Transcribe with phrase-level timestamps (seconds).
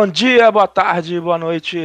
[0.00, 1.76] Bom dia, boa tarde, boa noite,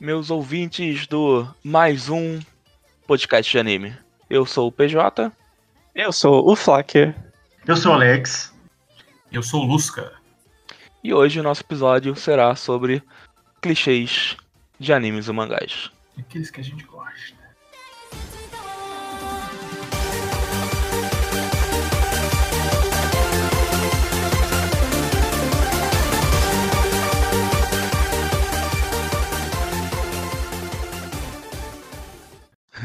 [0.00, 2.40] meus ouvintes do mais um
[3.06, 3.96] podcast de anime.
[4.28, 5.30] Eu sou o PJ.
[5.94, 7.14] Eu sou o Flacker.
[7.64, 8.52] Eu sou o Alex.
[9.30, 10.12] Eu sou o Lusca.
[11.04, 13.00] E hoje o nosso episódio será sobre
[13.62, 14.36] clichês
[14.76, 15.92] de animes e mangás.
[16.18, 16.97] Aqueles que a gente gosta.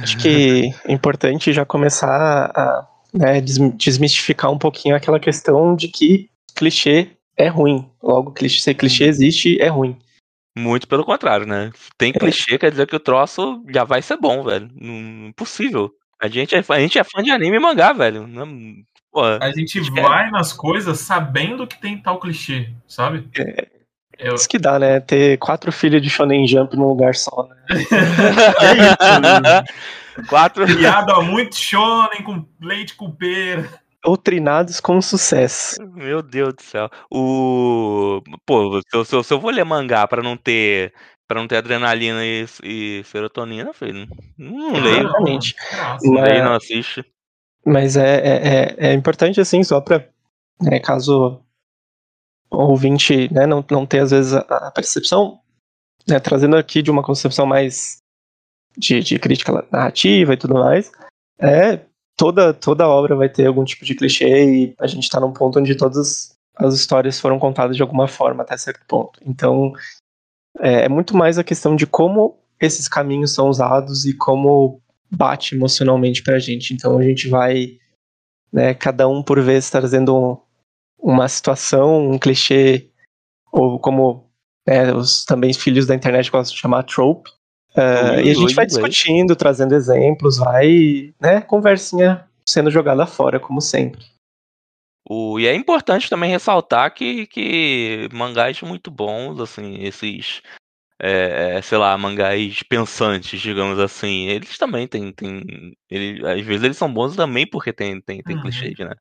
[0.03, 6.29] Acho que é importante já começar a né, desmistificar um pouquinho aquela questão de que
[6.55, 7.89] clichê é ruim.
[8.01, 9.97] Logo, clichê, se clichê existe, é ruim.
[10.57, 11.71] Muito pelo contrário, né?
[11.97, 12.19] Tem É.
[12.19, 14.69] clichê, quer dizer que o troço já vai ser bom, velho.
[14.79, 15.91] Não- Impossível.
[16.21, 18.27] A gente, é, a gente é fã de anime e mangá, velho.
[18.27, 18.47] Não,
[19.11, 20.01] pô, A gente É.
[20.01, 23.27] vai nas coisas sabendo que tem tal clichê, sabe?
[24.19, 24.99] Eu, Isso que dá, né?
[24.99, 27.55] Ter quatro filhos de Shonen Jump num lugar só, né?
[28.61, 29.63] É
[30.21, 30.27] isso.
[30.29, 30.65] Quatro.
[30.65, 33.67] criado há muito shonen com leite com pera.
[34.03, 35.81] Doutrinados com sucesso.
[35.93, 36.89] Meu Deus do céu.
[37.09, 38.21] O.
[38.45, 40.93] Pô, se eu, se eu- se eu vou ler mangá pra não ter.
[41.27, 44.07] para não ter adrenalina e, e serotonina, filho.
[44.37, 45.07] Não leio.
[45.07, 45.55] Exatamente.
[45.71, 47.05] Nossa, Não Mas- leio, não assiste.
[47.65, 48.47] Mas é, é,
[48.85, 50.05] é- é importante, assim, só pra,
[50.61, 51.39] né, caso
[52.57, 55.39] ouvinte né, não, não tenha, às vezes, a, a percepção,
[56.07, 57.97] né, trazendo aqui de uma concepção mais
[58.77, 60.91] de, de crítica narrativa e tudo mais,
[61.39, 61.81] é,
[62.17, 65.59] toda, toda obra vai ter algum tipo de clichê e a gente tá num ponto
[65.59, 69.19] onde todas as histórias foram contadas de alguma forma até certo ponto.
[69.25, 69.73] Então,
[70.59, 75.55] é, é muito mais a questão de como esses caminhos são usados e como bate
[75.55, 76.73] emocionalmente pra gente.
[76.73, 77.77] Então a gente vai,
[78.51, 80.41] né, cada um por vez trazendo
[81.03, 82.89] uma situação, um clichê,
[83.51, 84.31] ou como
[84.65, 87.29] né, os também filhos da internet gostam de chamar trope.
[87.75, 93.59] Ui, e a gente vai discutindo, trazendo exemplos, vai, né, conversinha sendo jogada fora, como
[93.59, 94.05] sempre.
[95.09, 100.41] O, e é importante também ressaltar que, que mangás muito bons, assim, esses,
[101.01, 105.41] é, é, sei lá, mangás pensantes, digamos assim, eles também têm, têm
[105.89, 108.43] ele, às vezes eles são bons também porque tem, tem, tem Uhum.
[108.43, 108.93] clichês, né?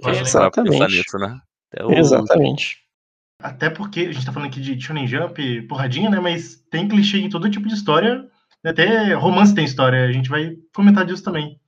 [0.00, 0.96] Pra pensar Exatamente.
[0.96, 1.38] nisso, né?
[1.72, 2.80] Até o- Exatamente.
[3.42, 6.20] Até porque a gente tá falando aqui de Shonen Jump, porradinha, né?
[6.20, 8.28] Mas tem clichê em todo tipo de história.
[8.64, 10.04] Até romance tem história.
[10.04, 11.58] A gente vai comentar disso também.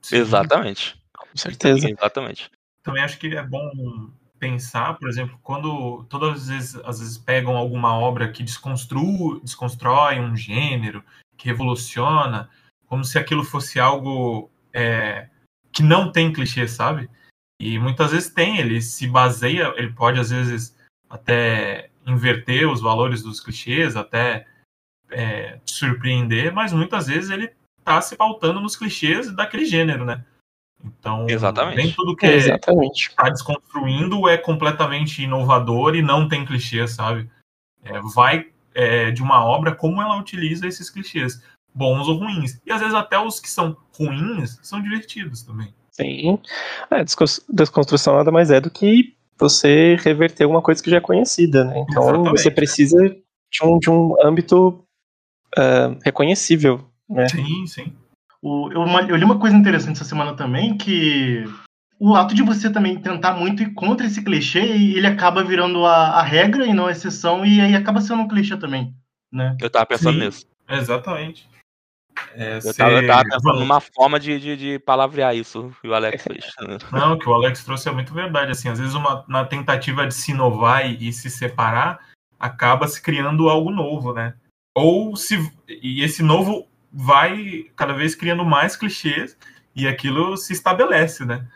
[0.00, 0.16] sim.
[0.16, 0.96] Exatamente.
[1.16, 1.88] Com certeza.
[1.90, 2.48] Exatamente.
[2.82, 3.68] Também acho que é bom
[4.38, 10.20] pensar, por exemplo, quando todas as vezes, às vezes pegam alguma obra que desconstru, desconstrói
[10.20, 11.02] um gênero,
[11.36, 12.50] que revoluciona,
[12.86, 15.28] como se aquilo fosse algo é,
[15.72, 17.08] que não tem clichê, sabe?
[17.60, 20.76] E muitas vezes tem, ele se baseia, ele pode às vezes
[21.08, 24.46] até inverter os valores dos clichês, até
[25.10, 27.52] é, te surpreender, mas muitas vezes ele
[27.84, 30.24] tá se pautando nos clichês daquele gênero, né?
[30.84, 31.76] Então, Exatamente.
[31.76, 33.14] nem tudo que é Exatamente.
[33.14, 37.30] tá desconstruindo é completamente inovador e não tem clichê, sabe?
[37.82, 41.42] É, vai é, de uma obra como ela utiliza esses clichês,
[41.74, 42.60] bons ou ruins.
[42.66, 45.74] E às vezes até os que são ruins são divertidos também.
[45.94, 46.38] Sim.
[46.90, 51.00] A descons- desconstrução nada mais é do que você reverter uma coisa que já é
[51.00, 51.84] conhecida, né?
[51.88, 52.30] Então Exatamente.
[52.42, 54.84] você precisa de um, de um âmbito
[55.56, 57.28] ah, reconhecível, né?
[57.28, 57.92] Sim, sim.
[58.42, 61.44] O- eu, uma- eu li uma coisa interessante essa semana também, que
[61.98, 66.08] o ato de você também tentar muito ir contra esse clichê, ele acaba virando a,
[66.20, 68.92] a regra e não a exceção, e aí acaba sendo um clichê também,
[69.32, 69.56] né?
[69.60, 70.24] Eu tava pensando Sim.
[70.26, 70.46] nisso.
[70.68, 71.48] Exatamente.
[72.32, 75.94] É, Eu tava, eu tava pensando numa forma de, de, de palavrear isso que o
[75.94, 76.44] Alex fez.
[76.90, 78.52] Não, o que o Alex trouxe é muito verdade.
[78.52, 82.00] Assim, às vezes uma, na tentativa de se inovar e, e se separar,
[82.38, 84.34] acaba se criando algo novo, né?
[84.76, 85.36] Ou se
[85.68, 89.36] e esse novo vai cada vez criando mais clichês
[89.74, 91.48] e aquilo se estabelece, né?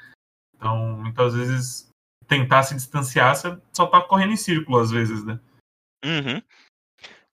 [0.56, 1.88] Então, muitas vezes
[2.26, 5.40] tentar se distanciar, você só tá correndo em círculo às vezes, né?
[6.04, 6.42] Uhum.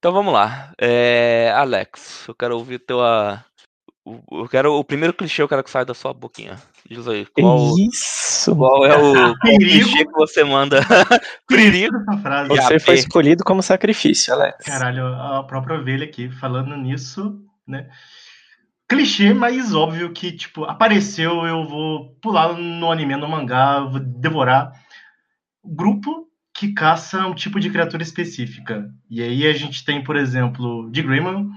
[0.06, 0.72] Então vamos lá.
[0.80, 3.44] É, Alex, eu quero ouvir tua.
[4.06, 6.58] o- Eu quero o primeiro clichê, eu quero que saia da sua boquinha.
[6.88, 8.56] Diz aí, qual, Isso!
[8.56, 9.02] qual é o
[9.42, 10.82] qual clichê que você manda?
[12.50, 14.64] Você foi escolhido como sacrifício, Alex.
[14.64, 17.90] Caralho, a própria ovelha aqui, falando nisso, né?
[18.88, 24.72] Clichê, mas óbvio que, tipo, apareceu, eu vou pular no anime, no mangá, vou devorar.
[25.66, 26.25] Grupo
[26.56, 28.90] que caça um tipo de criatura específica.
[29.10, 31.52] E aí a gente tem, por exemplo, de Greyman,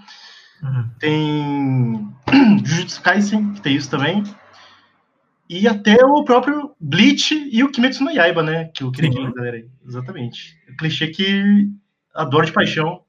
[0.60, 0.90] Uhum.
[0.98, 2.14] tem
[2.66, 4.24] Jujutsu Kaisen, que tem isso também.
[5.48, 8.64] e até o próprio Bleach e o Kimetsu no Yaiba, né?
[8.74, 9.68] Que o queridinho da galera aí.
[9.86, 10.58] Exatamente.
[10.68, 11.68] O clichê que
[12.12, 13.04] adoro de paixão.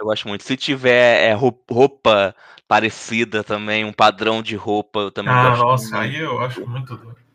[0.00, 0.44] Eu gosto muito.
[0.44, 2.34] Se tiver é, roupa
[2.66, 5.62] parecida também, um padrão de roupa, eu também ah, gosto.
[5.62, 7.27] Nossa, aí eu acho muito doido.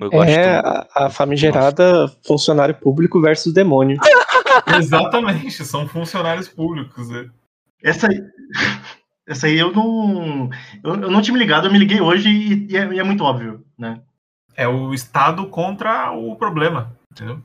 [0.00, 2.18] Eu é a, a famigerada Nossa.
[2.24, 3.98] funcionário público versus demônio.
[4.78, 7.08] Exatamente, são funcionários públicos.
[7.08, 7.28] Né?
[7.82, 8.22] Essa aí,
[9.26, 10.48] essa aí eu não.
[10.84, 13.02] Eu, eu, não tinha me ligado, eu me liguei hoje e, e, é, e, é,
[13.02, 14.00] muito óbvio, né?
[14.54, 17.40] É o Estado contra o problema, entendeu?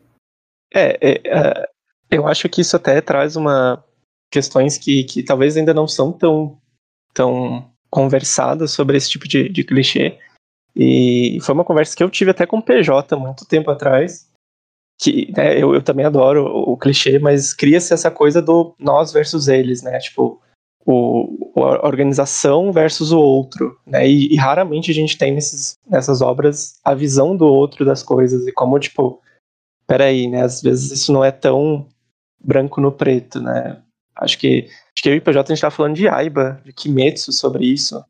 [0.73, 1.69] É, é, é
[2.09, 3.83] eu acho que isso até traz uma
[4.31, 6.57] questões que, que talvez ainda não são tão,
[7.13, 10.17] tão conversadas sobre esse tipo de, de clichê.
[10.75, 14.29] E foi uma conversa que eu tive até com o PJ muito tempo atrás.
[15.01, 19.11] Que né, eu, eu também adoro o, o clichê, mas cria-se essa coisa do nós
[19.11, 19.97] versus eles, né?
[19.99, 20.41] Tipo,
[20.85, 24.07] o, a organização versus o outro, né?
[24.07, 28.45] E, e, raramente a gente tem nesses, nessas obras a visão do outro das coisas
[28.47, 29.21] e como, tipo,
[29.87, 30.41] peraí, né?
[30.41, 31.87] Às vezes isso não é tão
[32.39, 33.81] branco no preto, né?
[34.15, 36.73] Acho que, acho que eu e o PJ a gente tá falando de Aiba, de
[36.73, 38.03] Kimetsu sobre isso.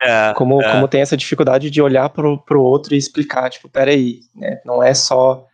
[0.00, 0.72] É, como, é.
[0.72, 4.60] como tem essa dificuldade de olhar pro, pro outro e explicar, tipo, peraí, né?
[4.64, 5.46] Não é só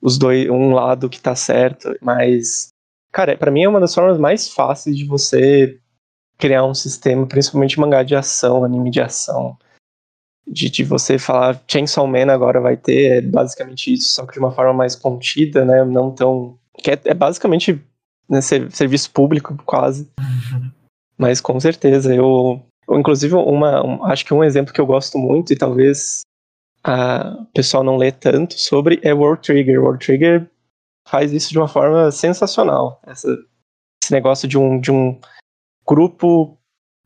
[0.00, 2.68] os dois, um lado que tá certo, mas.
[3.12, 5.78] Cara, para mim é uma das formas mais fáceis de você
[6.38, 9.56] criar um sistema, principalmente mangá de ação, anime de ação.
[10.44, 14.38] De, de você falar Chainsaw Man agora vai ter, é basicamente isso, só que de
[14.40, 15.84] uma forma mais contida, né?
[15.84, 16.58] Não tão.
[16.78, 17.80] Que é, é basicamente
[18.28, 20.10] né, serviço público, quase.
[20.18, 20.70] Uhum.
[21.16, 22.60] Mas com certeza, eu.
[22.90, 26.22] Inclusive, uma, um, acho que um exemplo que eu gosto muito, e talvez
[26.84, 29.80] o pessoal não lê tanto sobre, é World Trigger.
[29.80, 30.50] World Trigger
[31.08, 33.00] faz isso de uma forma sensacional.
[33.06, 33.28] Essa,
[34.02, 35.18] esse negócio de um, de um
[35.86, 36.58] grupo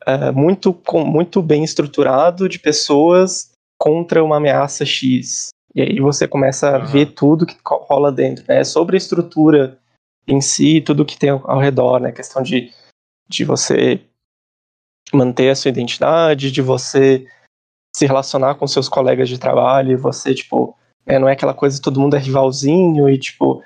[0.06, 5.50] uh, muito, com, muito bem estruturado de pessoas contra uma ameaça X.
[5.74, 6.86] E aí você começa a uhum.
[6.86, 8.44] ver tudo que rola dentro.
[8.48, 8.64] Né?
[8.64, 9.78] Sobre a estrutura
[10.26, 12.08] em si, tudo que tem ao redor, né?
[12.08, 12.72] A questão de,
[13.28, 14.00] de você
[15.12, 17.26] manter a sua identidade, de você
[17.94, 20.76] se relacionar com seus colegas de trabalho, você, tipo,
[21.06, 23.62] é, não é aquela coisa todo mundo é rivalzinho e, tipo,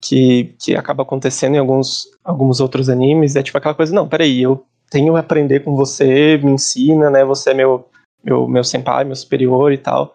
[0.00, 4.42] que, que acaba acontecendo em alguns, alguns outros animes, é tipo aquela coisa, não, peraí,
[4.42, 7.88] eu tenho que aprender com você, me ensina, né, você é meu,
[8.22, 10.14] meu, meu senpai, meu superior e tal.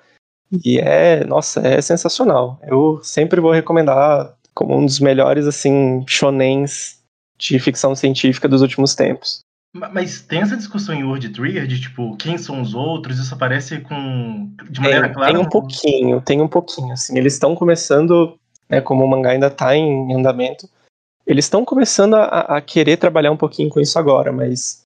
[0.63, 2.59] E é, nossa, é sensacional.
[2.63, 7.01] Eu sempre vou recomendar como um dos melhores, assim, shonens
[7.38, 9.41] de ficção científica dos últimos tempos.
[9.91, 13.19] Mas tem essa discussão em World Trigger de tipo, quem são os outros?
[13.19, 15.33] Isso aparece com de maneira tem, clara?
[15.33, 16.94] Tem um pouquinho, tem um pouquinho.
[16.94, 18.38] Assim, eles estão começando,
[18.69, 20.69] né, como o mangá ainda está em andamento,
[21.25, 24.83] eles estão começando a, a, querer trabalhar um pouquinho com isso agora, mas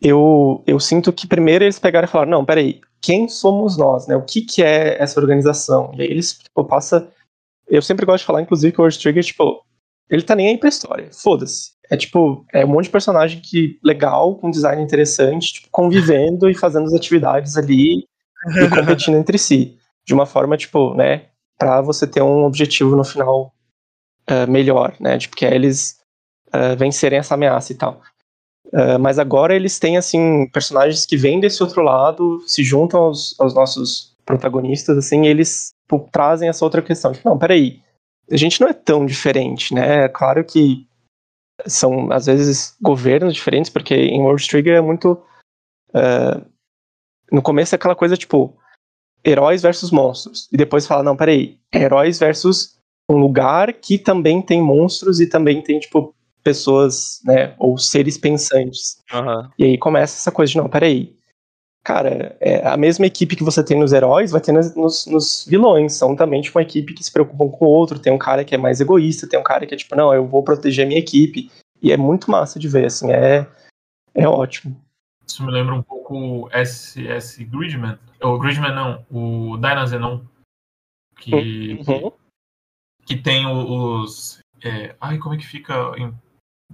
[0.00, 4.16] eu, eu sinto que primeiro eles pegaram e falaram, não, peraí, quem somos nós, né?
[4.16, 5.92] O que, que é essa organização?
[5.94, 7.10] E aí eles tipo, passa
[7.68, 9.64] eu sempre gosto de falar, inclusive, que o World Trigger, tipo,
[10.08, 11.08] ele tá nem aí pra história.
[11.12, 11.72] Foda-se.
[11.90, 16.54] É tipo, é um monte de personagem que legal, com design interessante, tipo, convivendo e
[16.54, 19.76] fazendo as atividades ali e competindo entre si.
[20.06, 21.26] De uma forma, tipo, né,
[21.58, 23.52] pra você ter um objetivo no final
[24.30, 25.18] uh, melhor, né?
[25.18, 25.98] Tipo, que é eles
[26.48, 28.00] uh, vencerem essa ameaça e tal.
[28.66, 33.38] Uh, mas agora eles têm, assim, personagens que vêm desse outro lado, se juntam aos,
[33.38, 37.12] aos nossos protagonistas, assim, e eles tipo, trazem essa outra questão.
[37.12, 37.80] Tipo, não, peraí,
[38.30, 40.04] a gente não é tão diferente, né?
[40.04, 40.86] É claro que
[41.66, 45.22] são, às vezes, governos diferentes, porque em World Trigger é muito.
[45.90, 46.44] Uh,
[47.30, 48.56] no começo é aquela coisa tipo,
[49.24, 50.48] heróis versus monstros.
[50.52, 52.76] E depois fala, não, peraí, heróis versus
[53.10, 58.98] um lugar que também tem monstros e também tem, tipo, pessoas, né, ou seres pensantes.
[59.12, 59.48] Uhum.
[59.58, 61.16] E aí começa essa coisa de, não, peraí,
[61.84, 65.92] cara, é a mesma equipe que você tem nos heróis vai ter nos, nos, vilões.
[65.92, 67.98] São também, tipo, uma equipe que se preocupam com o outro.
[67.98, 70.26] Tem um cara que é mais egoísta, tem um cara que é tipo, não, eu
[70.26, 71.50] vou proteger a minha equipe.
[71.82, 73.46] E é muito massa de ver, assim, é,
[74.14, 74.82] é ótimo.
[75.26, 77.98] Isso me lembra um pouco SS Gridman.
[78.22, 80.20] O Gridman não, o Dynazenon.
[81.18, 82.10] Que, uhum.
[83.06, 84.40] que, que tem os.
[84.62, 86.12] É, ai, como é que fica em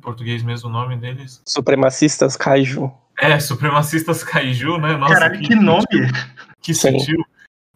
[0.00, 1.42] português mesmo o nome deles?
[1.46, 2.92] Supremacistas Kaiju.
[3.20, 4.96] É, Supremacistas Kaiju, né?
[4.96, 5.84] Nossa, Caralho, que, que nome!
[6.62, 7.24] Que sutil.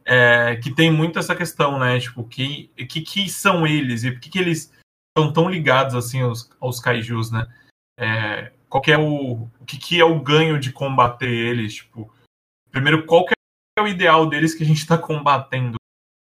[0.07, 2.01] É, que tem muito essa questão, né?
[2.01, 4.73] Tipo, que, que, que são eles e por que, que eles
[5.17, 7.47] estão tão ligados assim aos, aos kaijus, né?
[7.99, 11.75] É, qual que é o, o que, que é o ganho de combater eles?
[11.75, 12.13] Tipo,
[12.71, 13.35] primeiro, qual que
[13.79, 15.77] é o ideal deles que a gente está combatendo?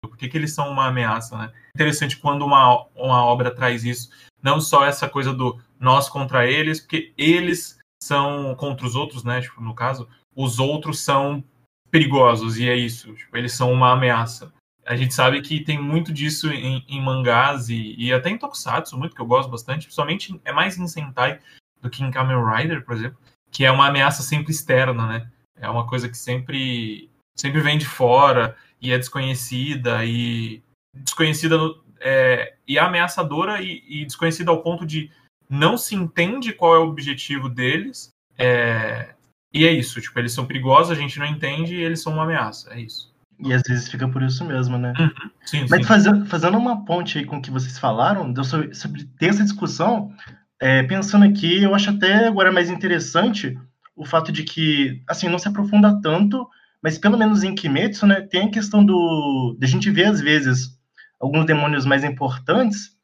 [0.02, 1.52] Por que, que eles são uma ameaça, né?
[1.74, 4.10] Interessante quando uma, uma obra traz isso,
[4.42, 9.40] não só essa coisa do nós contra eles, porque eles são contra os outros, né?
[9.40, 11.42] Tipo, no caso, os outros são
[11.90, 13.14] perigosos, e é isso.
[13.14, 14.52] Tipo, eles são uma ameaça.
[14.84, 18.96] A gente sabe que tem muito disso em, em mangás e, e, até em Tokusatsu,
[18.96, 19.86] muito que eu gosto bastante.
[19.86, 21.40] Principalmente é mais em Sentai
[21.80, 23.18] do que em Kamen Rider, por exemplo,
[23.50, 25.30] que é uma ameaça sempre externa, né?
[25.58, 30.62] É uma coisa que sempre, sempre vem de fora e é desconhecida e
[30.94, 35.10] desconhecida no, é, e ameaçadora e, e, desconhecida ao ponto de
[35.48, 38.10] não se entende qual é o objetivo deles.
[38.38, 39.14] É,
[39.52, 42.24] e é isso, tipo, eles são perigosos, a gente não entende e eles são uma
[42.24, 43.14] ameaça, é isso.
[43.38, 44.94] E às vezes fica por isso mesmo, né?
[44.98, 45.84] Uhum, sim, Mas sim.
[45.84, 50.12] Fazendo, fazendo uma ponte aí com o que vocês falaram, sobre, sobre ter essa discussão,
[50.60, 53.58] é, pensando aqui, eu acho até agora mais interessante
[53.94, 56.48] o fato de que, assim, não se aprofunda tanto,
[56.82, 59.56] mas pelo menos em Kimetsu, né, tem a questão do...
[59.58, 60.78] de a gente ver, às vezes,
[61.20, 62.95] alguns demônios mais importantes,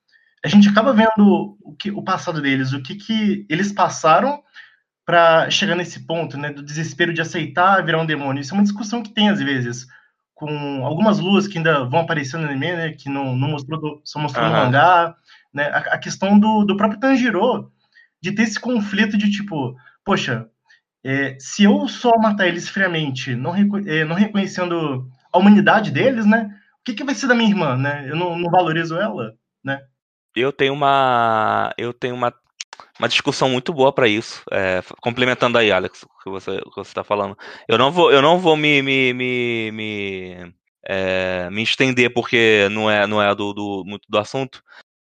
[0.44, 4.42] a gente acaba vendo o, que, o passado deles, o que, que eles passaram
[5.04, 8.40] para chegar nesse ponto, né, do desespero de aceitar virar um demônio.
[8.40, 9.86] Isso é uma discussão que tem às vezes
[10.34, 14.18] com algumas luas que ainda vão aparecer no anime, né, que não, não mostrou, só
[14.18, 14.50] mostrou uhum.
[14.50, 15.14] no mangá,
[15.54, 17.70] né, a, a, questão do, do próprio Tanjiro
[18.20, 20.48] de ter esse conflito de tipo, poxa,
[21.04, 23.54] é, se eu só matar eles friamente, não,
[23.86, 27.76] é, não reconhecendo a humanidade deles, né, o que, que vai ser da minha irmã,
[27.76, 28.08] né?
[28.08, 29.80] Eu não, não valorizo ela, né?
[30.34, 32.32] Eu tenho uma, eu tenho uma
[32.98, 34.42] uma discussão muito boa para isso.
[34.50, 37.36] É, complementando aí, Alex, o que você está falando.
[37.68, 40.54] Eu não vou, eu não vou me, me, me, me,
[40.86, 44.62] é, me estender porque não é, não é do, do, muito do assunto,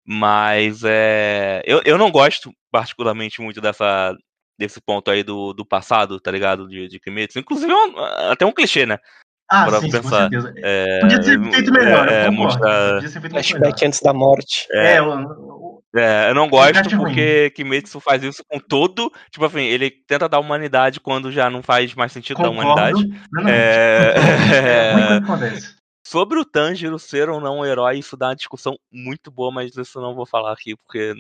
[0.06, 4.16] mas é, eu, eu não gosto particularmente muito dessa,
[4.58, 6.68] desse ponto aí do, do passado, tá ligado?
[6.68, 7.40] De, de Kimetsu.
[7.40, 8.00] Inclusive, é um,
[8.32, 9.00] até um clichê, né?
[9.50, 10.02] Ah, sim, pensar.
[10.02, 10.54] com certeza.
[10.58, 12.96] É, Podia ter feito melhor, é, eu mostrar...
[12.96, 14.68] Podia ser feito Flashback antes da morte.
[14.72, 19.12] É, é o, é, eu não gosto porque Kimetsu faz isso com todo.
[19.32, 22.76] Tipo assim, ele tenta dar humanidade quando já não faz mais sentido Concordo.
[22.76, 23.22] dar humanidade.
[23.32, 24.14] Não, é,
[24.58, 25.22] é,
[26.08, 29.76] Sobre o Tanjiro ser ou não um herói, isso dá uma discussão muito boa, mas
[29.76, 31.16] isso eu não vou falar aqui, porque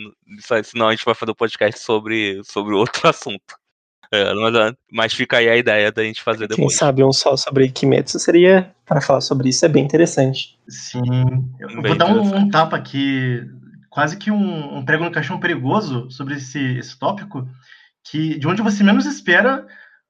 [0.63, 3.55] senão a gente vai fazer um podcast sobre, sobre outro assunto.
[4.11, 6.69] É, mas, mas, fica aí a ideia da gente fazer depois.
[6.69, 10.57] Quem sabe um só sobre Kimetsu seria, para falar sobre isso, é bem interessante.
[10.67, 11.01] Sim.
[11.59, 13.41] Eu bem vou dar um, um, tapa aqui,
[13.89, 17.47] quase que um, um, prego no caixão perigoso sobre esse, esse tópico,
[18.03, 19.65] que de onde você menos espera,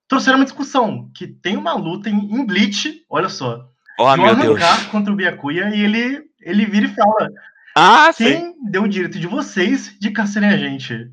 [0.08, 3.70] trouxeram uma discussão, que tem uma luta em, em Bleach, olha só.
[4.00, 4.60] Oh, meu Deus.
[4.92, 7.30] contra o Byakuya e ele, ele vira e fala
[7.78, 8.56] ah, quem sim.
[8.72, 11.12] deu o direito de vocês de caçarem a gente?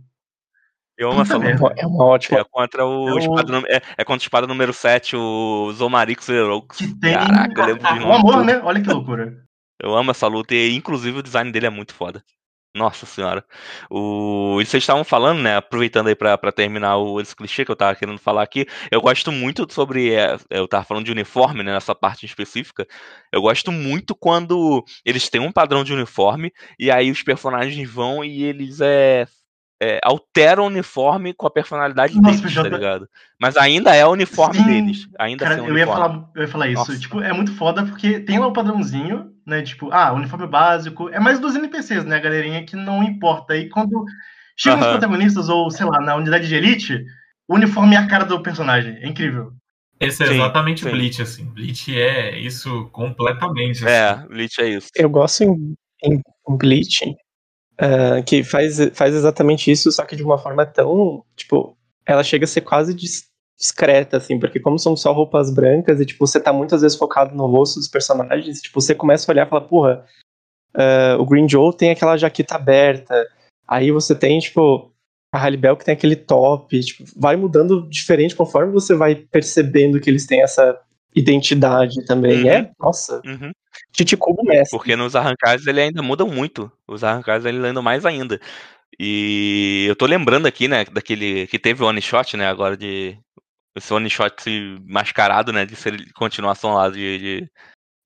[0.97, 1.75] Eu amo essa luta.
[1.77, 2.41] É uma ótima.
[2.41, 3.19] É contra o, é o...
[3.19, 6.77] Espada, é, é, contra o espada número 7, o Zomarix Herox.
[6.77, 7.15] Que tem.
[7.15, 8.61] Caraca, eu lembro de O amor, né?
[8.63, 9.33] Olha que loucura.
[9.83, 12.23] Eu amo essa luta e, inclusive, o design dele é muito foda.
[12.75, 13.45] Nossa senhora.
[13.91, 14.59] O...
[14.61, 15.57] E vocês estavam falando, né?
[15.57, 18.67] Aproveitando aí pra, pra terminar o, esse clichê que eu tava querendo falar aqui.
[18.91, 20.15] Eu gosto muito sobre.
[20.15, 21.73] É, eu tava falando de uniforme, né?
[21.73, 22.87] Nessa parte específica.
[23.31, 28.25] Eu gosto muito quando eles têm um padrão de uniforme e aí os personagens vão
[28.25, 29.27] e eles é,
[29.83, 33.09] é, altera o uniforme com a personalidade Nossa, deles, tá ligado?
[33.37, 35.09] Mas ainda é o uniforme Sim, deles.
[35.19, 36.79] Ainda cara, eu, ia falar, eu ia falar isso.
[36.79, 36.99] Nossa.
[37.01, 39.61] Tipo, é muito foda porque tem lá o padrãozinho, né?
[39.63, 41.09] Tipo, ah, uniforme básico.
[41.09, 42.21] É mais dos NPCs, né?
[42.21, 43.57] Galerinha que não importa.
[43.57, 44.05] E quando
[44.57, 44.87] chegam uh -huh.
[44.87, 47.05] os protagonistas, ou sei lá, na unidade de elite,
[47.49, 48.99] o uniforme é a cara do personagem.
[49.03, 49.53] É incrível.
[49.99, 50.91] Esse é sim, exatamente sim.
[50.93, 51.45] Bleach, assim.
[51.47, 53.85] Bleach é isso completamente.
[53.85, 54.23] É, assim.
[54.23, 54.89] É, Bleach é isso.
[54.95, 55.75] Eu gosto em,
[56.05, 56.23] em
[56.57, 57.05] Bleach
[57.81, 61.77] uh, que faz, faz exatamente isso, só que de uma forma tão, tipo,
[62.07, 66.27] ela chega a ser quase discreta, assim, porque como são só roupas brancas e, tipo,
[66.27, 69.51] você tá muitas vezes focado no rosto dos personagens, tipo, você começa a olhar e
[69.51, 70.05] fala, porra,
[70.77, 73.27] uh, o Green Joe tem aquela jaqueta aberta,
[73.67, 74.93] aí você tem, tipo,
[75.33, 80.11] a Halibel que tem aquele top, tipo, vai mudando diferente conforme você vai percebendo que
[80.11, 80.79] eles têm essa
[81.15, 82.43] identidade também.
[82.43, 82.51] Uhum.
[82.51, 83.21] É, nossa.
[83.25, 83.53] Uhum.
[83.97, 84.77] Chichicubo mestre.
[84.77, 86.71] Porque nos arrancados ele ainda muda muito.
[86.87, 88.41] Os arrancados ele ainda mais ainda.
[88.99, 93.19] E eu tô lembrando aqui, né, daquele que teve o one shot, né, agora de
[93.75, 94.45] esse one shot
[94.87, 97.51] mascarado, né, de ser continuação lá de, de...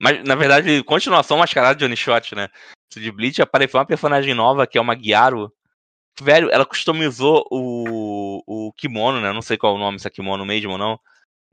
[0.00, 2.48] mas na verdade continuação mascarada de one shot, né?
[2.96, 5.52] De Bleach apareceu uma personagem nova que é uma Guiaro.
[6.20, 9.32] Velho, ela customizou o, o kimono, né?
[9.32, 10.98] Não sei qual é o nome, se é kimono mesmo ou não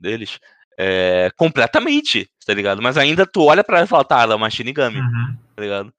[0.00, 0.38] deles
[0.78, 2.82] é, completamente, tá ligado?
[2.82, 5.36] Mas ainda tu olha pra ela e fala, tá, ela é uma Shinigami, uhum.
[5.54, 5.94] tá ligado?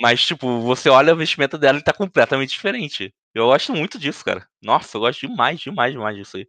[0.00, 3.12] Mas, tipo, você olha o vestimento dela e tá completamente diferente.
[3.34, 4.46] Eu gosto muito disso, cara.
[4.62, 6.48] Nossa, eu gosto demais, demais, demais disso aí.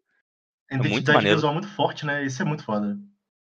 [0.69, 1.37] É muito maneiro.
[1.37, 2.25] visual muito forte, né?
[2.25, 2.97] Isso é muito foda.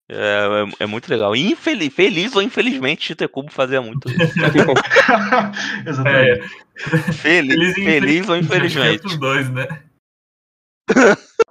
[0.10, 1.36] É, é, é muito legal.
[1.36, 4.20] Infeliz, feliz ou infelizmente, Cheater Cubo fazia muito isso.
[5.86, 6.42] Exatamente.
[6.42, 6.48] É.
[7.14, 9.06] Feliz, feliz, feliz ou infelizmente.
[9.06, 9.68] Os dois, né?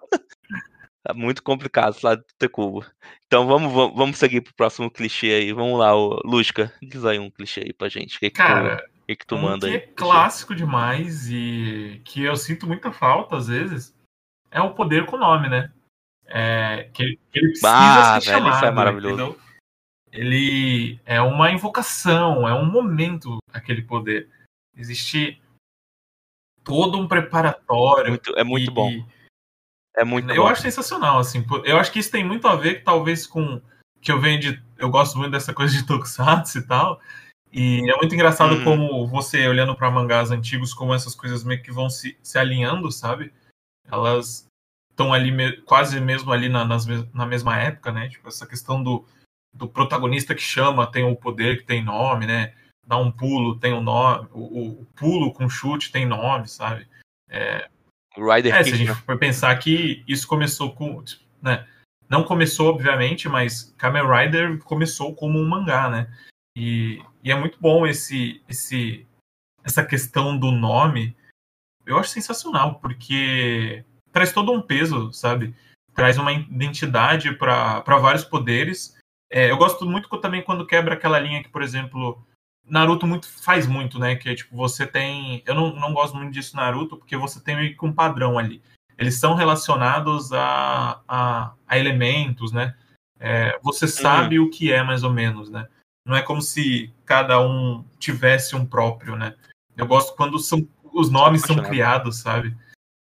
[1.09, 2.85] Tá muito complicado lado do Tecubo.
[3.27, 5.53] Então vamos, vamos, vamos seguir pro próximo clichê aí.
[5.55, 8.19] Vamos lá, o Lusca, diz aí um clichê aí pra gente.
[8.19, 9.79] O que, que Cara, tu, o que, que tu um manda que aí?
[9.79, 13.97] é clássico demais e que eu sinto muita falta às vezes
[14.51, 15.73] é o poder com nome, né?
[16.27, 19.15] É, que, ele- que ele precisa Ah, ser velho, isso é chamado, maravilhoso.
[19.15, 19.41] entendeu?
[20.13, 24.29] Ele é uma invocação, é um momento aquele poder.
[24.77, 25.41] Existe
[26.63, 28.11] todo um preparatório.
[28.11, 29.09] Muito- é muito e- bom.
[29.99, 30.49] É muito eu bom.
[30.49, 31.45] acho sensacional, assim.
[31.65, 33.61] Eu acho que isso tem muito a ver, talvez, com
[34.01, 34.63] que eu venho de.
[34.79, 37.01] Eu gosto muito dessa coisa de Tokusatsu e tal.
[37.53, 38.65] E é muito engraçado Uhum.
[38.65, 42.93] como você, olhando para mangás antigos, como essas coisas meio que vão se, se alinhando,
[42.93, 43.33] sabe?
[43.91, 44.47] Elas
[44.91, 48.09] estão ali me- quase mesmo ali na, nas na mesma época, né?
[48.09, 49.05] Tipo, essa questão do,
[49.55, 52.53] do protagonista que chama, tem o poder que tem nome, né?
[52.87, 54.29] Dá um pulo, tem um nome.
[54.33, 56.87] O, o- o pulo com chute tem nome, sabe?
[58.19, 58.95] Rider É, se a gente né?
[58.95, 61.03] for pensar que isso começou com.
[61.43, 61.67] Né,
[62.09, 66.11] não começou, obviamente, mas Kamen Rider começou como um mangá, né?
[66.57, 69.07] E, e é muito bom esse, esse,
[69.63, 71.15] essa questão do nome.
[71.85, 75.55] Eu acho sensacional, porque traz todo um peso, sabe?
[75.95, 78.97] Traz uma identidade para vários poderes.
[79.31, 82.27] É, eu gosto muito também quando quebra aquela linha que, por exemplo,
[82.69, 84.17] Naruto muito, faz muito, né?
[84.17, 85.43] Que é tipo, você tem.
[85.47, 88.63] Eu não, não gosto muito disso Naruto, porque você tem meio que um padrão ali.
[88.97, 92.75] Eles são relacionados a, a, a elementos, né?
[93.21, 95.67] É, você sabe o que é, mais ou menos, né?
[96.05, 99.35] Não é como se cada um tivesse um próprio, né?
[99.77, 102.57] Eu gosto quando são, os nomes são criados, sabe?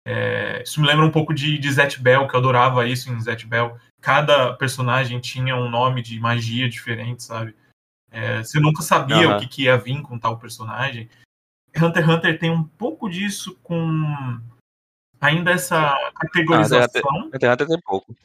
[0.06, 3.20] É, isso me lembra um pouco de, de Zet Bell, que eu adorava isso em
[3.20, 3.76] Zet Bell.
[4.00, 7.54] Cada personagem tinha um nome de magia diferente, sabe?
[8.18, 9.36] É, você nunca sabia Aham.
[9.36, 11.08] o que, que ia vir com tal personagem.
[11.76, 14.40] Hunter x Hunter tem um pouco disso com
[15.20, 18.16] ainda essa categorização, Hunter x Hunter tem pouco.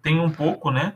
[0.00, 0.94] tem um pouco, né?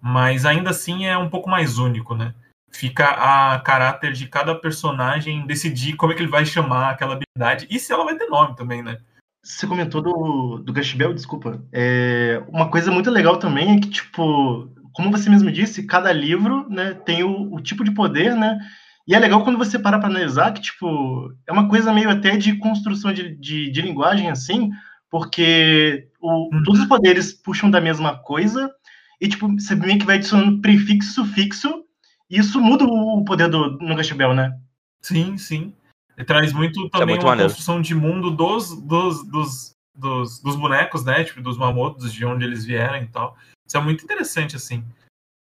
[0.00, 2.32] Mas ainda assim é um pouco mais único, né?
[2.70, 7.66] Fica a caráter de cada personagem decidir como é que ele vai chamar aquela habilidade
[7.68, 9.00] e se ela vai ter nome também, né?
[9.44, 11.60] Você comentou do, do Gash Bell, desculpa.
[11.72, 16.66] É, uma coisa muito legal também é que, tipo, como você mesmo disse, cada livro
[16.70, 18.58] né, tem o, o tipo de poder, né?
[19.06, 22.34] E é legal quando você para para analisar que, tipo, é uma coisa meio até
[22.38, 24.70] de construção de, de, de linguagem, assim,
[25.10, 26.62] porque o, Uhum.
[26.64, 28.72] todos os poderes puxam da mesma coisa
[29.20, 31.84] e, tipo, você meio que vai adicionando prefixo, sufixo,
[32.30, 34.58] e isso muda o poder do, no Gash Bell, né?
[35.02, 35.74] Sim, sim.
[36.16, 37.50] Ele traz muito também muito uma maneiro.
[37.50, 41.22] construção de mundo dos, dos, dos, dos, dos bonecos, né?
[41.22, 43.36] Tipo, dos mamotos, de onde eles vieram e tal.
[43.66, 44.84] Isso é muito interessante, assim.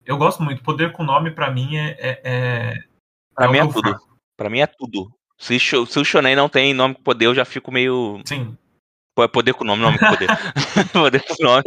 [0.06, 0.62] Eu gosto muito.
[0.64, 1.96] Poder com nome, pra mim, é.
[2.00, 2.74] é, é
[3.36, 3.92] Pra o mim é tudo.
[3.92, 4.08] faço.
[4.38, 5.12] Pra mim é tudo.
[5.38, 8.22] Se, se o Shonen não tem nome com poder, eu já fico meio.
[8.26, 8.56] Sim.
[9.14, 10.28] Pô, é poder com nome, nome com poder.
[10.94, 11.64] poder com nome.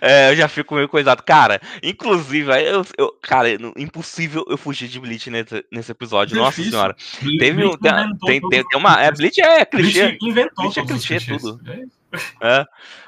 [0.00, 1.22] É, eu já fico meio coisado.
[1.22, 6.36] Cara, inclusive, eu, eu- cara, é impossível eu fugir de Bleach nesse, nesse episódio.
[6.36, 6.72] Nossa Difícil.
[6.72, 6.96] senhora.
[7.22, 7.76] Ble- Teve um.
[7.76, 9.00] Bleach Tem, tem, tem, uma.
[9.00, 9.12] É.
[9.12, 10.00] Bleach é clichê.
[10.08, 11.60] Bleach inventou Bleach é clichê, tudo.
[11.70, 11.97] É isso.
[12.40, 12.64] É.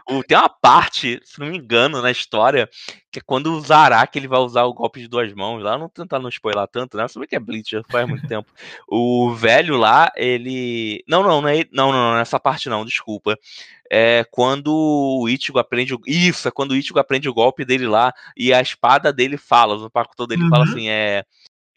[0.09, 2.69] O- tem uma parte, se não me engano, na história,
[3.11, 5.89] que é quando o Zarak ele vai usar o golpe de duas mãos lá, não
[5.89, 7.09] tentar não spoiler tanto, né?
[7.09, 8.51] Sabe que é Bleach, já faz muito tempo.
[8.89, 11.03] O velho lá, ele.
[11.09, 13.37] Não, não, não é não, não, não, nessa parte não, desculpa.
[13.91, 15.95] É quando o Ichigo aprende.
[15.95, 19.37] o- Isso, é quando o Ichigo aprende o golpe dele lá e a espada dele
[19.37, 20.71] fala, o Pakuto dele fala Uhum.
[20.71, 21.25] assim: é.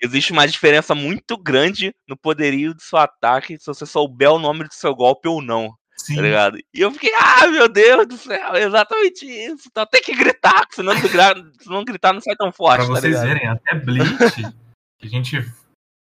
[0.02, 4.66] Existe uma diferença muito grande no poderio do seu ataque se você souber o nome
[4.68, 5.74] do seu golpe ou não
[6.06, 6.16] Sim.
[6.16, 6.58] tá ligado?
[6.74, 9.68] E eu fiquei, ah, meu Deus do céu, é exatamente isso.
[9.72, 13.02] Então tem que gritar, senão, gra- se não gritar não sai tão forte, Pra tá
[13.02, 13.28] vocês ligado?
[13.28, 14.54] verem, até Bleach,
[15.00, 15.46] que a gente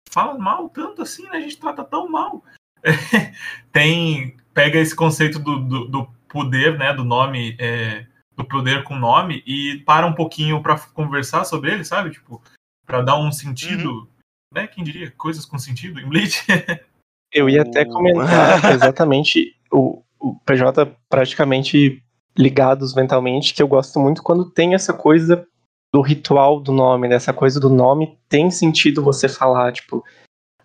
[0.09, 1.37] fala mal tanto assim, né?
[1.37, 2.43] A gente trata tão mal.
[3.71, 4.35] Tem.
[4.53, 6.93] Pega esse conceito do, do, do poder, né?
[6.93, 7.55] Do nome.
[7.59, 12.11] é, do poder com nome e para um pouquinho pra conversar sobre ele, sabe?
[12.11, 12.41] Tipo,
[12.87, 14.09] pra dar um sentido.
[14.53, 14.67] Né?
[14.67, 15.11] Quem diria?
[15.11, 16.43] Coisas com sentido em Bleach.
[17.31, 22.03] Eu ia até O- comentar exatamente o, o PJ praticamente
[22.37, 25.45] ligados mentalmente, que eu gosto muito quando tem essa coisa
[25.93, 27.15] do ritual do nome, né?
[27.15, 30.03] Essa coisa do nome tem sentido você falar, tipo,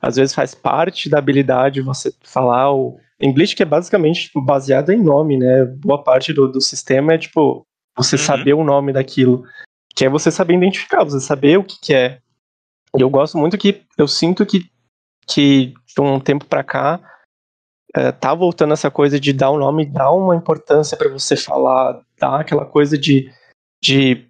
[0.01, 2.99] às vezes faz parte da habilidade você falar o
[3.35, 5.65] Bleach que é basicamente tipo, baseado em nome, né?
[5.65, 7.67] Boa parte do, do sistema é tipo
[7.97, 8.23] você Uhum.
[8.23, 9.43] saber o nome daquilo,
[9.95, 12.21] que é você saber identificar, você saber o que, que é.
[12.97, 14.71] E eu gosto muito que eu sinto que
[15.27, 17.01] que de um tempo pra cá
[17.97, 21.99] é, tá voltando essa coisa de dar um nome, dar uma importância pra você falar,
[22.21, 23.33] dar aquela coisa de,
[23.83, 24.29] de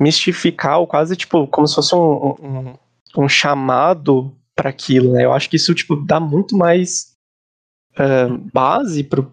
[0.00, 2.74] mistificar, ou quase tipo, como se fosse um, um,
[3.18, 5.26] um chamado para aquilo, né?
[5.26, 7.14] Eu acho que isso tipo, dá muito mais
[7.94, 9.30] é, base pro,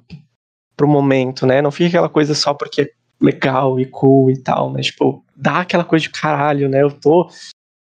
[0.75, 1.61] pro momento, né?
[1.61, 5.85] Não fica aquela coisa só porque legal e cool e tal, mas, tipo, dá aquela
[5.85, 6.81] coisa de caralho, né?
[6.81, 7.31] Eu tô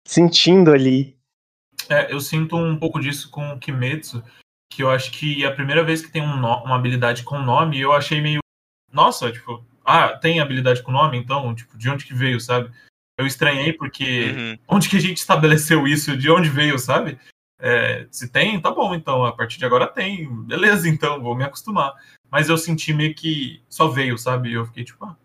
[0.07, 1.17] sentindo ali.
[1.89, 4.23] É, eu sinto um pouco disso com o Kimetsu,
[4.69, 7.79] que eu acho que a primeira vez que tem um no, uma habilidade com nome,
[7.79, 8.39] eu achei meio.
[8.91, 12.71] Nossa, tipo, ah, tem habilidade com nome, então, tipo, de onde que veio, sabe?
[13.17, 14.59] Eu estranhei porque Uhum.
[14.67, 17.19] onde que a gente estabeleceu isso, de onde veio, sabe?
[17.59, 21.43] É, se tem, tá bom, então, a partir de agora tem, beleza, então, vou me
[21.43, 21.93] acostumar.
[22.29, 24.49] Mas eu senti meio que só veio, sabe?
[24.49, 25.17] E eu fiquei tipo, ah,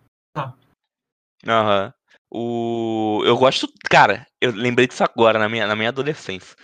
[1.46, 1.92] Aham.
[2.30, 3.22] O...
[3.24, 3.68] Eu gosto.
[3.90, 6.56] Cara, eu lembrei disso agora, na minha, na minha adolescência.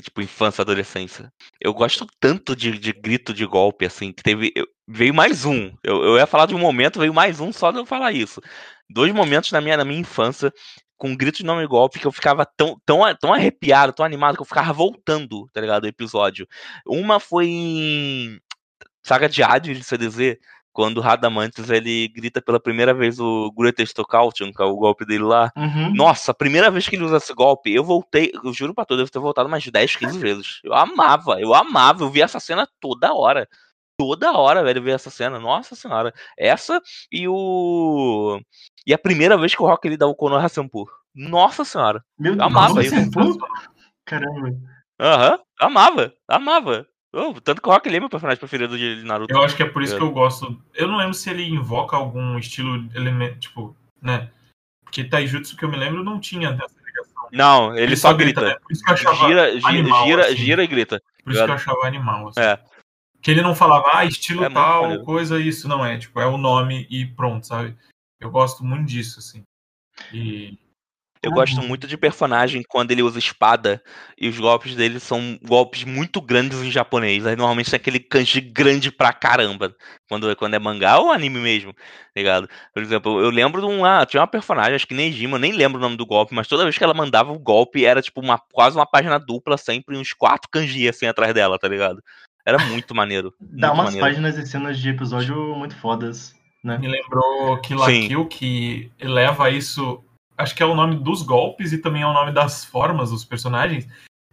[0.00, 1.32] Tipo, infância, adolescência.
[1.60, 4.52] Eu gosto tanto de, de grito de golpe, assim, que teve.
[4.54, 5.72] eu- Veio mais um.
[5.82, 8.40] Eu, eu ia falar de um momento, veio mais um só de eu falar isso.
[8.88, 10.52] Dois momentos na minha, na minha infância,
[10.96, 14.36] com grito de nome de golpe, que eu ficava tão, tão, tão arrepiado, tão animado,
[14.36, 15.84] que eu ficava voltando, tá ligado?
[15.84, 16.46] O episódio.
[16.86, 18.40] Uma foi em
[19.02, 20.38] Saga de Hades de CDZ,
[20.76, 25.06] quando o Radamantes ele grita pela primeira vez o Greatest Caution, que é o golpe
[25.06, 25.50] dele lá.
[25.56, 25.94] Uhum.
[25.94, 28.92] Nossa, a primeira vez que ele usa esse golpe, eu voltei, eu juro pra tu,
[28.92, 30.60] eu devo ter voltado umas 10, 15 vezes.
[30.62, 33.48] Eu amava, eu amava, eu vi essa cena toda hora.
[33.98, 35.40] Toda hora, velho, vi essa cena.
[35.40, 36.12] Nossa senhora.
[36.38, 36.78] Essa
[37.10, 38.38] e o.
[38.86, 40.86] E a primeira vez que o Rock ele dá o Konoha Senpu.
[41.14, 42.04] Nossa senhora.
[42.18, 43.38] Meu Eu Deus, amava como isso.
[44.04, 44.50] Caramba.
[45.00, 46.86] Aham, amava, amava.
[47.16, 49.32] Oh, tanto que o Rock ele é meu personagem preferido de Naruto.
[49.32, 49.98] eu acho que é por isso É.
[49.98, 50.60] que eu gosto.
[50.74, 54.30] Eu não lembro se ele invoca algum estilo elemento, tipo, né?
[54.84, 57.28] Porque Taijutsu que eu me lembro não tinha dessa ligação.
[57.32, 58.40] Não, ele, só grita.
[58.42, 58.56] né?
[58.62, 60.36] Por isso que eu achava Gira, gira, animal, gira, assim.
[60.36, 61.02] gira e grita.
[61.24, 62.28] Por isso que eu achava animal.
[62.28, 62.40] Assim.
[62.40, 62.58] É.
[63.22, 65.04] Que ele não falava, ah, estilo É tal, maneiro.
[65.04, 65.66] coisa, isso.
[65.68, 67.76] Não é, tipo, é o nome e pronto, sabe?
[68.20, 69.42] Eu gosto muito disso, assim.
[70.12, 70.56] E.
[71.22, 71.36] Eu Uhum.
[71.36, 73.82] gosto muito de personagem quando ele usa espada
[74.16, 77.26] e os golpes dele são golpes muito grandes em japonês.
[77.26, 79.74] Aí normalmente tem aquele kanji grande pra caramba.
[80.08, 81.80] Quando, quando é mangá ou anime mesmo, tá
[82.14, 82.48] ligado?
[82.72, 83.84] Por exemplo, eu lembro de um.
[83.84, 86.62] Ah, tinha uma personagem, acho que Nejima, nem lembro o nome do golpe, mas toda
[86.62, 90.12] vez que ela mandava o golpe era tipo uma, quase uma página dupla, sempre uns
[90.12, 92.00] quatro kanji assim atrás dela, tá ligado?
[92.44, 93.34] Era muito maneiro.
[93.40, 94.06] Dá muito umas maneiro.
[94.06, 96.78] páginas e cenas de episódio muito fodas, né?
[96.78, 97.86] Me lembrou Kill la.
[97.86, 100.04] Kill, que leva isso.
[100.36, 103.24] Acho que é o nome dos golpes e também é o nome das formas dos
[103.24, 103.86] personagens.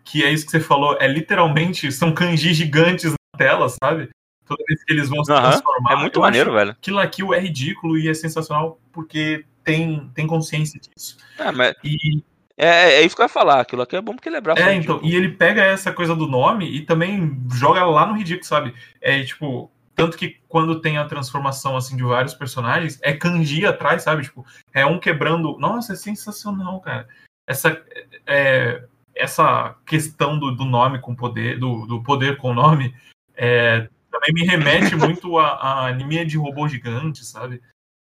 [0.04, 0.98] Que é isso que você falou.
[1.00, 4.10] É literalmente, são kanji gigantes na tela, sabe?
[4.46, 5.94] Toda vez que eles vão se Aham, transformar.
[5.94, 6.76] É muito maneiro, velho.
[6.88, 11.18] La Kill é ridículo e é sensacional porque tem, tem consciência disso.
[11.40, 12.22] É, mas E
[12.58, 13.62] é, é isso que eu ia falar.
[13.62, 14.62] Aquilo aqui é bom porque ele é braço.
[14.62, 15.00] É, ridículo.
[15.00, 18.74] então, e ele pega essa coisa do nome e também joga lá no ridículo, sabe?
[19.02, 24.04] É tipo, tanto que quando tem a transformação assim de vários personagens, é kanji atrás,
[24.04, 24.24] sabe?
[24.24, 25.58] Tipo, é um quebrando.
[25.60, 27.08] Nossa, é sensacional, cara.
[27.48, 27.82] Essa
[28.26, 32.96] é, essa questão do, do nome com poder, do, do poder com nome,
[33.36, 37.62] é, também me remete muito a, a anime de robô gigante, sabe?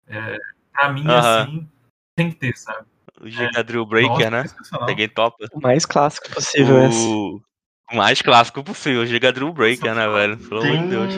[0.08, 0.38] É,
[0.71, 1.41] pra mim, Aham.
[1.41, 1.69] assim,
[2.15, 2.86] tem que ter, sabe?
[3.21, 4.86] O Giga Drill Breaker, Nossa, né?
[4.86, 5.45] Peguei topa.
[5.52, 7.06] O mais clássico possível esse.
[7.06, 7.41] O
[7.91, 10.38] o mais clássico possível, o Giga Drill Breaker, né, velho?
[10.38, 11.13] Pelo amor de Deus.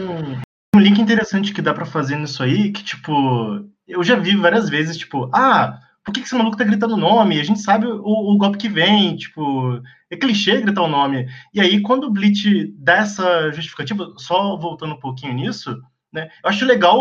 [0.76, 4.70] Um link interessante que dá pra fazer nisso aí, que, tipo, eu já vi várias
[4.70, 7.40] vezes, tipo, ah, por que, que esse maluco tá gritando o nome?
[7.40, 11.28] A gente sabe o, o golpe que vem, tipo, é clichê gritar o nome.
[11.54, 15.78] E aí, quando o Bleach dá essa justificativa, só voltando um pouquinho nisso,
[16.12, 16.98] né, eu acho legal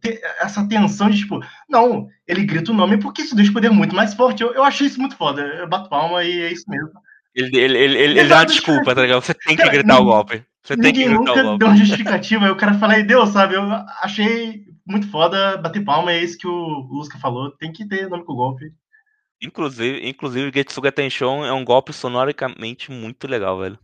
[0.00, 3.70] ter essa tensão de, tipo, não, ele grita o nome porque isso deixa o poder
[3.70, 4.42] muito mais forte.
[4.42, 5.42] Eu, eu achei isso muito foda.
[5.42, 6.90] Eu bato palma e é isso mesmo.
[7.34, 9.22] Ele, ele, ele, ele, dá uma desculpa, tá ligado?
[9.22, 10.42] Você tem que Cara, gritar o golpe.
[10.66, 12.44] Você tem que Ninguém gritar nunca deu uma justificativa.
[12.44, 13.54] aí o cara fala, e deu, sabe?
[13.54, 13.62] Eu
[14.02, 17.50] achei muito foda, bater palma, é isso que o Lusca falou.
[17.52, 18.72] Tem que ter nome com golpe.
[19.40, 23.78] Inclusive, inclusive, Getsuga Tenshon é um golpe sonoricamente muito legal, velho.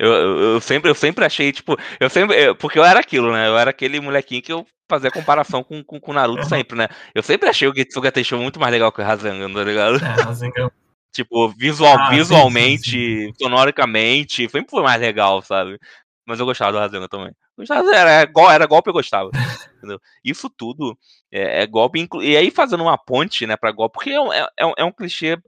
[0.00, 2.36] Eu, eu, eu sempre, eu sempre achei, tipo, eu sempre.
[2.36, 3.46] eu- porque eu era aquilo, né?
[3.46, 6.88] Eu era aquele molequinho que eu fazia comparação com, com, com o Naruto sempre, né?
[7.14, 9.96] Eu sempre achei o Getsuga Tenshon muito mais legal que o Rasengan, tá ligado?
[9.96, 10.70] É, Rasengan
[11.14, 15.78] Tipo, visual, Ah, sim, visualmente, sim, sonoricamente, sempre foi mais legal, sabe?
[16.26, 17.32] Mas eu gostava do Rasengan também.
[17.56, 19.30] Gostava, era, era, gol- era golpe, eu gostava.
[19.78, 20.00] entendeu?
[20.24, 20.98] Isso tudo
[21.30, 22.06] é, é golpe.
[22.22, 24.84] E aí, fazendo uma ponte, né, pra golpe, porque é, um- é, é um- é
[24.84, 25.38] um clichê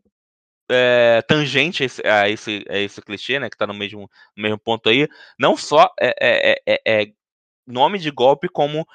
[0.70, 4.42] é, tangente a esse, a, esse, a esse clichê, né, que tá no mesmo, no
[4.42, 5.08] mesmo ponto aí.
[5.38, 7.12] Não só é, é, é- é
[7.66, 8.86] nome de golpe, como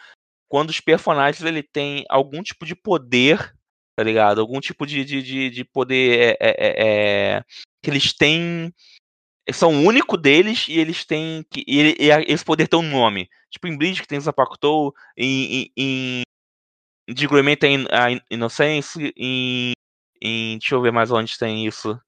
[0.49, 3.53] quando os personagens ele tem algum tipo de poder,
[3.95, 4.41] tá ligado?
[4.41, 7.43] Algum tipo de, de, de, de poder é, é, é, é,
[7.81, 8.73] que eles têm.
[9.51, 11.43] São o único deles e eles têm.
[11.49, 13.29] Que, e, e a- esse poder tem um nome.
[13.49, 16.21] Tipo em Bleach, que tem o Zapakutou, em, em, em
[17.09, 19.73] em Digimon tem a In- Innocence, em,
[20.21, 20.57] em.
[20.59, 21.99] Deixa eu ver mais onde tem isso.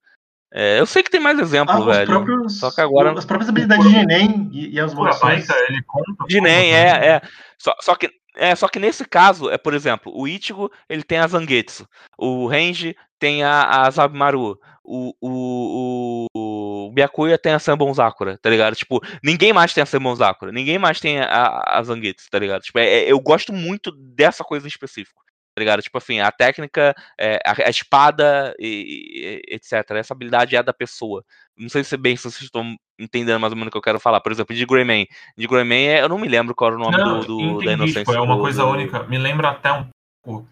[0.54, 2.06] É, eu sei que tem mais exemplo, Ah, velho.
[2.06, 6.26] próprios, Só que agora- As próprias habilidades de Genem e, e as ele conta.
[6.28, 7.22] De nem, é, é.
[7.58, 11.20] Só, só que É, só que nesse caso, é por exemplo, o Ichigo, ele tem
[11.20, 17.60] a Zangetsu, o Renji tem a, a Zabimaru, o, o, o, o Byakuya tem a
[17.60, 18.76] Sanbon Sakura, tá ligado?
[18.76, 22.64] Tipo, ninguém mais tem a Sanbon Sakura, ninguém mais tem a, a Zangetsu, tá ligado?
[22.64, 25.24] Tipo, é, é, eu gosto muito dessa coisa em específico
[25.56, 25.84] tá ligado?
[25.84, 29.88] Tipo assim, a técnica, é, a, a, espada, e, e, etc.
[29.92, 31.24] Essa habilidade é da pessoa.
[31.56, 34.00] Não sei se bem se vocês estão entendendo mais ou menos o que eu quero
[34.00, 34.20] falar.
[34.20, 35.06] Por exemplo, de Greyman.
[35.38, 37.66] De Greyman, é, eu não me lembro qual era o nome não, do, do entendi,
[37.66, 38.06] da inocência.
[38.06, 38.70] Tipo, é uma coisa do...
[38.70, 39.04] única.
[39.04, 39.88] Me lembra até um
[40.24, 40.50] pouco.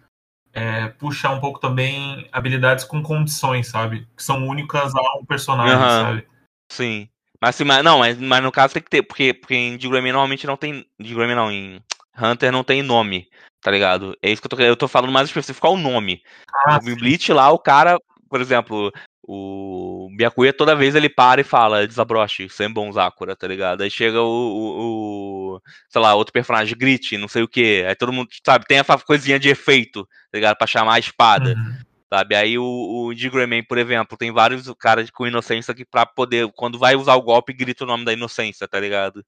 [0.54, 4.08] É, puxa um pouco também habilidades com condições, sabe?
[4.16, 5.82] Que são únicas a um personagem, uhum.
[5.82, 6.28] sabe?
[6.72, 7.10] Sim.
[7.40, 10.12] Mas, assim, mas não, mas, mas no caso tem que ter, porque, porque em Greyman
[10.12, 10.86] normalmente não tem.
[11.00, 11.82] Greyman não, em
[12.18, 13.28] Hunter não tem nome
[13.62, 14.18] tá ligado?
[14.22, 16.22] É isso que eu tô Eu tô falando mais específico qual o nome.
[16.66, 17.98] Ah, o Bleach lá, o cara,
[18.32, 23.46] por exemplo, o Byakuya toda vez ele para e fala, desabroche, sem bom Sakura, tá
[23.46, 23.82] ligado?
[23.82, 27.84] Aí chega o, o, o, sei lá, outro personagem, Grit, não sei o que.
[27.86, 30.58] Aí todo mundo, sabe, tem essa coisinha de efeito, tá ligado?
[30.58, 31.56] Pra chamar a espada.
[31.56, 31.78] Uhum.
[32.14, 32.36] Sabe?
[32.36, 36.80] Aí o, o Digrayman, por exemplo, tem vários caras com inocência que pra poder, quando
[36.80, 39.26] vai usar o golpe, grita o nome da inocência, tá ligado?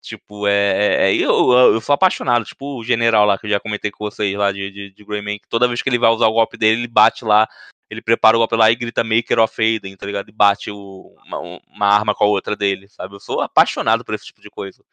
[0.00, 3.60] Tipo, é, é, é eu, eu sou apaixonado, tipo o general lá que eu já
[3.60, 6.26] comentei com vocês lá de, de, de Greyman, que toda vez que ele vai usar
[6.26, 7.48] o golpe dele, ele bate lá,
[7.90, 10.28] ele prepara o golpe lá e grita Maker of Aiden, tá ligado?
[10.28, 13.14] E bate o, uma, uma, arma com a outra dele, sabe?
[13.14, 14.84] Eu sou apaixonado por esse tipo de coisa,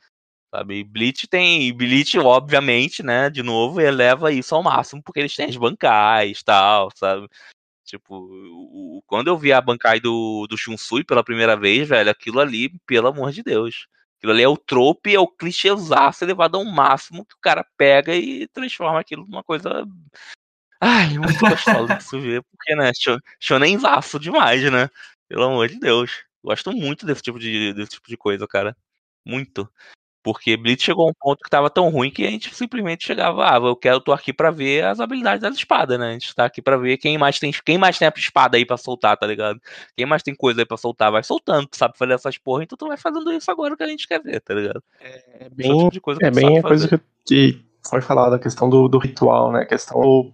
[0.51, 0.79] sabe?
[0.79, 5.47] E Bleach tem, Bleach, obviamente, né, de novo, eleva isso ao máximo, porque eles têm
[5.47, 7.27] as bancais e tal, sabe?
[7.85, 12.39] Tipo, o, quando eu vi a bancai do, do Shunsui pela primeira vez, velho, aquilo
[12.39, 13.87] ali, pelo amor de Deus
[14.23, 18.15] Aquilo ali é o trope, é o clichêzaço elevado ao máximo que o cara pega
[18.15, 19.85] e transforma aquilo numa coisa.
[20.85, 22.91] Ai, muito gostoso de se ver, porque, né,
[23.39, 24.89] shonenzaço demais, né?
[25.29, 26.11] Pelo amor de Deus.
[26.43, 28.75] Gosto muito desse tipo de, desse tipo de coisa, cara.
[29.25, 29.69] Muito.
[30.21, 33.45] Porque Blitz chegou a um ponto que tava tão ruim que a gente simplesmente chegava,
[33.45, 36.09] ah, eu quero, tô aqui para ver as habilidades das espadas, né?
[36.09, 38.65] A gente tá aqui para ver quem mais tem, quem mais tem a espada aí
[38.65, 39.61] para soltar, tá ligado?
[39.95, 42.77] Quem mais tem coisa aí para soltar, vai soltando, tu sabe fazer essas porra, então
[42.77, 44.81] tu vai fazendo isso agora que a gente quer ver, tá ligado?
[45.01, 48.69] É, é bem, tipo coisa é bem a coisa que, que foi falada, a questão
[48.69, 49.61] do, do ritual, né?
[49.61, 50.33] A questão do,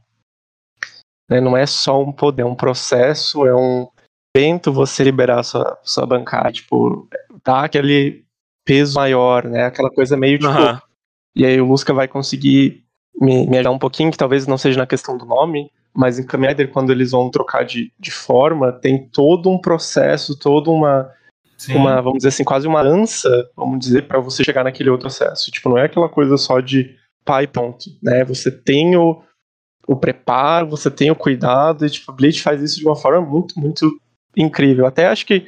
[1.30, 3.88] né, não é só um poder, é um processo, é um
[4.36, 7.08] evento você liberar sua, sua bancada, tipo,
[7.44, 8.24] dar aquele
[8.66, 9.66] peso maior, né?
[9.66, 10.52] Aquela coisa meio tipo.
[10.52, 10.80] Uhum.
[11.36, 12.84] E aí o Lusca vai conseguir
[13.20, 16.26] me, me ajudar um pouquinho, que talvez não seja na questão do nome, mas em
[16.26, 21.12] Kamen Rider, quando eles vão trocar de, de forma, tem todo um processo, toda uma,
[21.70, 25.52] uma, vamos dizer assim, quase uma dança, vamos dizer, para você chegar naquele outro acesso.
[25.52, 28.24] Tipo, não é aquela coisa só de pai ponto, né?
[28.26, 29.22] Você tem o,
[29.90, 33.60] o preparo, você tem o cuidado, e tipo, Bleach faz isso de uma forma muito,
[33.60, 34.00] muito
[34.38, 34.86] incrível.
[34.86, 35.48] Até acho que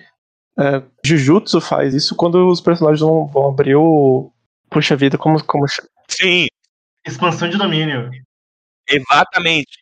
[0.57, 4.33] é, Jujutsu faz isso quando os personagens vão, vão abrir o.
[4.67, 5.43] Puxa vida, como.
[5.45, 5.65] como...
[6.09, 6.47] Sim.
[7.05, 8.09] Expansão de domínio.
[8.89, 9.79] Exatamente.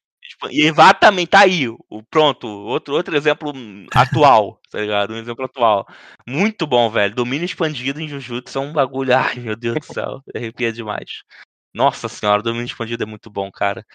[0.49, 1.69] Exatamente, tá aí.
[1.69, 3.53] O, pronto, outro, outro exemplo
[3.93, 5.13] atual, tá ligado?
[5.13, 5.87] Um exemplo atual.
[6.27, 7.15] Muito bom, velho.
[7.15, 9.15] Domínio expandido em Jujutsu é um bagulho.
[9.15, 10.21] Ai, meu Deus do céu.
[10.35, 11.23] Arrepia demais.
[11.73, 13.85] Nossa senhora, domínio expandido é muito bom, cara.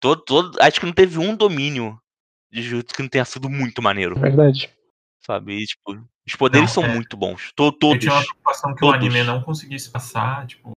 [0.00, 2.00] Todo, todo, acho que não teve um domínio
[2.50, 4.18] de Jujutsu que não tenha sido muito maneiro.
[4.18, 4.72] Verdade
[5.30, 5.62] sabe?
[5.62, 6.94] E, tipo, os poderes não, são é.
[6.94, 7.52] muito bons.
[7.54, 7.78] Todos.
[7.82, 8.94] Eu tinha uma preocupação que todos.
[8.94, 10.72] o anime não conseguisse passar, tipo,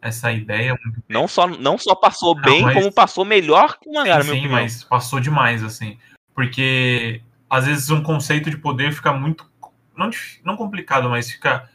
[0.00, 0.76] essa ideia.
[1.08, 2.74] Não só, não só passou não, bem, mas...
[2.74, 5.98] como passou melhor que o mangá, sim, sim mas passou demais, assim.
[6.34, 9.48] Porque às vezes um conceito de poder fica muito.
[9.96, 10.10] Não,
[10.42, 11.70] não complicado, mas fica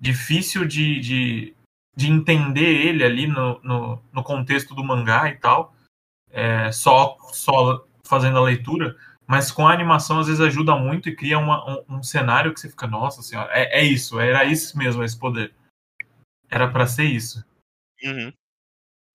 [0.00, 1.54] difícil de, de,
[1.96, 5.74] de entender ele ali no, no, no contexto do mangá e tal.
[6.34, 8.96] É, só, só fazendo a leitura.
[9.26, 12.60] Mas com a animação, às vezes ajuda muito e cria uma, um, um, cenário que
[12.60, 15.54] você fica, nossa senhora, é, é isso, era isso mesmo, esse poder.
[16.50, 17.42] Era para ser isso.
[18.04, 18.32] Uhum.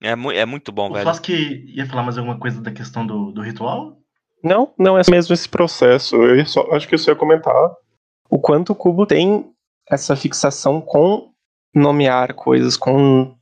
[0.01, 1.07] É, é muito bom, o velho.
[1.07, 3.99] Acho que ia falar mais alguma coisa da questão do, do ritual?
[4.43, 6.15] Não, não é mesmo esse processo.
[6.15, 7.53] Eu só, acho que só ia comentar
[8.29, 9.51] o quanto o cubo tem
[9.87, 11.31] essa fixação com
[11.73, 13.35] nomear coisas, com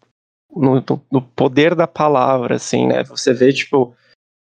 [0.59, 3.03] no, no, poder da palavra, assim, né?
[3.03, 3.95] Você vê, tipo,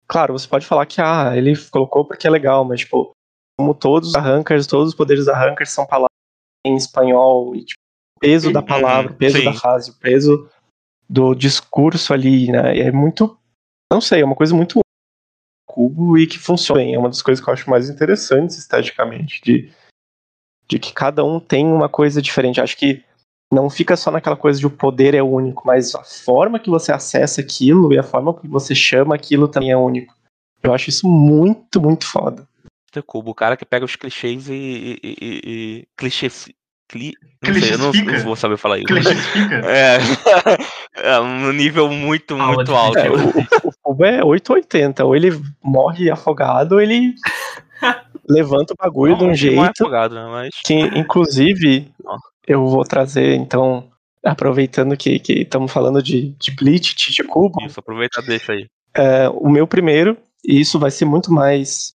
[0.08, 3.12] Claro, você pode falar que ah, ele colocou porque é legal, mas tipo,
[3.58, 6.08] como todos os arrancars, todos os poderes arrancars são palavras
[6.66, 7.80] em espanhol, e tipo,
[8.16, 9.44] o peso da palavra, o peso Sim.
[9.44, 10.50] da frase, o peso
[11.06, 12.78] do discurso ali, né?
[12.78, 13.38] E é muito,
[13.92, 14.80] não sei, é uma coisa muito
[15.66, 16.94] cubo e que funciona bem.
[16.94, 19.70] É uma das coisas que eu acho mais interessantes esteticamente, de,
[20.66, 22.62] de que cada um tem uma coisa diferente.
[22.62, 23.04] Acho que
[23.52, 26.92] não fica só naquela coisa de o poder é único, mas a forma que você
[26.92, 30.14] acessa aquilo e a forma que você chama aquilo também é único.
[30.62, 32.46] Eu acho isso muito, muito foda.
[33.06, 36.48] Cubo, o cara que pega os clichês e, e, e, e clichês,
[36.88, 37.12] Cli...
[37.42, 38.86] Não sei, eu não, não vou saber falar isso.
[38.86, 39.62] Clichifica?
[39.68, 39.98] É,
[41.12, 42.98] é um nível muito, Aula muito alto.
[42.98, 45.04] É, o, o Fubo é 880.
[45.04, 47.14] Ou ele morre afogado, ou ele
[48.28, 50.26] levanta o bagulho de um Não é jeito afogado, né?
[50.30, 50.50] Mas.
[50.64, 51.92] que, inclusive.
[52.48, 53.88] Eu vou trazer, então,
[54.24, 58.66] aproveitando que que estamos falando de, de Bleach, Chichikubo, Isso, aproveita e deixa aí.
[58.94, 61.92] é, o meu primeiro, e isso vai ser muito mais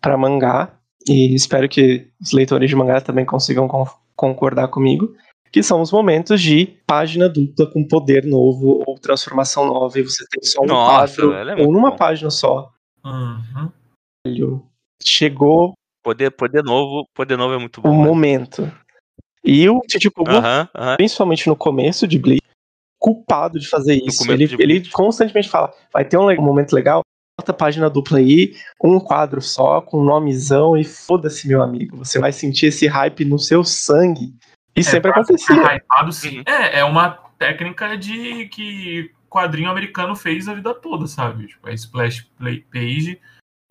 [0.00, 0.74] para mangá,
[1.08, 3.86] e espero que os leitores de mangá também consigam con-
[4.16, 5.14] concordar comigo,
[5.52, 10.24] que são os momentos de página dupla com poder novo ou transformação nova, e você
[10.30, 11.96] tem só um Nossa, quadro, é ou numa bom.
[11.96, 12.70] página só.
[13.04, 13.70] Uhum.
[15.02, 17.90] Chegou Poder, poder novo, poder novo é muito o bom.
[17.90, 18.02] velho.
[18.04, 18.72] momento.
[19.44, 20.96] E o Chichikubo Aham, aham.
[20.96, 22.42] principalmente no começo de Bleach,
[22.98, 24.30] culpado de fazer isso.
[24.30, 27.02] Ele, de ele constantemente fala: vai ter um, um momento legal,
[27.38, 31.96] bota a página dupla aí, um quadro só, com um nomezão, e foda-se, meu amigo.
[31.96, 34.34] Você vai sentir esse hype no seu sangue.
[34.74, 35.76] E sempre pra acontecia.
[35.76, 36.42] hypado, sim.
[36.46, 41.48] É, é uma técnica de que quadrinho americano fez a vida toda, sabe?
[41.48, 43.20] Tipo, é splash play- page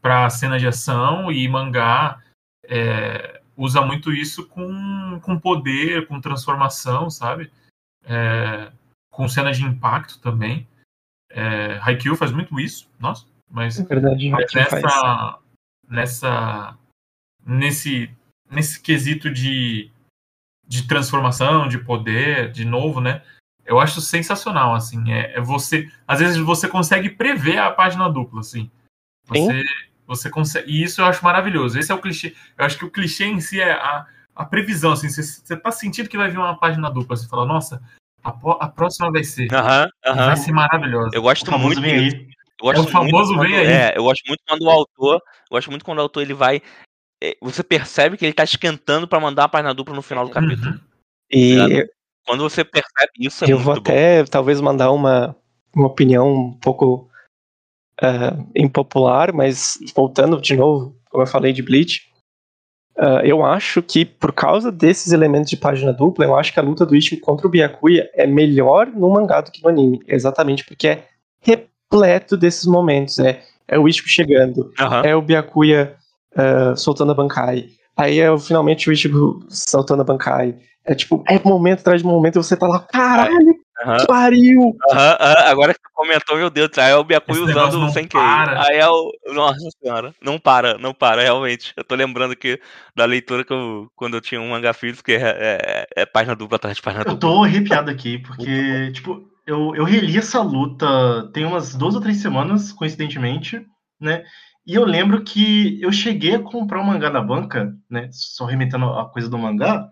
[0.02, 2.20] pra cena de ação e mangá
[2.68, 7.52] é, usa muito isso com, com poder, com transformação, sabe?
[8.04, 8.72] É,
[9.12, 10.68] com cena de impacto também.
[11.30, 14.84] É, Haikyuu faz muito isso, nossa, mas É verdade, mas que faz.
[14.84, 15.40] nessa,
[15.88, 16.78] nessa
[17.46, 18.14] nesse
[18.50, 19.90] nesse quesito de,
[20.68, 23.24] de transformação, de poder, de novo, né?
[23.64, 25.14] Eu acho sensacional, assim.
[25.14, 28.70] É, é você, às vezes você consegue prever a página dupla, assim.
[29.28, 29.64] Você,
[30.08, 30.72] você consegue.
[30.72, 31.78] E isso eu acho maravilhoso.
[31.80, 32.36] Esse é o clichê.
[32.58, 35.10] Eu acho que o clichê em si é a, a previsão, assim.
[35.10, 37.16] Você, você tá sentindo que vai vir uma página dupla.
[37.16, 37.82] Você fala, nossa,
[38.24, 39.48] a, a próxima vai ser.
[39.50, 41.12] Vai ser maravilhosa.
[41.14, 42.28] Eu gosto muito vem aí.
[42.60, 43.74] Eu gosto É o famoso muito vem quando- aí.
[43.74, 45.16] É, eu gosto muito quando o autor.
[45.16, 45.22] Eu
[45.58, 46.62] gosto muito quando o autor ele vai.
[47.24, 50.32] é, Você percebe que ele tá esquentando pra mandar a página dupla no final do
[50.32, 50.72] capítulo.
[50.72, 50.80] Uhum.
[51.32, 51.88] E
[52.26, 53.82] Quando você percebe isso, é eu muito vou bom.
[53.82, 55.36] até, talvez, mandar uma,
[55.76, 57.10] uma opinião um pouco
[58.02, 62.02] ah, impopular, mas voltando de novo, como eu falei de Bleach,
[62.98, 66.64] ah, eu acho que por causa desses elementos de página dupla, eu acho que a
[66.64, 70.66] luta do Ichigo contra o Byakuya é melhor no mangá do que no anime, exatamente
[70.66, 71.04] porque é
[71.42, 75.02] repleto desses momentos, é, é o Ichigo chegando, Aham.
[75.04, 75.96] é o Byakuya
[76.36, 81.24] ah, soltando a Bankai, aí é o- finalmente o Ichigo soltando a Bankai, é tipo,
[81.28, 83.56] é momento atrás de momento, e você tá lá, caralho,
[84.00, 84.78] Que pariu!
[84.92, 88.20] Aham, agora que tu comentou, meu Deus, aí é o negócio usando Senkei.
[88.20, 88.64] para.
[88.68, 89.12] Aí é o.
[89.34, 91.74] Nossa senhora, não para, não para, realmente.
[91.76, 92.60] Eu tô lembrando que
[92.96, 93.90] da leitura que eu.
[93.96, 97.04] Quando eu tinha um manga físico, que é, é, é página dupla atrás de página
[97.04, 97.30] Eu dupla.
[97.30, 102.18] tô arrepiado aqui, porque, tipo, eu, eu reli essa luta tem umas duas ou três
[102.18, 103.66] semanas, coincidentemente,
[104.00, 104.24] né?
[104.66, 108.10] E eu lembro que eu cheguei a comprar um mangá na banca, né?
[108.12, 109.90] Só remetendo a coisa do mangá.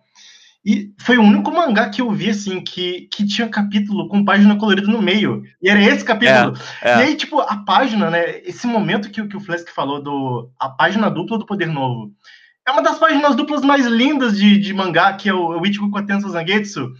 [0.66, 4.58] E foi o único mangá que eu vi, assim, que, que tinha capítulo com página
[4.58, 5.44] colorida no meio.
[5.62, 6.54] E era esse capítulo.
[6.82, 6.98] É.
[7.00, 8.40] E aí, tipo, a página, né?
[8.44, 10.52] Esse momento que, o- que o Flesk falou do.
[10.60, 12.12] A página dupla do Poder Novo.
[12.68, 15.90] É uma das páginas duplas mais lindas de, de mangá, que é o, o Ichigo
[15.90, 16.92] com a Tensa Zangetsu.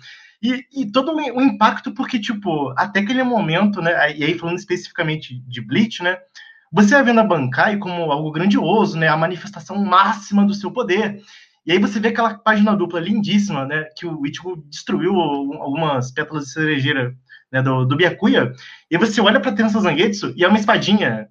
[0.42, 4.16] E, e todo o, impacto, porque, tipo, até aquele momento, né?
[4.18, 6.18] E aí, falando especificamente de Bleach, né?
[6.72, 9.10] Você vai vendo a Bankai como algo grandioso, né?
[9.10, 11.22] A manifestação máxima do seu poder.
[11.70, 13.84] E aí você vê aquela página dupla lindíssima, né?
[13.96, 17.16] Que o Ichigo destruiu algumas pétalas de cerejeira
[17.52, 18.54] né, do, do Byakuya.
[18.90, 21.30] E aí você olha pra Tensa Zangetsu e é uma espadinha.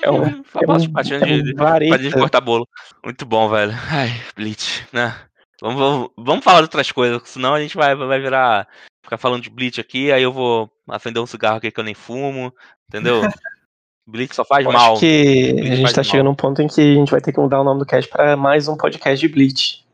[0.00, 2.68] É um, Famoso é um, é de, um de, patinho de cortar bolo.
[3.04, 3.72] Muito bom, velho.
[3.90, 5.12] Ai, Bleach, né?
[5.60, 8.68] Vamos, vamos, vamos falar de outras coisas, senão a gente vai, vai virar.
[9.02, 11.94] Ficar falando de Bleach aqui, aí eu vou acender um cigarro aqui que eu nem
[11.94, 12.54] fumo,
[12.88, 13.22] entendeu?
[14.08, 14.92] Bleach só faz Eu mal.
[14.92, 16.04] acho que Bleach a gente tá mal.
[16.04, 18.10] chegando num ponto em que a gente vai ter que mudar o nome do cast
[18.10, 19.84] pra mais um podcast de Bleach.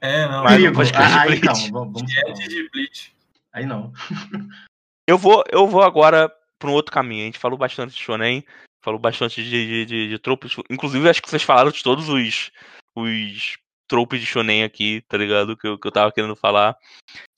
[0.00, 0.44] É, não.
[0.44, 0.66] Perigo.
[0.68, 1.70] não pode cair de Ah, aí Bleach.
[1.72, 3.12] não, vamos, vamos de Bleach.
[3.52, 3.92] Aí não.
[5.08, 7.22] Eu vou, eu vou agora pra um outro caminho.
[7.22, 8.44] A gente falou bastante de Shonen,
[8.84, 10.54] falou bastante de, de, de, de tropos.
[10.70, 12.50] Inclusive, acho que vocês falaram de todos os,
[12.94, 13.56] os
[13.88, 15.56] tropos de Shonen aqui, tá ligado?
[15.56, 16.76] Que eu, que eu tava querendo falar.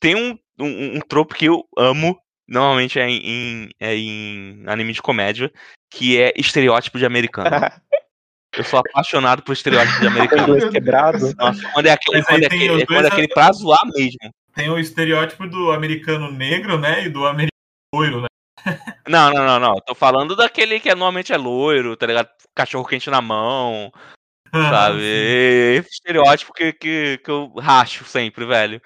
[0.00, 5.00] Tem um, um, um tropo que eu amo, normalmente é em- é em anime de
[5.00, 5.50] comédia,
[5.91, 7.51] que é estereótipo de americano.
[8.57, 10.70] Eu sou apaixonado por estereótipo de americano.
[10.70, 11.34] quebrado.
[11.36, 13.86] Nossa, quando é aquele, aí quando é tem aquele, é quando é aquele pra zoar
[13.86, 14.18] mesmo.
[14.55, 17.05] Tem o estereótipo do americano negro, né?
[17.05, 17.51] E do americano
[17.95, 18.26] loiro, né?
[19.09, 19.74] Não, não, não, não.
[19.86, 22.28] Tô falando daquele que é, normalmente é loiro, tá ligado?
[22.55, 23.91] Cachorro quente na mão,
[24.53, 24.99] sabe?
[24.99, 25.78] Sim.
[25.78, 28.80] Esse estereótipo que, que, que eu racho sempre, velho.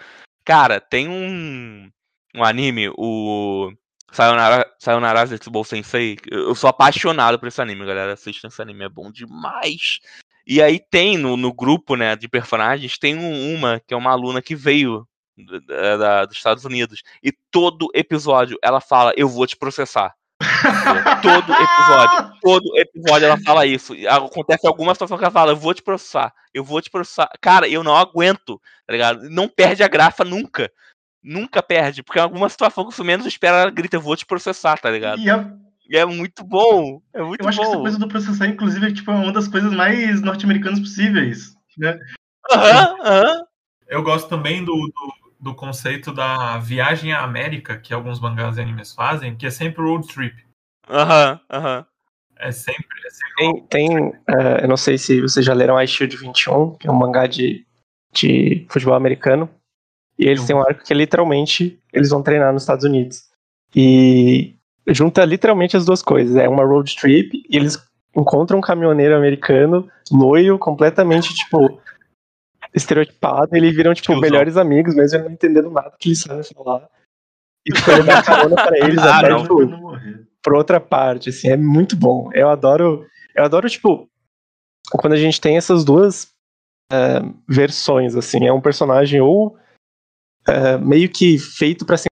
[0.45, 1.91] Cara, tem um,
[2.35, 3.73] um anime, o
[4.15, 6.17] Sayonara, Sayonara Zetsubou Sensei.
[6.31, 8.12] Eu eu sou apaixonado por esse anime, galera.
[8.12, 9.99] Assistam esse anime, é bom demais.
[10.47, 14.12] E aí tem no, no grupo, né, de personagens, tem um, uma que é uma
[14.12, 15.07] aluna que veio
[15.67, 17.03] da, da, dos Estados Unidos.
[17.23, 20.15] E todo episódio ela fala, eu vou te processar.
[21.23, 23.95] todo episódio, todo episódio ela fala isso.
[24.09, 27.31] Acontece alguma situação que ela fala, eu vou te processar, eu vou te processar.
[27.41, 29.29] Cara, eu não aguento, tá ligado?
[29.31, 30.71] Não perde a graça nunca.
[31.25, 34.27] Nunca perde, porque em alguma situação que você menos espera, ela grita, eu vou te
[34.27, 35.18] processar, tá ligado?
[35.20, 35.51] E a...
[35.89, 37.01] E é muito bom.
[37.12, 37.64] É muito eu acho bom.
[37.64, 41.55] que essa coisa do processar, inclusive, é tipo, uma das coisas mais norte-americanas possíveis.
[41.77, 41.99] Né?
[42.51, 43.47] Aham, aham.
[43.87, 48.62] Eu gosto também do, do, do conceito da viagem à América, que alguns mangás e
[48.62, 50.35] animes fazem, que é sempre road trip.
[50.89, 51.87] Aham, aham.
[52.39, 52.87] É sempre.
[53.07, 56.77] É sempre Tem, tem eh, eu não sei se vocês já leram Ice Shield 21,
[56.77, 57.66] que é um mangá de,
[58.12, 59.49] de futebol americano.
[60.19, 63.25] E eles têm um arco que é literalmente eles vão treinar nos Estados Unidos.
[63.75, 64.55] E
[64.89, 66.37] junta literalmente as duas coisas.
[66.37, 67.79] É uma road trip e eles
[68.17, 71.81] encontram um caminhoneiro americano, loiro, completamente, tipo,
[72.73, 73.55] estereotipado.
[73.55, 74.21] E eles viram, tipo, Tiozão.
[74.21, 76.89] melhores amigos, mesmo não entendendo nada que eles sabem falar.
[77.67, 79.43] E, tipo, ele dá carona pra eles Ah, até, não.
[79.43, 79.59] tipo,
[80.43, 82.29] Pra outra parte, assim, é muito bom.
[82.35, 84.07] Eu adoro, eu adoro, tipo,
[84.91, 86.29] quando a gente tem essas duas
[86.93, 89.57] é, versões, assim, é um personagem ou
[90.47, 92.09] é, meio que feito pra ser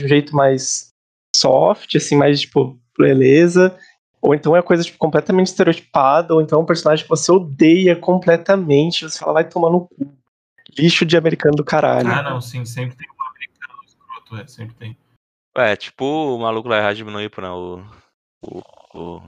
[0.00, 0.90] de um jeito mais
[1.34, 3.78] soft, assim, mais, tipo, beleza,
[4.20, 7.94] ou então é coisa, tipo, completamente estereotipada, ou então é um personagem que você odeia
[7.94, 10.16] completamente, você fala, vai tomar no cu.
[10.78, 12.08] Lixo de americano do caralho.
[12.08, 14.96] Ah, não, sim, sempre tem um americano escroto, é, sempre tem.
[15.56, 17.50] É, tipo o maluco lá de Minoipo, né?
[17.50, 17.82] O.
[18.42, 18.62] O.
[18.94, 19.22] O.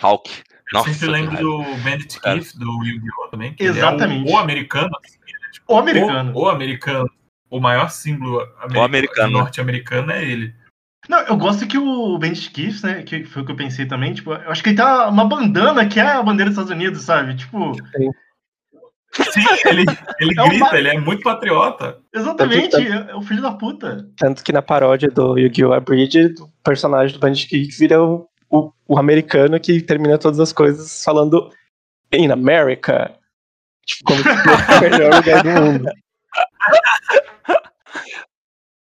[0.00, 0.30] Hulk.
[0.30, 2.20] Eu Nossa, sempre lembro do Bandit.
[2.20, 3.28] Keith, do Yu-Gi-Oh!
[3.28, 3.54] também.
[3.54, 4.28] Que ele Exatamente.
[4.28, 4.90] É o, o americano.
[5.04, 6.32] assim, ele é, tipo, O americano.
[6.34, 7.10] O, o americano.
[7.56, 9.30] O maior símbolo americano, americano.
[9.38, 10.54] norte-americano é ele.
[11.08, 14.12] Não, eu gosto que o Bandit Keith, né, que foi o que eu pensei também,
[14.14, 17.02] tipo, eu acho que ele tem uma bandana que é a bandeira dos Estados Unidos,
[17.02, 17.36] sabe?
[17.36, 17.72] Tipo,
[19.12, 19.84] Sim, ele,
[20.18, 21.98] ele É grita, ma- ele é muito patriota.
[22.12, 24.08] exatamente, é, é o filho da puta.
[24.16, 25.72] Tanto que na paródia do Yu-Gi-Oh!
[25.72, 30.52] Abridged, o personagem do Bandit Keith vira o, o, o americano que termina todas as
[30.52, 31.48] coisas falando
[32.12, 33.14] In America.
[33.86, 35.84] Tipo, como se fosse o melhor lugar do mundo.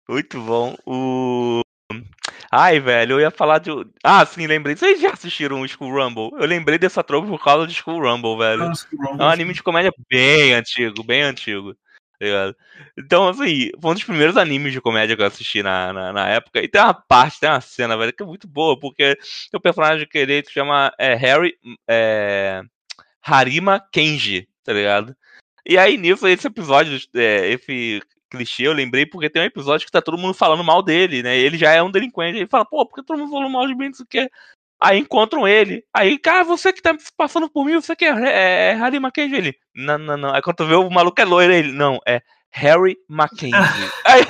[0.09, 0.75] Muito bom.
[0.87, 1.61] O.
[2.51, 3.71] Ai, velho, eu ia falar de.
[4.03, 4.75] Ah, sim, lembrei.
[4.75, 6.31] Vocês já assistiram o School Rumble?
[6.41, 8.73] Eu lembrei dessa tropa por causa de School Rumble, velho.
[9.19, 11.75] É um anime de comédia bem antigo, bem antigo.
[11.75, 12.55] tá?
[12.97, 16.29] Então, assim, foi um dos primeiros animes de comédia que eu assisti na, na, na
[16.29, 16.63] época.
[16.63, 19.19] E tem uma parte, tem uma cena, velho, que é muito boa, porque
[19.53, 21.55] o personagem que ele se chama é, Harry
[21.87, 22.63] é,
[23.23, 25.15] Harima Kenji, tá ligado?
[25.67, 28.01] E aí, nisso, esse episódio, é, esse
[28.31, 31.37] clichê, eu lembrei porque tem um episódio que tá todo mundo falando mal dele, né?
[31.37, 32.39] Ele já é um delinquente.
[32.39, 33.87] Ele fala, pô, por que todo mundo falando mal de mim?
[33.87, 34.31] Não sei o quê.
[34.81, 35.85] Aí encontram ele.
[35.93, 39.37] Aí, cara, você que tá passando por mim, você que é, é, é Harry Mackenzie?
[39.37, 40.35] Ele, não, não, não.
[40.35, 42.23] Aí quando tu vê o maluco é loiro, ele, não, é
[42.53, 43.53] Harry Mackenzie.
[44.05, 44.23] Aí,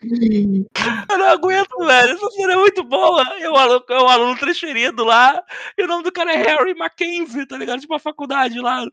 [1.10, 2.14] eu não aguento, velho.
[2.14, 3.22] Essa cena é muito boa.
[3.38, 5.42] E maluco é um aluno transferido lá.
[5.76, 7.80] E o nome do cara é Harry Mackenzie, tá ligado?
[7.80, 8.84] Tipo a faculdade lá.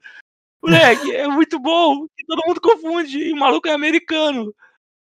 [0.63, 2.07] Moleque, é muito bom.
[2.27, 3.17] Todo mundo confunde.
[3.17, 4.53] E o maluco é americano.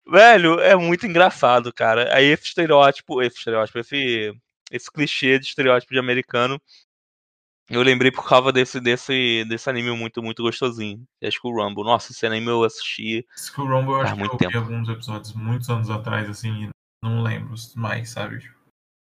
[0.06, 2.14] Velho, é muito engraçado, cara.
[2.14, 4.32] Aí esse estereótipo, esse estereótipo, esse,
[4.70, 6.60] esse clichê de estereótipo de americano.
[7.70, 11.04] Eu lembrei por causa desse, desse, desse anime muito, muito gostosinho.
[11.20, 11.84] Que o Rumble.
[11.84, 13.26] Nossa, esse anime eu assisti.
[13.36, 14.56] Skull Rumble, eu acho que eu vi tempo.
[14.56, 16.68] alguns episódios muitos anos atrás, assim, e
[17.02, 18.50] não lembro mais, sabe?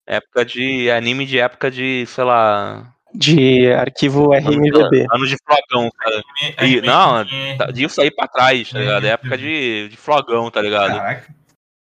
[0.05, 0.91] Época de.
[0.91, 2.95] Anime de época de, sei lá.
[3.14, 5.05] De arquivo RMVB.
[5.12, 6.22] Anos de flogão, cara.
[6.68, 7.26] E- não,
[7.57, 9.05] Tá- Disso aí pra trás, tá ligado?
[9.05, 10.97] É época de, de flogão, tá ligado?
[10.97, 11.34] Caraca.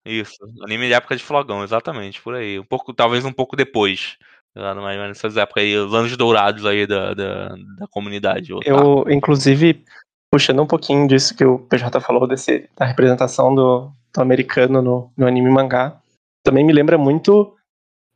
[0.05, 0.38] Isso.
[0.63, 2.57] Anime de época de flogão, exatamente, por aí.
[2.59, 4.17] Um pouco, talvez um pouco depois.
[4.55, 4.74] tá?
[4.76, 8.53] Mas, nessas épocas aí, os anos dourados aí da, da, da comunidade.
[8.53, 8.70] otaku.
[8.70, 9.84] Eu, inclusive,
[10.32, 15.11] puxando um pouquinho disso que o PJ falou, desse, da representação do, do americano no,
[15.17, 15.99] no anime mangá,
[16.45, 17.53] também me lembra muito,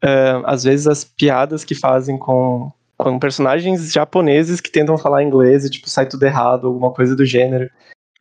[0.02, 5.66] eh, às vezes, as piadas que fazem com, com personagens japoneses que tentam falar inglês
[5.66, 7.70] e, tipo, sai tudo errado, alguma coisa do gênero.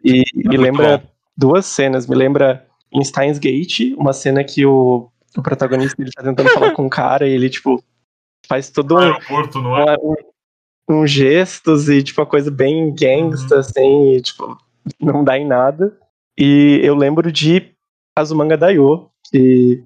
[0.04, 1.04] E me muito lembra bom.
[1.36, 2.06] duas cenas.
[2.06, 6.72] Me lembra em Steins Gate, uma cena que o, o protagonista ele tá tentando falar
[6.72, 7.82] com um cara e ele, tipo,
[8.46, 9.96] faz todo No um aeroporto, não é?
[10.02, 10.14] um,
[10.90, 13.60] um gestos e, tipo, uma coisa bem gangsta, Uhum.
[13.60, 14.58] assim, e, tipo,
[15.00, 15.96] não dá em nada.
[16.36, 17.72] E eu lembro de
[18.16, 19.82] Azumanga Daioh, que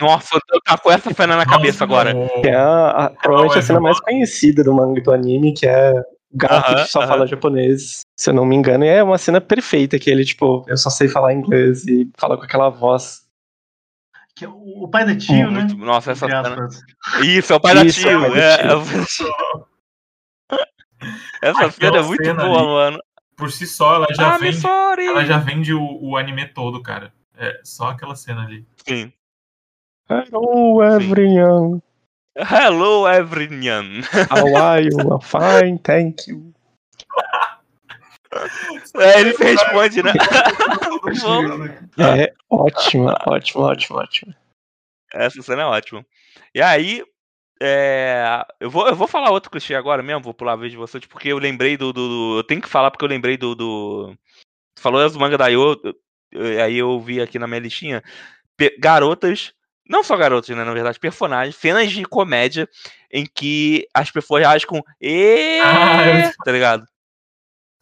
[0.00, 2.28] Nossa, eu tô com essa cena na cabeça Nossa, agora.
[2.40, 5.66] que é a, a- provavelmente é a cena mais conhecida do manga do anime, que
[5.66, 7.08] é o gato Aham, que só aham.
[7.08, 8.84] fala japonês, se eu não me engano.
[8.84, 12.36] E é uma cena perfeita, que ele, tipo, eu só sei falar inglês e fala
[12.36, 13.22] com aquela voz.
[14.36, 15.60] Que é o o pai da tio, né?
[15.60, 16.68] Muito- nossa, essa cena.
[17.22, 18.20] Isso, é o pai da Isso, é o tio.
[18.20, 18.70] pai do É, tio.
[18.70, 18.84] é o-
[21.40, 22.66] Essa Aquela cena é muito cena boa, ali.
[22.66, 22.98] mano.
[23.36, 24.66] Por si só, ela já Ah, vende,
[25.06, 27.12] ela já vende o, o anime todo, cara.
[27.36, 28.66] É só aquela cena ali.
[28.86, 29.12] Sim.
[30.08, 31.82] Hello, everyone.
[32.36, 34.02] Hello, everyone.
[34.28, 34.98] How are you?
[34.98, 36.52] I'm fine, thank you.
[38.96, 40.12] É, ele se responde, né?
[41.98, 44.34] É ótimo, ótimo, ótimo, ótimo.
[45.12, 46.04] Essa cena é ótima.
[46.54, 47.02] E aí,
[47.62, 50.76] é, eu, vou, eu vou falar outro clichê agora mesmo, vou pular a vez de
[50.78, 53.54] vocês, porque eu lembrei do, do- do- Eu tenho que falar porque eu lembrei do.
[53.54, 54.14] do
[54.78, 55.80] falou as do manga da Yo,
[56.32, 58.02] eu- aí eu vi aqui na minha listinha.
[58.80, 59.52] garotas.
[59.88, 60.64] Não só garotas, né?
[60.64, 62.68] Na verdade, personagens, cenas de comédia
[63.12, 64.82] em que as pessoas reagem com.
[65.62, 66.86] Ah, Tá ligado?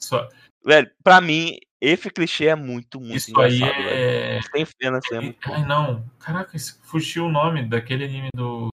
[0.01, 0.29] Só-
[0.65, 3.89] Velho, pra mim, esse clichê é muito, muito Isso aí engraçado, velho.
[3.91, 4.41] é.
[4.53, 5.53] Tem cena assim, é muito.
[5.53, 6.05] Ai, não.
[6.19, 8.69] Caraca, fugiu o nome daquele anime do.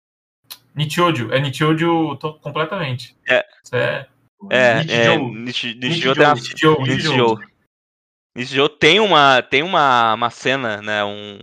[0.74, 1.30] Nichiojo.
[1.32, 3.16] É Nichiojo to- completamente.
[3.28, 3.44] É.
[3.64, 4.08] Isso é.
[4.50, 5.14] É, Nichijou.
[5.14, 6.82] é, Nichi- Nichijou tem uma Nichiojo.
[6.82, 7.40] Nichijou.
[8.36, 11.38] Nichijou tem uma tem uma, uma cena, né, um,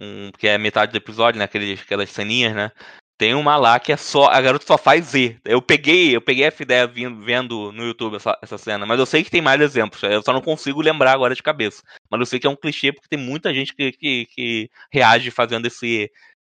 [0.00, 2.72] um que é metade do episódio, né, aqueles, aquelas ceninhas, né?
[3.18, 5.38] Tem uma lá que é só a garota só faz Z.
[5.44, 9.06] Eu peguei, eu peguei essa ideia vindo, vendo no YouTube essa, essa cena, mas eu
[9.06, 10.00] sei que tem mais exemplos.
[10.04, 11.82] Eu só não consigo lembrar agora de cabeça.
[12.08, 15.32] Mas eu sei que é um clichê porque tem muita gente que, que, que reage
[15.32, 16.08] fazendo esse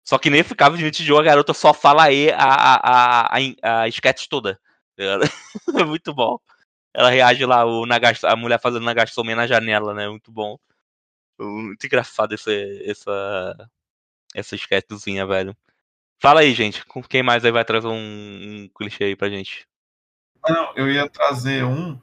[0.05, 3.83] só que nesse caso de Nichijou, a garota só fala E a, a, a, a,
[3.83, 4.59] a sketch toda.
[5.81, 6.39] É muito bom.
[6.93, 10.09] Ela reage lá, o Nagash, a mulher fazendo Nagashome na janela, né?
[10.09, 10.59] Muito bom.
[11.41, 13.71] Muito engraçado esse, essa,
[14.35, 15.57] essa sketchzinha, velho.
[16.21, 16.85] Fala aí, gente.
[16.85, 17.95] Com quem mais aí vai trazer um,
[18.65, 19.67] um clichê aí pra gente?
[20.49, 21.99] Não, eu ia trazer um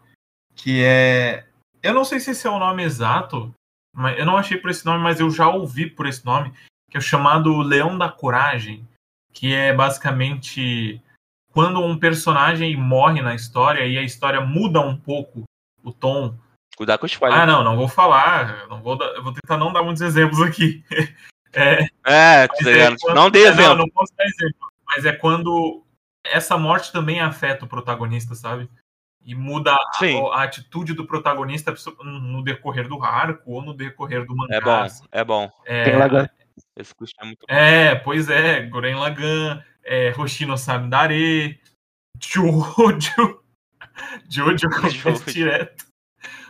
[0.55, 1.47] que é.
[1.81, 3.53] Eu não sei se esse é o nome exato,
[3.93, 6.51] mas eu não achei por esse nome, mas eu já ouvi por esse nome,
[6.89, 8.87] que é o chamado Leão da Coragem,
[9.31, 11.01] que é basicamente
[11.51, 15.43] quando um personagem morre na história e a história muda um pouco
[15.83, 16.35] o tom.
[16.77, 17.39] Cuidar com o spoiler.
[17.39, 20.01] Ah, não, não vou falar, eu não vou, dar- eu vou tentar não dar muitos
[20.01, 20.83] exemplos aqui.
[21.53, 23.69] É, É, tá é quando- não dê é, exemplo.
[23.69, 24.67] Não, não posso dar exemplo.
[24.85, 25.83] Mas é quando
[26.23, 28.69] essa morte também afeta o protagonista, sabe?
[29.25, 31.73] E muda a, a atitude do protagonista
[32.03, 34.55] no decorrer do arco ou no decorrer do mangá.
[34.55, 35.05] É bom, assim.
[35.11, 35.51] é bom.
[35.65, 36.29] É, Tem Lagan.
[36.75, 38.61] Esse clichê é muito é, pois é.
[38.61, 41.59] Guren Lagan, é, Hoshino Samidare,
[42.21, 43.41] Jojo.
[44.29, 45.25] Jojo Jojo.
[45.31, 45.86] direto.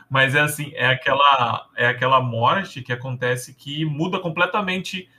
[0.09, 5.09] Mas é assim, é aquela, é aquela morte que acontece que muda completamente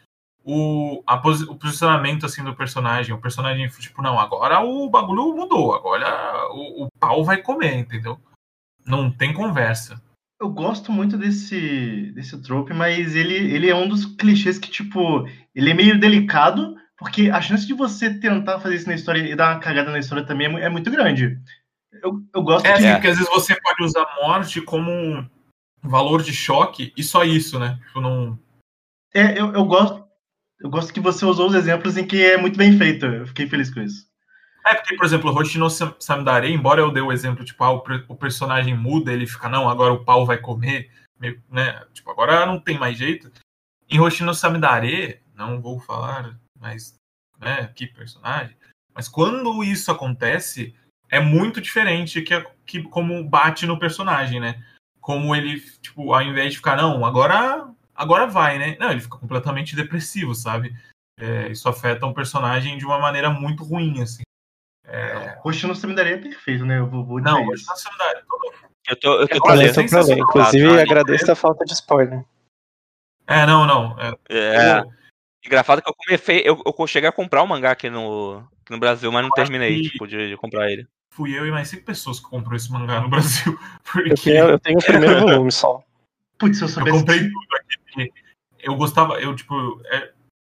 [0.45, 3.15] o, a o posicionamento assim do personagem.
[3.15, 8.19] O personagem, tipo, não, agora o bagulho mudou, agora o, o pau vai comer, entendeu?
[8.87, 10.01] Não tem conversa.
[10.41, 15.29] Eu gosto muito desse, desse trope, mas ele, ele é um dos clichês que, tipo,
[15.53, 19.35] ele é meio delicado, porque a chance de você tentar fazer isso na história e
[19.35, 21.39] dar uma cagada na história também é, é muito grande.
[21.93, 22.85] Eu, eu gosto É que.
[22.85, 25.29] assim, porque às vezes você pode usar morte como um
[25.83, 27.79] valor de choque e só isso, né?
[27.87, 28.39] Tipo, não.
[29.15, 30.07] É, eu, eu gosto.
[30.61, 33.07] Eu gosto que você usou os exemplos em que é muito bem feito.
[33.07, 34.09] Eu fiquei feliz com isso.
[34.67, 37.83] É porque, por exemplo, Hoshino Sam- Samidare, embora eu dê o exemplo, tipo, ah, o,
[38.09, 41.85] o personagem muda, ele fica, não, agora o pau vai comer, meio, né?
[41.95, 43.31] Tipo, agora não tem mais jeito.
[43.89, 46.95] Em Hoshino Samidare, não vou falar, mas,
[47.41, 48.57] né, que personagem.
[48.93, 50.75] Mas quando isso acontece,
[51.11, 54.63] é muito diferente que, que como bate no personagem, né?
[55.01, 58.77] Como ele, tipo, ao invés de ficar, não, agora, agora vai, né?
[58.79, 60.75] Não, ele fica completamente depressivo, sabe?
[61.19, 64.23] É, isso afeta um personagem de uma maneira muito ruim, assim.
[64.85, 66.79] É, Hoshino Samidare é perfeito, né?
[66.79, 67.47] Eu vou, vou não.
[67.47, 68.55] Hoshino Samidare, todo
[68.89, 69.71] Eu tô, eu tô tô pra ler.
[70.19, 72.25] Inclusive, Tá, agradeço a falta de spoiler.
[73.27, 73.99] É, não, não.
[74.01, 74.93] É, É, eu-
[75.45, 78.79] engraçado que eu comecei, eu, eu cheguei a comprar o mangá aqui no, aqui no
[78.79, 80.87] Brasil, mas não terminei, que- tipo, de, de comprar ele.
[81.19, 83.59] Fui eu e mais cinco pessoas que comprou esse mangá no Brasil.
[83.93, 85.83] Porque Eu tenho, eu tenho o primeiro volume só.
[86.39, 86.99] Putz, se eu eu soubesse.
[86.99, 87.79] comprei tudo aqui.
[87.83, 88.13] porque
[88.61, 90.13] Eu gostava, eu, tipo, é,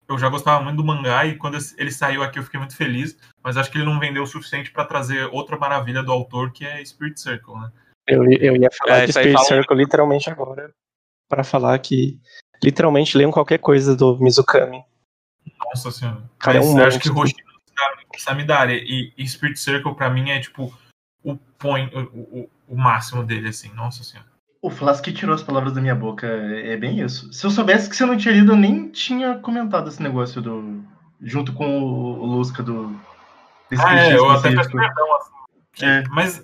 [0.06, 3.16] eu já gostava muito do mangá e quando ele saiu aqui eu fiquei muito feliz,
[3.42, 6.66] mas acho que ele não vendeu o suficiente pra trazer outra maravilha do autor que
[6.66, 7.72] é Spirit Circle, né?
[8.06, 10.70] Eu, eu ia falar É, de Spirit um- Circle literalmente agora.
[11.28, 12.20] Pra falar que
[12.62, 14.84] literalmente leiam qualquer coisa do Mizukami.
[15.64, 16.22] Nossa senhora.
[16.38, 17.49] Cara, é mas um acho que monstro.
[18.18, 20.72] Samidare e, e Spirit Circle pra mim é tipo
[21.22, 23.72] o point, o, o, o máximo dele, assim.
[23.74, 24.28] Nossa senhora.
[24.62, 26.26] O Flask tirou as palavras da minha boca.
[26.26, 27.32] É é bem isso.
[27.32, 30.82] Se eu soubesse que você não tinha lido, eu nem tinha comentado esse negócio do.
[31.22, 32.98] junto com o, o Lusca do.
[33.78, 35.30] Ah, é, eu até peço perdão, assim.
[35.72, 36.02] que- É.
[36.10, 36.42] Mas,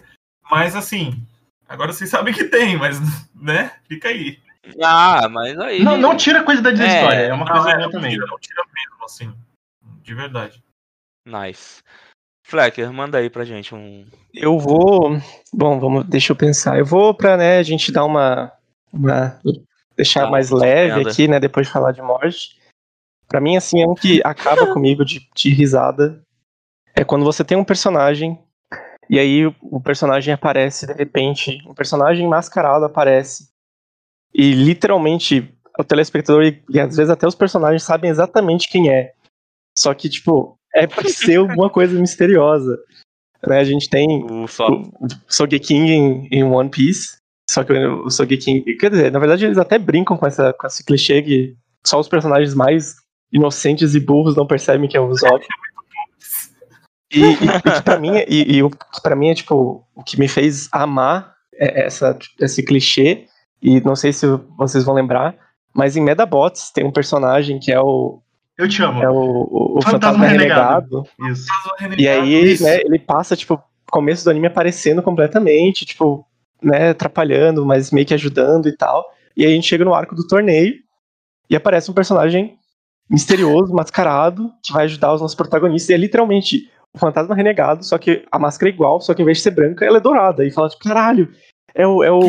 [0.50, 1.20] mas assim,
[1.68, 2.98] agora vocês sabem que tem, mas,
[3.34, 3.72] né?
[3.88, 4.38] Fica aí.
[4.82, 5.82] Ah, mas aí.
[5.82, 7.90] Não, não tira a qualidade da É, história, é uma Não, coisa é, boa não
[7.90, 8.10] também.
[8.12, 9.34] tira, não tira mesmo, assim.
[10.02, 10.62] De verdade.
[11.26, 11.82] Nice.
[12.46, 14.06] Flecker, manda aí pra gente um.
[14.32, 15.18] Eu vou.
[15.52, 16.78] Bom, vamos, deixa eu pensar.
[16.78, 18.52] Eu vou pra, né, a gente dar uma.
[18.92, 19.40] uma
[19.96, 22.56] deixar Tá, mais leve aqui, né, depois de falar de morte.
[23.26, 26.22] Pra mim, assim, é um que acaba comigo de, de risada.
[26.94, 28.38] É quando você tem um personagem
[29.10, 33.48] e aí o- o personagem aparece de repente, um personagem mascarado aparece
[34.32, 39.12] e literalmente o telespectador e, e às vezes até os personagens sabem exatamente quem é.
[39.78, 42.78] Só que, tipo, é pra ser alguma coisa misteriosa.
[43.46, 43.58] Né?
[43.58, 44.68] A gente tem O só.
[44.68, 47.16] o Sogeking em, em One Piece.
[47.50, 48.62] Só que o Sogeking.
[48.78, 51.56] Quer dizer, na verdade eles até brincam com, essa, com esse clichê que
[51.86, 52.96] só os personagens mais
[53.32, 55.44] inocentes e burros não percebem que é o Usopp.
[57.12, 60.18] E, e, e pra mim, e, e o que pra mim é tipo, o que
[60.18, 63.26] me fez amar é essa, esse clichê,
[63.62, 64.26] e não sei se
[64.58, 65.36] vocês vão lembrar,
[65.72, 68.20] mas em Medabots tem um personagem que é o,
[68.58, 69.02] Eu te amo.
[69.02, 71.04] é o, o, o Fantasma Fantasma, Renegado.
[71.18, 71.32] Renegado.
[71.32, 71.46] Isso.
[71.98, 72.64] E aí, Isso.
[72.64, 76.26] né, ele passa, tipo, começo do anime aparecendo completamente, tipo,
[76.62, 79.04] né, atrapalhando, mas meio que ajudando e tal.
[79.36, 80.74] E aí a gente chega no arco do torneio
[81.50, 82.58] e aparece um personagem
[83.08, 85.90] misterioso, mascarado, que vai ajudar os nossos protagonistas.
[85.90, 89.24] E é literalmente o fantasma renegado, só que a máscara é igual, só que em
[89.24, 90.44] vez de ser branca, ela é dourada.
[90.44, 91.30] E fala, tipo, caralho,
[91.74, 92.02] é o.
[92.02, 92.20] É o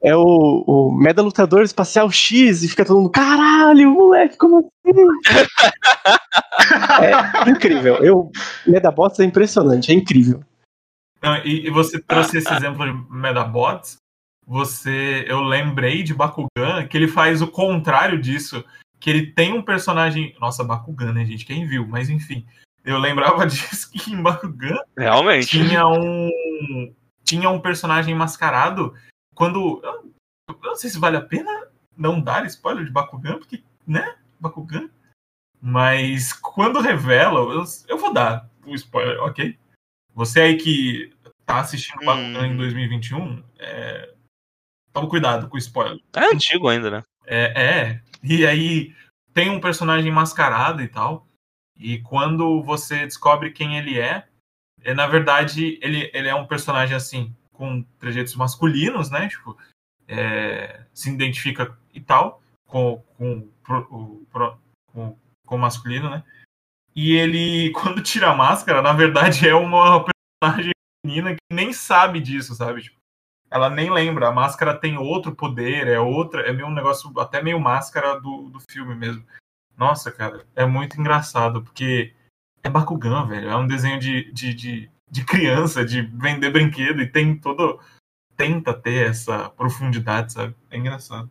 [0.00, 4.70] é o, o Meda Lutador Espacial X e fica todo mundo, caralho, moleque, como assim?
[7.46, 7.96] é incrível.
[7.96, 8.30] Eu,
[8.66, 10.42] Medabots é impressionante, é incrível.
[11.22, 13.96] Não, e, e você trouxe esse exemplo de Medabots.
[14.46, 18.64] Você, eu lembrei de Bakugan que ele faz o contrário disso,
[18.98, 21.44] que ele tem um personagem, nossa, Bakugan, né, gente?
[21.44, 21.86] Quem viu?
[21.86, 22.46] Mas enfim,
[22.84, 25.48] eu lembrava disso que em Bakugan Realmente.
[25.48, 26.30] tinha um
[27.24, 28.94] tinha um personagem mascarado
[29.38, 30.12] quando eu,
[30.48, 34.90] eu não sei se vale a pena não dar spoiler de Bakugan porque né Bakugan
[35.62, 39.56] mas quando revela eu, eu vou dar o spoiler ok
[40.12, 41.14] você aí que
[41.46, 42.56] tá assistindo Bakugan em Hum.
[42.56, 44.14] 2021 é,
[44.92, 47.02] toma cuidado com o spoiler É antigo ainda, né?
[47.24, 48.02] é, é.
[48.22, 48.92] E aí
[49.32, 51.28] tem um personagem mascarado e tal.
[51.78, 54.26] E quando você descobre quem ele é,
[54.82, 59.28] é na verdade ele, ele é um personagem assim com trejeitos masculinos, né?
[59.28, 59.58] Tipo,
[60.06, 64.58] é, se identifica e tal com com, pro- pro-
[64.92, 66.22] com com o masculino, né?
[66.94, 70.04] E ele quando tira a máscara, na verdade é uma
[70.40, 70.72] personagem
[71.04, 72.82] menina que nem sabe disso, sabe?
[72.82, 72.96] Tipo,
[73.50, 74.28] ela nem lembra.
[74.28, 78.50] A máscara tem outro poder, é outra, é meio um negócio até meio máscara do,
[78.50, 79.24] do filme mesmo.
[79.76, 82.12] Nossa, cara, é muito engraçado, porque
[82.62, 83.48] é Bakugan, velho.
[83.48, 87.80] É um desenho de, de, de, de criança, de vender brinquedo, e tem todo.
[88.36, 90.54] Tenta ter essa profundidade, sabe?
[90.70, 91.28] É engraçado.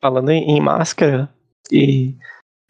[0.00, 1.28] Falando em, máscara,
[1.72, 2.14] e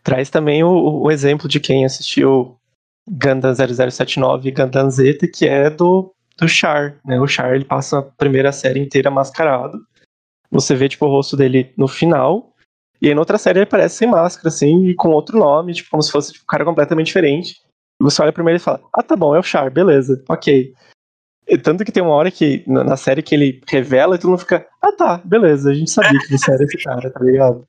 [0.03, 2.59] traz também o, o exemplo de quem assistiu
[3.07, 7.21] Gundam 0079 e Gundam Zeta, que é do, do Char, né?
[7.21, 9.85] O Char, ele passa a primeira série inteira mascarado.
[10.51, 12.55] Você vê, tipo, o rosto dele no final,
[13.01, 15.91] e aí na outra série ele aparece sem máscara, assim, e com outro nome, tipo,
[15.91, 17.61] como se fosse tipo, um cara completamente diferente.
[18.05, 20.75] E você olha primeiro e fala, ah, tá bom, é o Char, beleza, ok.
[21.49, 24.31] E tanto que tem uma hora que, na na série, que ele revela e todo
[24.31, 27.67] mundo fica, ah tá, beleza, a gente sabia que você era esse cara, tá ligado?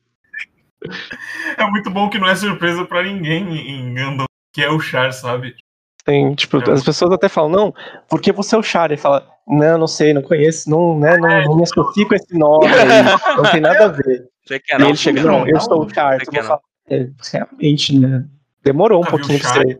[1.58, 5.12] É muito bom que não é surpresa pra ninguém em Gundam, que é o Char,
[5.14, 5.56] sabe?
[6.04, 6.72] Tem, tipo, É.
[6.74, 7.74] as pessoas até falam, não,
[8.08, 8.92] porque você é o Char?
[8.92, 12.38] Ele fala, não, não sei, não conheço, não, né, não, não me associo com esse
[12.38, 14.28] nome aí, não tem nada a ver.
[14.46, 14.90] Você quer E não?
[14.90, 16.20] ele chega, não, não, eu não, sou o Char.
[16.20, 18.26] você quer mundo fala, é, realmente, né?
[18.64, 19.80] Demorou um pouquinho pra você.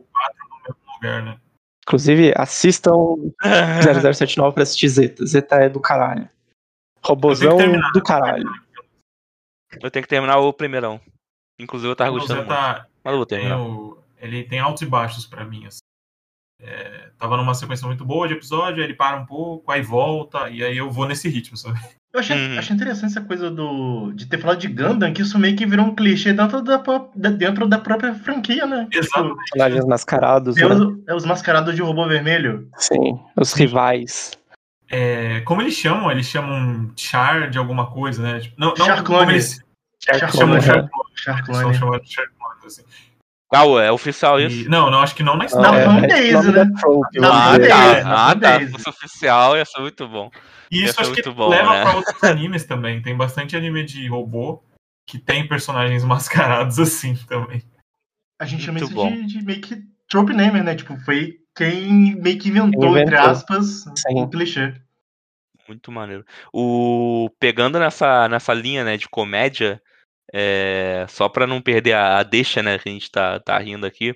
[1.06, 1.40] Lugar, né?
[1.86, 2.92] Inclusive, assistam
[3.82, 5.24] 0079 pra assistir Zeta.
[5.24, 6.28] Zeta é do caralho.
[7.04, 7.92] Robozão Eu tenho que terminar.
[7.92, 8.50] do caralho.
[9.82, 11.00] Eu tenho que terminar o primeirão.
[11.58, 12.58] Inclusive eu tava Não, gostando você muito.
[12.58, 13.60] tá, Mas eu vou terminar.
[13.60, 15.66] o- ele tem altos e baixos pra mim.
[15.66, 15.78] Assim.
[16.60, 20.48] É, tava numa sequência muito boa de episódio, aí ele para um pouco, aí volta,
[20.48, 21.78] e aí eu vou nesse ritmo, sabe?
[22.12, 22.58] Eu achei, Uhum.
[22.58, 25.84] achei interessante essa coisa do de ter falado de Gundam, que isso meio que virou
[25.84, 26.82] um clichê dentro da,
[27.14, 28.88] dentro da própria franquia, né?
[28.90, 29.36] Exato.
[29.36, 30.74] Personagens mascarados, Tem né?
[30.74, 32.70] os, é os mascarados de robô vermelho.
[32.78, 34.30] Sim, os rivais.
[34.88, 36.10] É, como eles chamam?
[36.10, 38.40] Eles chamam char de alguma coisa, né?
[38.40, 39.32] Tipo, não, não Char como clone.
[39.32, 39.60] eles
[40.02, 40.88] Char chamam Clone, char né?
[40.90, 41.10] clone.
[41.16, 42.82] Char Eles são chamados de char clones, assim.
[43.58, 44.70] Ah, ué, é oficial E- isso?
[44.70, 45.84] não, não, acho que não na é, é né?
[45.84, 47.68] vamos Ah, fanbase.
[47.68, 48.04] tá.
[48.04, 48.52] na Ah, tá.
[48.52, 48.66] fanbase.
[48.66, 50.30] Se fosse oficial, ia ser muito bom.
[50.70, 51.82] E isso é acho que muito bom, leva né?
[51.82, 53.00] pra outros animes também.
[53.02, 54.62] Tem bastante anime de robô
[55.08, 57.62] que tem personagens mascarados assim também.
[58.40, 59.10] A gente chama Muito isso bom.
[59.10, 60.74] de, de meio que trope namer, né?
[60.74, 63.30] Tipo, foi quem meio que inventou, entre Inventou.
[63.30, 64.20] aspas, Sim.
[64.22, 64.74] o clichê.
[65.68, 66.24] Muito maneiro.
[66.52, 69.80] O pegando nessa nessa linha, né, de comédia,
[70.34, 73.86] É, só pra não perder a, a deixa, né, que a gente tá, tá rindo
[73.86, 74.14] aqui.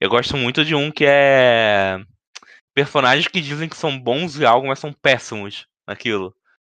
[0.00, 1.98] Eu gosto muito de um que é
[2.74, 6.34] personagens que dizem que são bons em algo, mas são péssimos naquilo.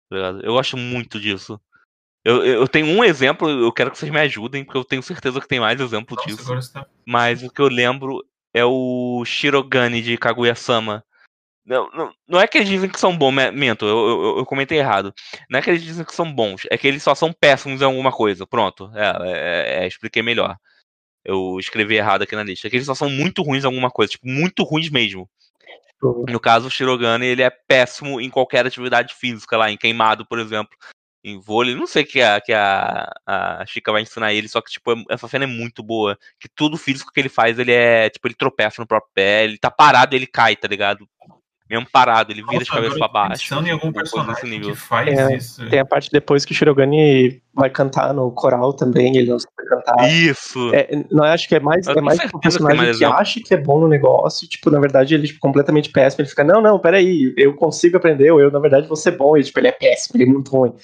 [0.09, 0.17] tá?
[0.43, 1.61] Eu gosto muito disso.
[2.25, 5.41] Eu, eu tenho um exemplo, eu quero que vocês me ajudem, porque eu tenho certeza
[5.41, 6.73] que tem mais exemplos Nossa, disso.
[6.73, 6.87] tá...
[7.07, 8.25] Mas o que eu lembro
[8.55, 11.05] é o Shirogane de Kaguya-sama.
[11.69, 14.47] Não, não, não é que eles dizem que são bons, me- minto, eu, eu, eu
[14.47, 15.13] comentei errado.
[15.51, 17.85] Não é que eles dizem que são bons, é que eles só são péssimos em
[17.85, 18.47] alguma coisa.
[18.47, 20.57] Pronto, é, é, é, expliquei melhor.
[21.23, 22.67] Eu escrevi errado aqui na lista.
[22.67, 25.29] É que eles só são muito ruins em alguma coisa, tipo, muito ruins mesmo.
[25.89, 30.25] Tipo, No caso, o Shirogane, ele é péssimo em qualquer atividade física lá, em queimado,
[30.27, 30.75] por exemplo.
[31.23, 34.63] Em vôlei, não sei o que a, que a, a Chica vai ensinar ele, só
[34.63, 36.17] que, tipo, essa cena é muito boa.
[36.41, 39.59] Que tudo físico que ele faz, ele é, tipo, ele tropeça no próprio pé, ele
[39.59, 41.07] tá parado, ele cai, tá ligado?
[41.69, 43.43] Mesmo parado, ele vira de Nossa, cabeça agora pra baixo.
[43.49, 44.71] pensando em algum personagem nível.
[44.71, 45.69] que faz É, isso.
[45.69, 49.55] Tem a parte depois que o Shirogane vai cantar no coral também, ele não sabe
[49.69, 50.11] cantar.
[50.11, 50.75] Isso!
[50.75, 52.97] É, não acho que é mais, Eu é mais um que tem personagem mais que
[53.05, 53.19] exemplo.
[53.19, 56.29] acha que é bom no negócio, tipo, na verdade ele é tipo, completamente péssimo, ele
[56.31, 59.43] fica, não, não, peraí, eu consigo aprender, ou eu na verdade vou ser bom, e
[59.45, 60.75] tipo, ele é péssimo, ele é muito ruim.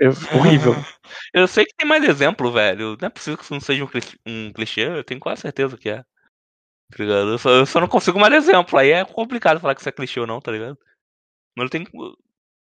[0.00, 0.74] É horrível.
[1.34, 2.96] Eu sei que tem mais exemplo, velho.
[3.00, 6.02] Não é possível que isso não seja um clichê, eu tenho quase certeza que é.
[6.92, 7.30] Tá ligado?
[7.30, 8.78] Eu só, eu só não consigo mais exemplo.
[8.78, 10.78] Aí é complicado falar que isso é clichê ou não, tá ligado?
[11.56, 11.86] Mas eu tenho.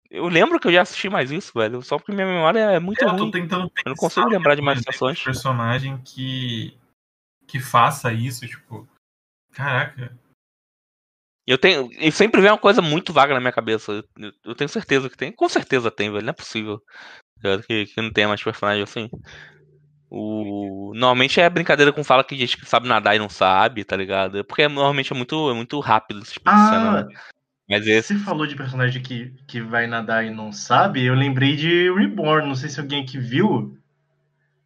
[0.09, 1.81] Eu lembro que eu já assisti mais isso, velho.
[1.81, 4.31] Só porque minha memória é muito É, eu tô tentando pensar Eu não consigo em
[4.31, 5.17] lembrar de mais situações.
[5.17, 6.77] de personagem que
[7.47, 8.87] que faça isso, tipo,
[9.51, 10.17] caraca.
[11.45, 11.89] Eu tenho.
[11.99, 13.91] E sempre vem uma coisa muito vaga na minha cabeça.
[14.17, 15.33] Eu, eu tenho certeza que tem.
[15.33, 16.23] Com certeza tem, velho.
[16.23, 16.81] Não é possível.
[17.41, 17.61] tá?
[17.63, 19.09] Que, que não tenha mais personagem assim.
[20.13, 20.91] O...
[20.93, 24.43] Normalmente é brincadeira com fala que diz que sabe nadar e não sabe, tá ligado?
[24.43, 27.07] Porque normalmente é muito, é muito rápido esse tipo de cena, Ah, né?
[27.69, 28.09] Mas esse.
[28.09, 32.45] você falou de personagem que, que vai nadar e não sabe, eu lembrei de Reborn,
[32.45, 33.77] não sei se alguém aqui viu.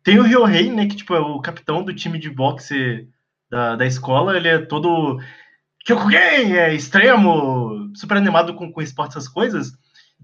[0.04, 3.08] Tem o Ryohei, né, que tipo, é o capitão do time de boxe
[3.48, 5.20] da, da escola, ele é todo
[5.86, 9.74] Kyokugen, é extremo, super animado com, com esporte, essas coisas.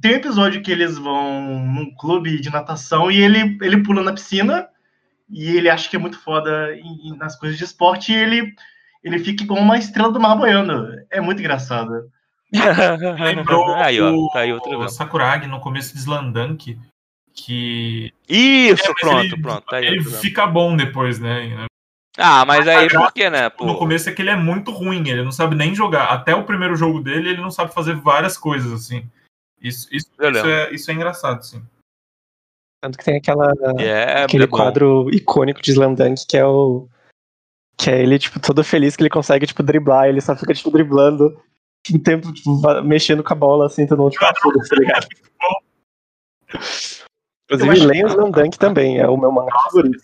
[0.01, 4.13] Tem um episódio que eles vão num clube de natação e ele, ele pula na
[4.13, 4.67] piscina
[5.31, 8.53] e ele acha que é muito foda em- em- nas coisas de esporte e ele,
[9.03, 10.87] ele fica igual uma estrela do mar boiando.
[11.09, 12.11] É muito engraçado.
[13.19, 14.11] Lembrou aí, ó.
[14.11, 14.89] o, Tá aí outro o.
[14.89, 16.77] Sakuragi no começo de Slandank,
[17.33, 19.65] que Isso, É, pronto, ele- pronto.
[19.65, 21.65] Tá aí ele fica bom depois, né?
[22.17, 23.43] Ah, mas aí por que, né?
[23.45, 26.05] No Pô, começo é que ele é muito ruim, ele não sabe nem jogar.
[26.07, 29.09] Até o primeiro jogo dele, ele não sabe fazer várias coisas, assim.
[29.61, 31.63] Isso, isso, isso, é, isso é engraçado, sim.
[32.81, 36.89] Tanto que tem aquela, é, aquele é quadro icônico de Slamdunk que é o.
[37.77, 40.71] Que é ele, tipo, todo feliz que ele consegue, tipo, driblar, ele só fica, tipo,
[40.71, 41.39] driblando
[41.89, 45.07] em tempo, tipo, mexendo com a bola, assim, todo mundo, tipo, ah, foda-se, tá ligado?
[47.49, 50.01] Eu Inclusive, leia o Slamdunk também, é o meu mangá favorito.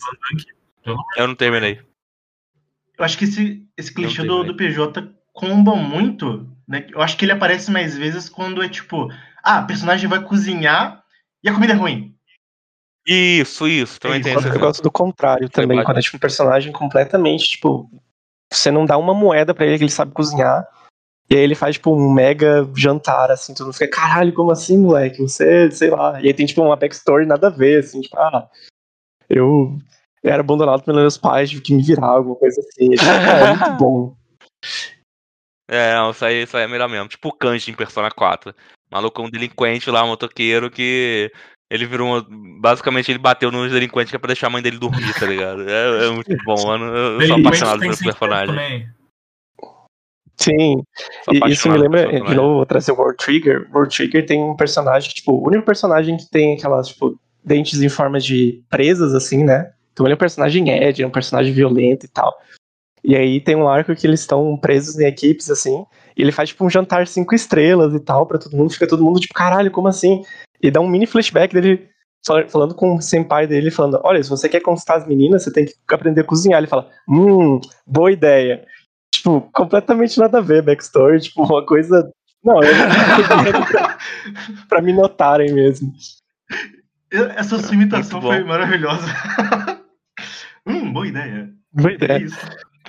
[1.18, 1.80] Eu não terminei.
[2.98, 6.88] Eu acho que esse, esse clichê do, do PJ comba muito, né?
[6.90, 9.08] Eu acho que ele aparece mais vezes quando é tipo,
[9.44, 11.04] ah, o personagem vai cozinhar
[11.44, 12.17] e a comida é ruim.
[13.08, 14.00] Isso, isso.
[14.00, 15.86] Também É tem esse Eu gosto do contrário também, Debate.
[15.86, 17.90] quando é, tipo, um personagem completamente, tipo,
[18.52, 20.68] você não dá uma moeda pra ele que ele sabe cozinhar,
[21.30, 24.78] e aí ele faz, tipo, um mega jantar, assim, todo mundo fica, caralho, como assim,
[24.78, 25.22] moleque?
[25.22, 26.22] Você, sei lá.
[26.22, 28.50] E aí tem, tipo, uma backstory nada a ver, assim, tipo, ah,
[29.30, 29.78] eu
[30.24, 32.94] era abandonado pelos meus pais, tive que me virar, alguma coisa assim.
[32.94, 34.16] E, tipo, ah, é muito bom.
[35.70, 37.10] É, não, isso aí, isso aí é melhor mesmo.
[37.10, 38.54] Tipo o Kanji em Persona 4.
[38.90, 41.32] Maluco é um delinquente lá, um motoqueiro que.
[41.70, 42.08] Ele virou.
[42.08, 42.26] uma-
[42.60, 45.70] Basicamente, ele bateu nos delinquentes que é pra deixar a mãe dele dormir, tá ligado?
[45.70, 46.86] É, é muito bom, mano.
[46.86, 48.48] Eu, sou apaixonado sentimento personagem.
[48.48, 48.90] também.
[50.40, 50.84] Sim,
[51.32, 53.68] e isso me lembra, de novo, vou trazer o World Trigger.
[53.74, 57.90] World Trigger tem um personagem, tipo, o único personagem que tem aquelas, tipo, dentes em
[57.90, 59.72] forma de presas, assim, né?
[59.94, 62.32] Então ele é um personagem Ed, é um personagem violento e tal.
[63.04, 65.84] E aí tem um arco que eles estão presos em equipes, assim,
[66.16, 69.04] e ele faz, tipo, um jantar cinco estrelas e tal, pra todo mundo, fica todo
[69.04, 70.22] mundo, tipo, caralho, como assim?
[70.62, 71.90] E dá um mini flashback dele
[72.26, 75.52] fal- falando com o senpai dele, falando, olha, se você quer conquistar as meninas, você
[75.54, 76.60] tem que aprender a cozinhar.
[76.60, 78.66] Ele fala, hum, boa ideia.
[79.14, 82.10] Tipo, completamente nada a ver, backstory, tipo, uma coisa...
[82.44, 82.74] Não, eu
[84.70, 85.92] pra me notarem mesmo.
[87.12, 89.06] Eu- Essa sua imitação foi maravilhosa.
[90.66, 91.50] hum, boa ideia.
[91.74, 92.18] Boa É ideia.
[92.24, 92.38] isso.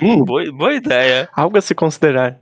[0.00, 1.28] Hum, Boa, boa ideia.
[1.34, 2.38] algo a se considerar.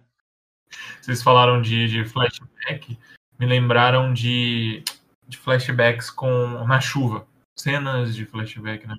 [1.00, 2.98] Vocês falaram de, de flashback,
[3.38, 4.82] me lembraram de,
[5.28, 7.26] de flashbacks com na chuva.
[7.58, 8.96] Cenas de flashback, né?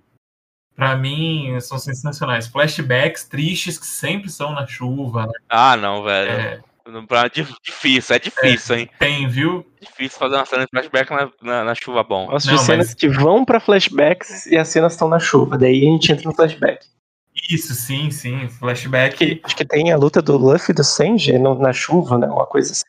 [0.75, 2.47] Pra mim, são sensacionais.
[2.47, 5.25] Flashbacks tristes que sempre são na chuva.
[5.27, 5.33] né?
[5.49, 6.29] Ah, não, velho.
[6.31, 6.59] É,
[7.05, 8.89] Pra, difícil, é difícil, É, hein?
[8.97, 9.65] Tem, viu?
[9.81, 12.29] Difícil fazer uma cena de flashback na, na, na chuva bom.
[12.31, 15.57] Não, de cenas mas- que vão pra flashbacks e as cenas estão na chuva.
[15.57, 16.85] Daí a gente entra no flashback.
[17.49, 18.47] Isso, sim, sim.
[18.47, 19.41] Flashback.
[19.43, 22.27] Acho que tem a luta do Luffy e do Sanji no- na chuva, né?
[22.27, 22.85] Uma coisa assim.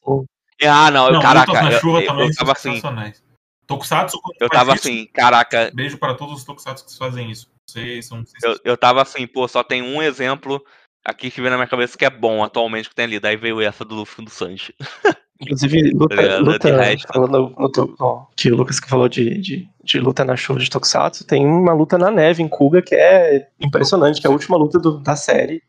[0.64, 3.22] Ah, não, Não, caraca, lutas na eu, chuva eu- também eu são tava assim, sensacionais.
[3.68, 7.50] Tokusatsu, eu tava isso, assim, caraca, Beijo para todos os Tokusatsu que fazem isso.
[7.68, 10.64] Vocês são eu, eu tava assim, pô, só tem um exemplo
[11.04, 13.20] aqui que vem na minha cabeça que é bom atualmente que tem ali.
[13.20, 14.74] Daí veio essa do Luffy do Sanji.
[15.40, 16.68] Inclusive, luta, Tá luta
[17.12, 20.58] falando no, to- ó, que o Lucas que falou de, de, de luta na chuva
[20.58, 24.32] de Tokusatsu, tem uma luta na neve em Kuga que é impressionante, que é a
[24.32, 25.62] última luta do- da série.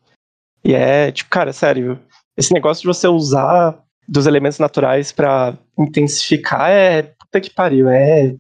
[0.64, 2.00] E é, tipo, cara, sério,
[2.36, 3.78] esse negócio de você usar
[4.08, 8.36] dos elementos naturais pra intensificar é puta que pariu, é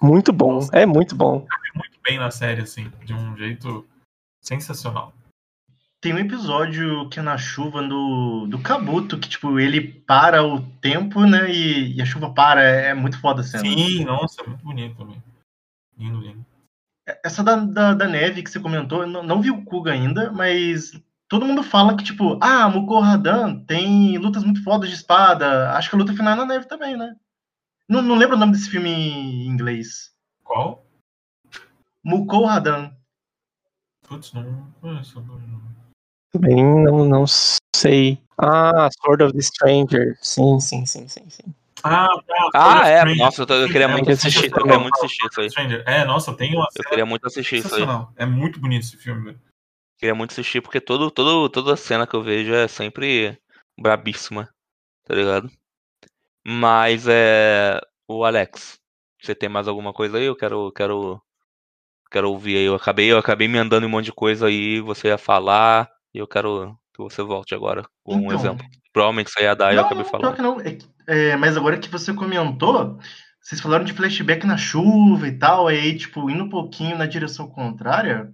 [0.00, 0.76] muito bom, Nossa.
[0.76, 1.46] é muito bom.
[1.74, 3.86] muito bem na série, assim, de um jeito
[4.40, 5.12] sensacional.
[6.00, 10.60] Tem um episódio que é na chuva do, do Kabuto, que, tipo, ele para o
[10.80, 11.50] tempo, né?
[11.50, 12.62] E, e a chuva para.
[12.62, 13.64] É, é muito foda a cena.
[13.64, 15.20] Sim, nossa, muito bonito também.
[15.98, 16.46] Lindo, lindo.
[17.24, 20.30] Essa da, da, da neve que você comentou, eu não, não vi o Kuga ainda,
[20.30, 20.92] mas
[21.28, 25.72] todo mundo fala que, tipo, ah, Mukou Hadan tem lutas muito fodas de espada.
[25.72, 27.16] Acho que a luta final é na neve também, né?
[27.88, 30.12] Não, não lembro o nome desse filme em inglês.
[30.42, 30.84] Qual?
[32.02, 32.92] Mukou Hadan.
[34.08, 35.20] Putz, não conheço.
[35.20, 35.40] não-
[36.32, 37.24] Também não, não
[37.74, 38.20] sei.
[38.38, 40.16] Ah, Sword of the Stranger.
[40.20, 41.54] Sim, sim, sim, sim, sim.
[41.82, 42.50] Ah, tá.
[42.54, 43.16] Ah, é, Stranger.
[43.24, 45.50] nossa, eu, tô- eu queria É, muito assistir, eu queria muito assistir isso aí.
[45.50, 45.84] Stranger.
[45.86, 47.82] É, nossa, tem uma Eu queria muito assistir isso aí.
[48.16, 49.40] É muito bonito esse filme, velho.
[49.98, 53.38] Queria muito assistir, porque todo, todo, toda cena que eu vejo é sempre
[53.78, 54.48] brabíssima,
[55.04, 55.50] tá ligado?
[56.46, 57.80] Mas é.
[58.08, 58.78] O Alex,
[59.20, 60.24] você tem mais alguma coisa aí?
[60.24, 60.70] Eu quero.
[60.72, 61.20] quero.
[62.10, 62.64] Quero ouvir aí.
[62.64, 65.90] Eu acabei, eu acabei me andando em um monte de coisa aí, você ia falar,
[66.14, 68.66] e eu quero que você volte agora com um Então, exemplo.
[68.92, 70.38] Provavelmente você ia dar e eu acabei falando.
[70.40, 70.60] não.
[70.60, 70.78] É
[71.08, 72.98] é, mas agora que você comentou,
[73.40, 77.48] vocês falaram de flashback na chuva e tal, aí, tipo, indo um pouquinho na direção
[77.48, 78.32] contrária,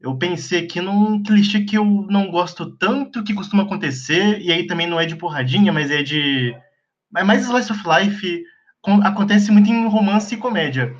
[0.00, 4.66] eu pensei aqui num clichê que eu não gosto tanto, que costuma acontecer, e aí
[4.66, 6.54] também não é de porradinha, mas é de.
[7.16, 8.44] É mais slice of life.
[8.82, 10.94] com- acontece muito em romance e comédia.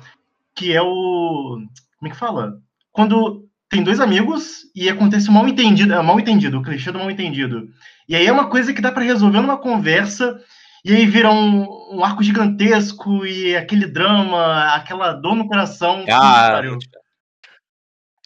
[0.55, 1.57] Que é o.
[1.97, 2.59] Como é que fala?
[2.91, 6.99] Quando tem dois amigos e acontece um mal entendido, é mal entendido, o clichê do
[6.99, 7.69] mal entendido.
[8.07, 10.39] E aí é uma coisa que dá pra resolver numa conversa,
[10.83, 16.03] e aí vira um, um arco gigantesco e aquele drama, aquela dor no coração.
[16.09, 16.61] Ah,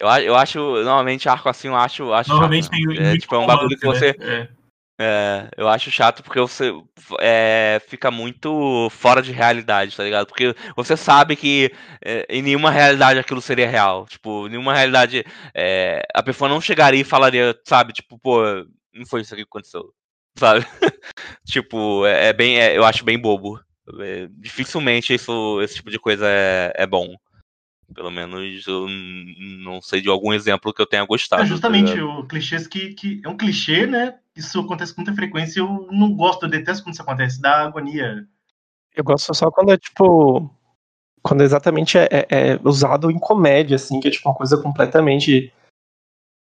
[0.00, 3.14] eu, eu acho, normalmente arco assim, eu acho, acho Normalmente chato, tem né?
[3.14, 4.34] é, tipo, é um bagulho que romance, você, né?
[4.34, 4.55] É.
[4.98, 6.72] É, eu acho chato porque você
[7.20, 10.26] é, fica muito fora de realidade, tá ligado?
[10.26, 11.70] Porque você sabe que
[12.02, 14.06] é, em nenhuma realidade aquilo seria real.
[14.06, 15.24] Tipo, em nenhuma realidade
[15.54, 17.92] é, a pessoa não chegaria e falaria, sabe?
[17.92, 18.40] Tipo, pô,
[18.94, 19.92] não foi isso aqui que aconteceu,
[20.38, 20.64] sabe?
[21.44, 23.60] tipo, é, é bem, é- eu acho bem bobo.
[24.30, 27.14] Dificilmente isso, esse tipo de coisa é, bom.
[27.94, 31.42] Pelo menos eu não sei de algum exemplo que eu tenha gostado.
[31.42, 32.18] É tá justamente ligado?
[32.18, 34.18] o clichês que, que é um clichê, né?
[34.36, 35.60] Isso acontece com muita frequência.
[35.60, 38.26] Eu não gosto, eu detesto quando isso acontece, dá agonia.
[38.94, 40.50] Eu gosto só quando é tipo.
[41.22, 45.52] Quando exatamente é, é- é usado em comédia, assim, que é tipo uma coisa completamente.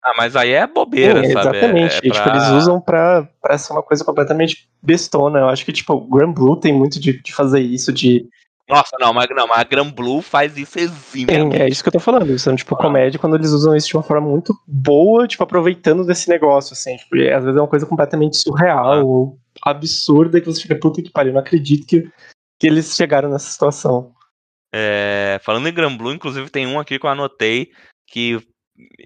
[0.04, 1.58] Ah, mas aí é bobeira, Sim, sabe?
[1.58, 1.96] É- exatamente.
[1.98, 5.40] é tipo, pra- eles usam pra, pra ser uma coisa completamente bestona.
[5.40, 8.28] Eu acho que, tipo, o Grand Blue tem muito de, de fazer isso, de.
[8.70, 11.62] Nossa, não, mas, não, mas a Gran Blue faz isso Tem, eximiamente.
[11.62, 12.38] é isso que eu tô falando.
[12.38, 12.78] São, tipo, Ah.
[12.78, 16.98] comédia quando eles usam isso de uma forma muito boa, tipo, aproveitando desse negócio, assim.
[16.98, 19.04] Tipo, às vezes é uma coisa completamente surreal, Ah.
[19.04, 22.10] ou absurda, que você fica, puta que pariu, eu não acredito que,
[22.60, 24.12] que eles chegaram nessa situação.
[24.74, 27.72] É, falando em Gran Blue, inclusive tem um aqui que eu anotei
[28.06, 28.38] que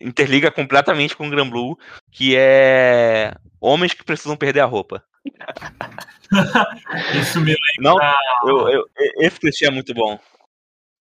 [0.01, 1.77] interliga completamente com o Gran Blue,
[2.11, 5.03] que é homens que precisam perder a roupa.
[7.21, 8.15] Isso me Não, lembra.
[8.45, 8.85] eu, eu-
[9.19, 10.19] esse clichê é muito bom.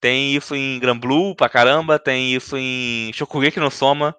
[0.01, 4.17] Tem isso em Gran Blue pra caramba, tem isso em Shokugeki no Soma,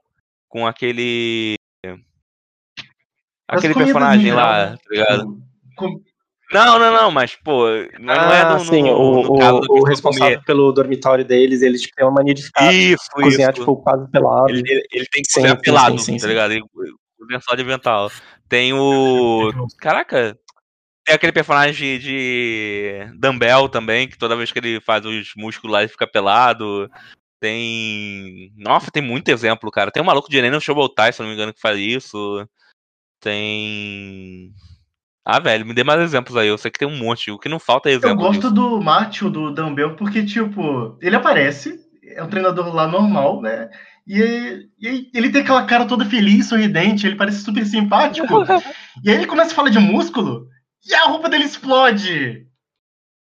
[0.47, 1.55] com aquele.
[3.47, 5.37] Aquele personagem em lá, tá ligado?
[5.75, 5.99] Com-
[6.53, 7.65] Não, não, não, mas, pô,
[7.99, 10.33] não, não é ah, no, no, sim, no, o, no o- caso o pessoa responsável
[10.35, 10.45] comer.
[10.45, 13.61] pelo dormitório deles, ele tipo, tem uma mania de ficar Isso, cozinhar, isso.
[13.61, 14.49] tipo, quase pelado.
[14.49, 16.51] Ele, ele, ele tem que cozinhar sim, pelado, sim, sim, tá ligado?
[16.51, 18.11] Ele- O lençol de avental.
[18.51, 19.49] Tem o.
[19.79, 20.37] Caraca!
[21.05, 25.79] Tem aquele personagem de, Dumbbell também, que toda vez que ele faz os músculos lá
[25.79, 26.91] ele fica pelado.
[27.39, 28.51] Tem.
[28.57, 29.89] Nossa, tem muito exemplo, cara.
[29.89, 32.45] Tem um maluco de Enem no Showbotai, se eu não me engano, que faz isso.
[33.21, 34.51] Tem.
[35.23, 36.49] Ah, velho, me dê mais exemplos aí.
[36.49, 37.31] Eu sei que tem um monte.
[37.31, 38.17] O que não falta é Eu exemplo.
[38.17, 38.53] gosto disso.
[38.53, 43.69] do Matthew, do Dumbbell, porque, tipo, ele aparece, é um treinador lá normal, né?
[44.07, 48.27] E, e ele tem aquela cara toda feliz, sorridente, ele parece super simpático.
[49.03, 50.47] E aí ele começa a falar de músculo
[50.85, 52.45] e a roupa dele explode.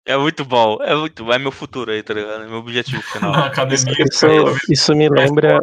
[0.07, 2.45] É muito bom, é muito É meu futuro aí, tá ligado?
[2.45, 3.33] É meu objetivo final.
[3.35, 3.93] Na academia.
[3.99, 4.27] Isso,
[4.71, 5.59] isso me lembra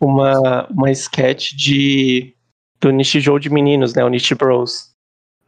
[0.00, 2.34] uma, uma sketch de
[2.80, 4.02] do Nishijou de meninos, né?
[4.02, 4.94] O Nishi Bros.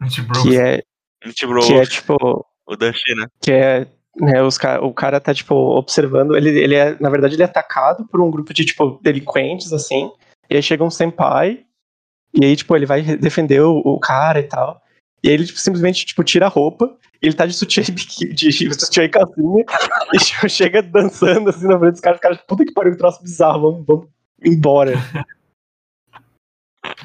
[0.01, 0.83] Gente, bro, Que é,
[1.25, 2.47] Nick Bro, que é tipo.
[2.67, 3.27] o Danchi, né?
[3.41, 3.87] Que é.
[4.19, 6.37] Né, os, ca- o cara tá, tipo, observando.
[6.37, 10.11] Ele, ele é, na verdade, ele é atacado por um grupo de, tipo, delinquentes, assim.
[10.49, 11.65] E aí chega um senpai.
[12.35, 14.81] E aí, tipo, ele vai defender o, o cara e tal.
[15.23, 16.97] E aí ele tipo, simplesmente, tipo, tira a roupa.
[17.21, 17.93] Ele tá de sutiã e
[18.33, 19.65] de sutiã e calcinha.
[20.15, 22.17] e tipo, chega dançando, assim, na frente dos caras.
[22.19, 23.61] Os caras, puta que pariu, que troço bizarro.
[23.73, 24.07] Vamos, vamos
[24.45, 24.93] embora.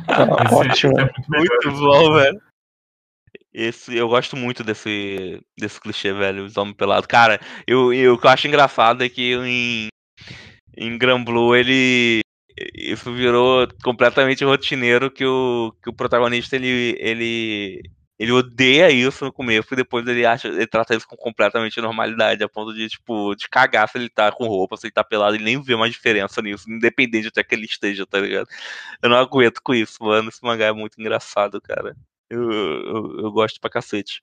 [0.07, 0.91] Ah, esse- ótimo.
[0.93, 1.57] esse é muito melhor.
[1.65, 2.41] Muito bom, velho.
[3.53, 7.05] Esse, eu gosto muito desse, desse clichê, velho, os homens pelados.
[7.05, 9.89] Cara, eu, eu, o que eu acho engraçado é que em,
[10.77, 12.21] em Gran Blue ele.
[12.75, 17.81] Isso virou completamente rotineiro que o, que o protagonista ele, ele,
[18.19, 22.43] ele odeia isso no começo e depois ele acha ele trata isso com completamente normalidade,
[22.43, 25.35] a ponto de, tipo, de cagar se ele tá com roupa, se ele tá pelado,
[25.35, 28.47] ele nem vê mais diferença nisso, independente até que ele esteja, tá ligado?
[29.01, 30.29] Eu não aguento com isso, mano.
[30.29, 31.95] Esse mangá é muito engraçado, cara.
[32.31, 34.21] Eu, eu, eu gosto pra cacete.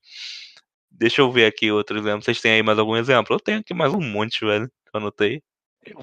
[0.91, 2.23] Deixa eu ver aqui outro exemplo.
[2.23, 3.37] Vocês têm aí mais algum exemplo?
[3.37, 4.67] Eu tenho aqui mais um monte, velho.
[4.67, 5.43] Que eu anotei.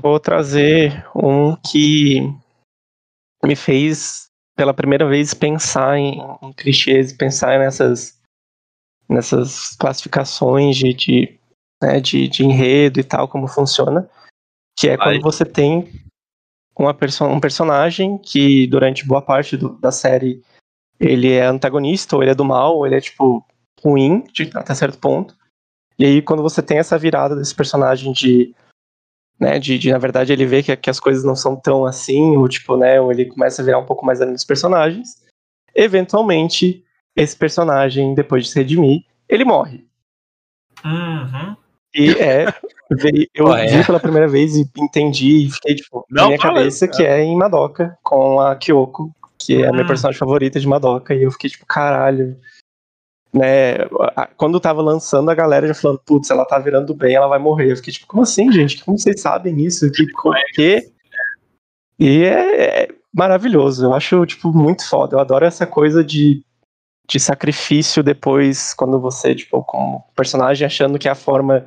[0.02, 2.22] Vou trazer um que
[3.44, 8.20] me fez pela primeira vez pensar em, em clichês, pensar nessas
[9.08, 11.40] nessas classificações de, de,
[11.82, 14.10] né, de, de enredo e tal, como funciona.
[14.78, 15.92] Que é quando você tem
[16.78, 20.42] uma perso um personagem que durante boa parte do- da série
[21.00, 23.46] ele é antagonista, ou ele é do mal, ou ele é tipo
[23.84, 25.36] ruim, de, até certo ponto.
[25.98, 28.54] E aí quando você tem essa virada desse personagem de
[29.40, 32.38] né, de, de, na verdade ele vê que, que as coisas não são tão assim,
[32.38, 35.22] ou tipo, né, ou ele começa a virar um pouco mais além dos personagens.
[35.74, 36.84] Eventualmente,
[37.16, 39.86] esse personagem, depois de se redimir, ele morre.
[40.84, 41.56] Uhum.
[41.94, 42.46] E é,
[43.34, 43.68] eu Ué.
[43.68, 47.36] vi pela primeira vez e entendi, e fiquei tipo, na minha cabeça que é em
[47.36, 49.14] Madoka, com a Kyoko,
[49.46, 49.88] que é a minha Hum.
[49.88, 52.36] personagem favorita de Madoka, e eu fiquei tipo, caralho.
[53.32, 53.80] Né,
[54.38, 57.38] quando tava lançando, a galera já falando, putz, ela tá virando do bem, ela vai
[57.38, 57.72] morrer.
[57.72, 58.84] Eu fiquei tipo, como assim, gente?
[58.84, 59.92] Como vocês sabem isso?
[59.92, 60.06] Que,
[60.54, 60.92] que...
[62.00, 63.86] E é, é maravilhoso.
[63.86, 65.16] Eu acho, tipo, muito foda.
[65.16, 66.46] Eu adoro essa coisa de,
[67.10, 71.66] de sacrifício depois, quando você, tipo, com o personagem achando que é a forma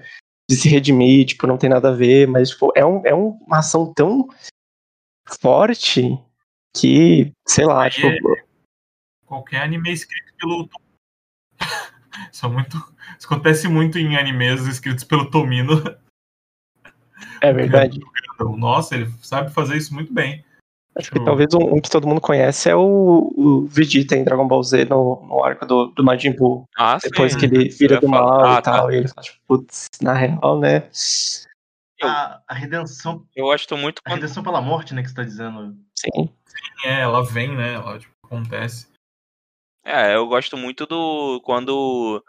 [0.51, 3.59] de se redimir, tipo, não tem nada a ver, mas, tipo, é, um, é uma
[3.59, 4.27] ação tão
[5.39, 6.19] forte
[6.77, 8.45] que, sei lá, Aí tipo, é-
[9.27, 10.67] Qualquer anime escrito pelo.
[10.69, 10.81] Tom-
[12.33, 12.77] Isso, é muito...
[13.19, 15.83] Isso acontece muito em animes escritos pelo Tomino.
[17.41, 18.01] é verdade.
[18.57, 20.45] Nossa, ele sabe fazer isso muito bem.
[20.97, 24.49] Acho que talvez um, um que todo mundo conhece é o, o Vegeta em Dragon
[24.49, 26.65] Ball Z no, no arco do, do Majin Buu.
[26.77, 27.39] Ah, Depois sim.
[27.39, 30.59] que ele vira do mal Ah, e tal, e ele fala, tipo, putz, na real,
[30.59, 30.89] né?
[32.03, 35.77] A, a redenção, Eu gosto muito a redenção pela morte, né, que você tá dizendo.
[36.01, 36.33] Sim.
[36.85, 37.75] É, ela vem, né?
[37.75, 38.89] Ela tipo, acontece.
[39.85, 41.41] É, eu gosto muito do.
[41.45, 42.23] Quando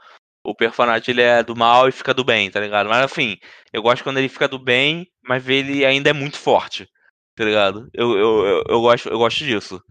[0.44, 2.90] o personagem ele é do mal e fica do bem, tá ligado?
[2.90, 3.38] Mas assim,
[3.74, 6.88] eu gosto quando ele fica do bem, mas ele ainda é muito forte,
[7.36, 7.90] tá ligado?
[7.94, 9.84] Eu, eu, eu, eu gosto, eu gosto disso.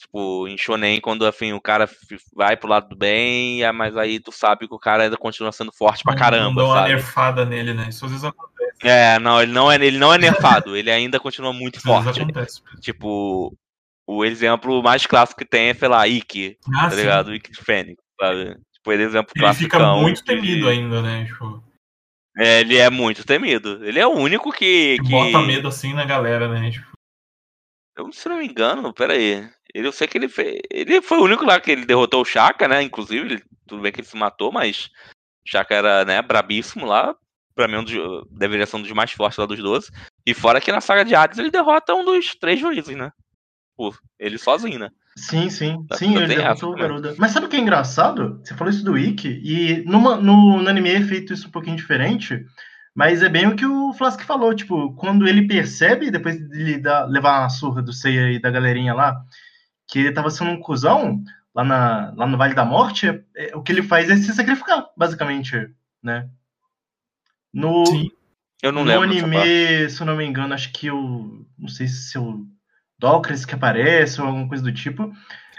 [0.00, 1.86] Tipo, em Shonen, quando assim, o cara
[2.34, 5.52] vai pro lado do bem, é, mas aí tu sabe que o cara ainda continua
[5.52, 6.88] sendo forte pra caramba, Não dá uma sabe?
[6.94, 7.86] nerfada nele, né?
[7.90, 8.78] Isso às vezes acontece.
[8.82, 12.22] É, não, ele não é, ele não é nerfado, ele ainda continua muito vezes forte.
[12.22, 12.62] acontece.
[12.80, 13.54] Tipo,
[14.06, 16.96] o exemplo mais clássico que tem é, sei lá, Ikki, Ah, tá sim.
[16.96, 17.34] ligado?
[17.34, 18.56] Ikki de Fênix, sabe?
[18.72, 21.26] Tipo, ele é exemplo Ele fica classicão muito de- temido ainda, né?
[21.26, 21.62] Tipo,
[22.38, 23.84] É, ele é muito temido.
[23.84, 24.96] Ele é o único que.
[25.04, 26.70] que bota medo assim na galera, né?
[26.70, 26.86] Tipo,
[27.98, 29.46] Eu, se não me engano, pera aí.
[29.74, 30.60] Ele, eu sei que ele fez.
[30.70, 32.82] Ele foi o único lá que ele derrotou o Shaka, né?
[32.82, 34.86] Inclusive, ele- tudo bem que ele se matou, mas
[35.46, 37.14] o Shaka era, né, brabíssimo lá.
[37.54, 37.94] Pra mim, um dos,
[38.30, 39.90] deveria ser um dos mais fortes lá dos 12.
[40.26, 43.10] E fora que na saga de Hades ele derrota um dos três juízes, né?
[43.76, 44.90] Pô, ele sozinho, né?
[45.16, 45.84] Sim, sim.
[45.86, 46.76] Tá- Sim, ele derrotou o?
[46.76, 47.14] Garuda.
[47.18, 48.40] Mas sabe o que é engraçado?
[48.42, 51.76] Você falou isso do Ikki, e numa- no, no anime é feito isso um pouquinho
[51.76, 52.44] diferente,
[52.94, 57.40] mas é bem o que o Flask falou, tipo, quando ele percebe, depois de levar
[57.40, 59.20] uma surra do Seiya e da galerinha lá,
[59.90, 61.22] que ele tava sendo um cuzão
[61.54, 64.86] lá, na, lá no Vale da Morte, é- o que ele faz é se sacrificar,
[64.96, 65.68] basicamente,
[66.02, 66.28] né?
[67.52, 68.10] No, Sim.
[68.62, 69.08] Eu não no lembro.
[69.08, 69.22] parte.
[69.24, 71.46] anime, se eu não me engano, acho que o.
[71.58, 72.46] Não sei se é o
[72.98, 75.10] Docres que aparece ou alguma coisa do tipo.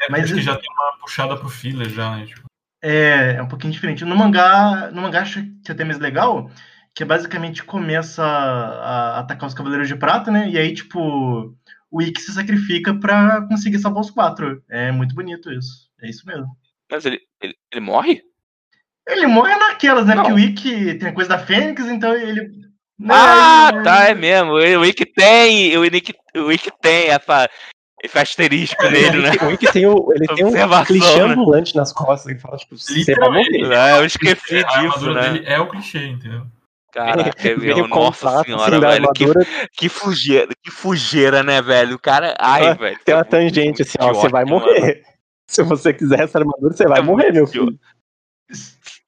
[0.01, 2.25] é, Mas acho que já tem uma puxada pro filler já, né?
[2.27, 2.45] Tipo,
[2.81, 4.05] É, é um pouquinho diferente.
[4.05, 6.49] No mangá, no mangá acho que é até mais legal,
[6.93, 10.47] que é basicamente começa a atacar os Cavaleiros de Prata, né?
[10.49, 11.57] E aí, tipo,
[11.91, 14.63] o Ikki se sacrifica pra conseguir salvar os quatro.
[14.69, 15.89] É muito bonito isso.
[16.01, 16.47] É isso mesmo.
[16.89, 18.21] Mas ele, ele, ele morre?
[19.07, 20.15] Ele morre naquelas, né?
[20.15, 20.23] Não.
[20.23, 22.41] Porque o Ikki tem a coisa da Fênix, então ele.
[22.97, 24.51] né, Ah, ele- tá, é mesmo.
[24.51, 27.49] O Wiki tem, o Wiki, o Wiki tem essa,
[28.03, 29.31] esse asterisco nele, né?
[29.41, 31.33] O Wiki tem, o, ele tem um clichê né?
[31.33, 32.31] ambulante nas costas.
[32.31, 33.71] Ele fala, tipo, você vai morrer.
[33.73, 35.33] É, eu esqueci disso, né?
[35.33, 36.45] dele é o clichê, entendeu?
[36.91, 39.13] Caraca, Vem meu, o nossa contato, senhora, assim, velho.
[39.13, 41.95] Que, armadura, que fugeira, que fugeira, né, velho?
[41.95, 42.35] O cara.
[42.39, 42.99] Ai, Ah, velho.
[43.05, 44.59] tem uma tá muito tangente assim, ó, você vai mano.
[44.65, 45.03] morrer.
[45.47, 47.51] Se você quiser essa armadura, você vai É morrer, meu idiota.
[47.51, 47.79] filho.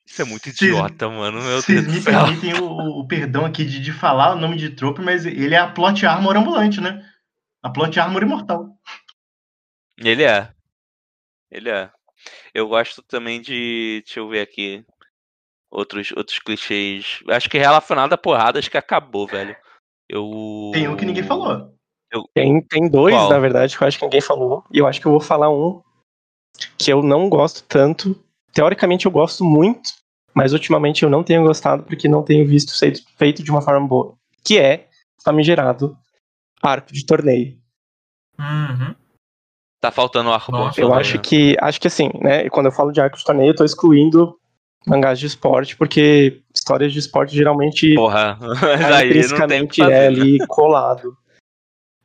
[0.05, 1.41] Isso é muito idiota, mano.
[1.41, 2.13] Meu Vocês Deus me do céu.
[2.25, 5.57] permitem o, o perdão aqui de, de falar o nome de trope, mas ele é
[5.57, 7.03] a plot armor ambulante, né?
[7.63, 8.77] A plot armor imortal.
[9.97, 10.49] Ele é.
[11.49, 11.89] Ele é.
[12.53, 14.01] Eu gosto também de.
[14.05, 14.85] Deixa eu ver aqui.
[15.73, 17.23] Outros, outros clichês.
[17.27, 19.55] Acho que relacionado a porradas que acabou, velho.
[20.07, 20.71] Eu.
[20.71, 21.73] Tem um que ninguém falou.
[22.35, 23.29] Tem, tem dois, Qual?
[23.31, 24.63] na verdade, que eu acho que ninguém falou.
[24.71, 25.81] E eu acho que eu vou falar um
[26.77, 28.15] que eu não gosto tanto.
[28.53, 29.89] Teoricamente eu gosto muito,
[30.31, 33.87] mas ultimamente eu não tenho gostado porque não tenho visto ser feito de uma forma
[33.87, 34.15] boa.
[34.43, 34.87] Que é
[35.23, 35.97] famigerado
[36.61, 37.57] arco de torneio.
[38.37, 38.93] Uhum.
[39.81, 42.47] Tá faltando o arco bom Nossa, Eu também, acho que, acho que assim, né?
[42.51, 44.39] Quando eu falo de arco de torneio, eu tô excluindo
[44.85, 48.37] mangás de esporte, porque histórias de esporte geralmente Porra.
[48.99, 51.17] Que intrinsecamente é ali colado.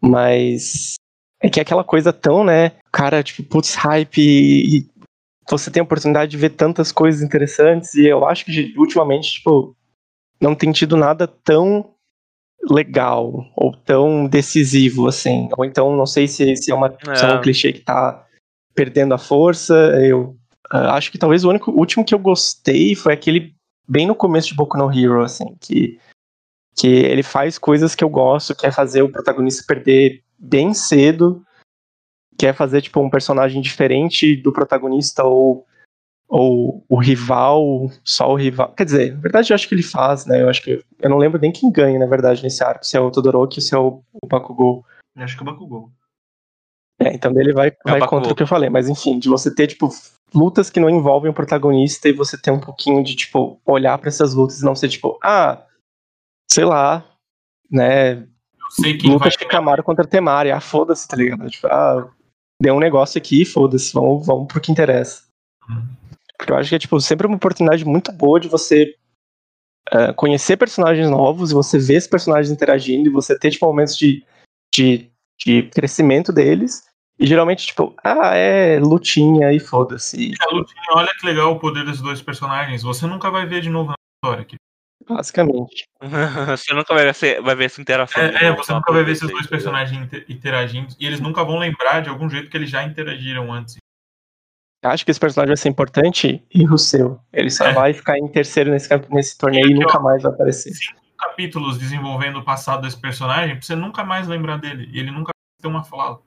[0.01, 0.95] Mas
[1.41, 2.73] é que é aquela coisa tão, né?
[2.93, 4.87] Cara, tipo, putz, hype e,
[5.51, 9.75] você tem a oportunidade de ver tantas coisas interessantes e eu acho que ultimamente, tipo,
[10.41, 11.95] não tem tido nada tão
[12.71, 15.49] legal ou tão decisivo assim.
[15.57, 17.41] Ou então, não sei se, se é, uma, se é um É.
[17.41, 18.27] clichê que tá
[18.75, 19.75] perdendo a força.
[20.03, 20.37] Eu
[20.71, 23.55] ah, acho que talvez o único último que eu gostei foi aquele
[23.89, 25.99] bem no começo de Boku no Hero, assim, que
[26.77, 31.45] que ele faz coisas que eu gosto, que é fazer o protagonista perder bem cedo,
[32.39, 35.67] que é fazer tipo um personagem diferente do protagonista ou
[36.29, 38.75] ou o rival, só o rival.
[38.75, 40.43] Quer dizer, na verdade eu acho que ele faz, né?
[40.43, 43.01] Eu acho que eu não lembro nem quem ganha, na verdade, nesse arco, se é
[43.01, 44.85] o Todoroki ou se é o, o Bakugou.
[45.17, 45.91] Acho que o Bakugou.
[47.01, 48.09] É, então ele vai, vai Bakugou.
[48.21, 49.89] contra o que eu falei, mas enfim, de você ter, tipo,
[50.35, 54.09] lutas que não envolvem o protagonista e você ter um pouquinho de, tipo, olhar pra
[54.09, 55.65] essas lutas e não ser, tipo, ah,
[56.51, 57.05] sei lá,
[57.71, 58.27] né, Eu
[58.71, 61.49] sei quem luta vai Shikamaru contra Temari, ah, foda-se, tá ligado?
[61.49, 62.11] Tipo, ah,
[62.61, 65.23] deu um negócio aqui, foda-se, vamos, vamos pro que interessa.
[66.37, 68.95] Porque eu acho que é, tipo, sempre uma oportunidade muito boa de você
[69.91, 73.97] eh, conhecer personagens novos e você ver esses personagens interagindo e você ter, tipo, momentos
[73.97, 74.25] de,
[74.75, 76.88] de, de crescimento deles.
[77.19, 80.33] E geralmente, tipo, ah, é lutinha e foda-se.
[80.41, 82.83] A lutinha, olha que legal o poder desses dois personagens.
[82.83, 83.95] Você nunca vai ver de novo na
[84.25, 84.45] história.
[84.45, 84.57] Que-
[85.09, 85.85] Basicamente.
[86.51, 88.23] Você nunca vai ver, vai ver essa interação.
[88.23, 89.49] É, é, você nunca vai ver esses dois tá?
[89.49, 90.95] personagens inter- interagindo.
[91.01, 93.77] E eles nunca vão lembrar de algum jeito que eles já interagiram antes.
[94.85, 97.19] Acho que esse personagem vai ser importante e o seu.
[97.33, 97.73] Ele só É.
[97.73, 100.73] vai ficar em terceiro nesse, nesse torneio e nunca mais vai aparecer.
[101.19, 104.89] Capítulos desenvolvendo o passado desse personagem, pra você nunca mais lembrar dele.
[104.93, 106.21] E ele nunca vai ter uma fala.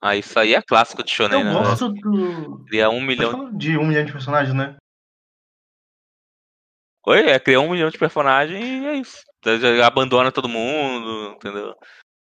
[0.00, 1.52] Ah, isso aí é clássico de Shonen, Eu né?
[1.52, 2.64] gosto do.
[2.66, 3.50] Cria um milhão.
[3.56, 4.76] de um milhão de personagens, né?
[7.06, 9.22] Oi, é criar um milhão de personagens e é isso.
[9.38, 11.74] Então, já Abandona todo mundo, entendeu?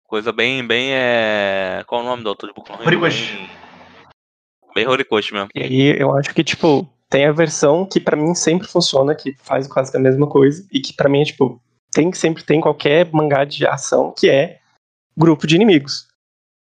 [0.05, 1.84] Coisa bem, bem é.
[1.88, 2.86] Qual o nome do autor de Boku no?
[2.86, 3.36] Horikoshi.
[3.38, 3.49] Bem,
[4.76, 5.49] bem Horikoshi mesmo.
[5.56, 9.35] E aí eu acho que, tipo, tem a versão que pra mim sempre funciona, que
[9.38, 11.61] faz quase que a mesma coisa, e que pra mim é, tipo,
[11.91, 14.60] tem sempre tem qualquer mangá de ação, que é
[15.18, 16.07] grupo de inimigos.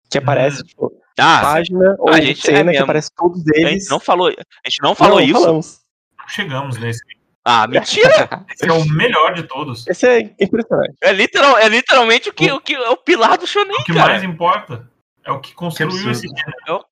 [0.09, 2.83] Que aparece, tipo, Ah, página ou a gente é cena que mesmo.
[2.83, 3.71] aparece todos a eles.
[3.83, 5.33] gente não falou, a gente não falou Não, isso.
[5.39, 5.79] falamos.
[6.27, 6.99] Chegamos nesse.
[7.45, 8.09] Ah, mentira!
[8.53, 9.87] Esse é o melhor de todos.
[9.87, 10.93] Esse é impressionante.
[11.01, 13.93] É, literal, é literalmente o que, o que é o pilar do Shonen, O que
[13.93, 14.09] cara.
[14.11, 14.87] mais importa
[15.25, 16.85] é o que construiu esse gênero.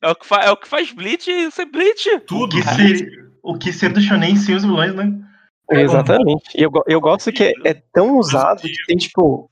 [0.00, 2.08] É o que, fa é o que faz Bleach ser Bleach.
[2.08, 2.56] O Tudo.
[2.56, 3.08] que, ser,
[3.42, 5.12] o que ser do Shonen sem os vilões, né?
[5.72, 6.50] Exatamente.
[6.56, 9.50] E eu, eu gosto que é, é tão usado que tem, tipo,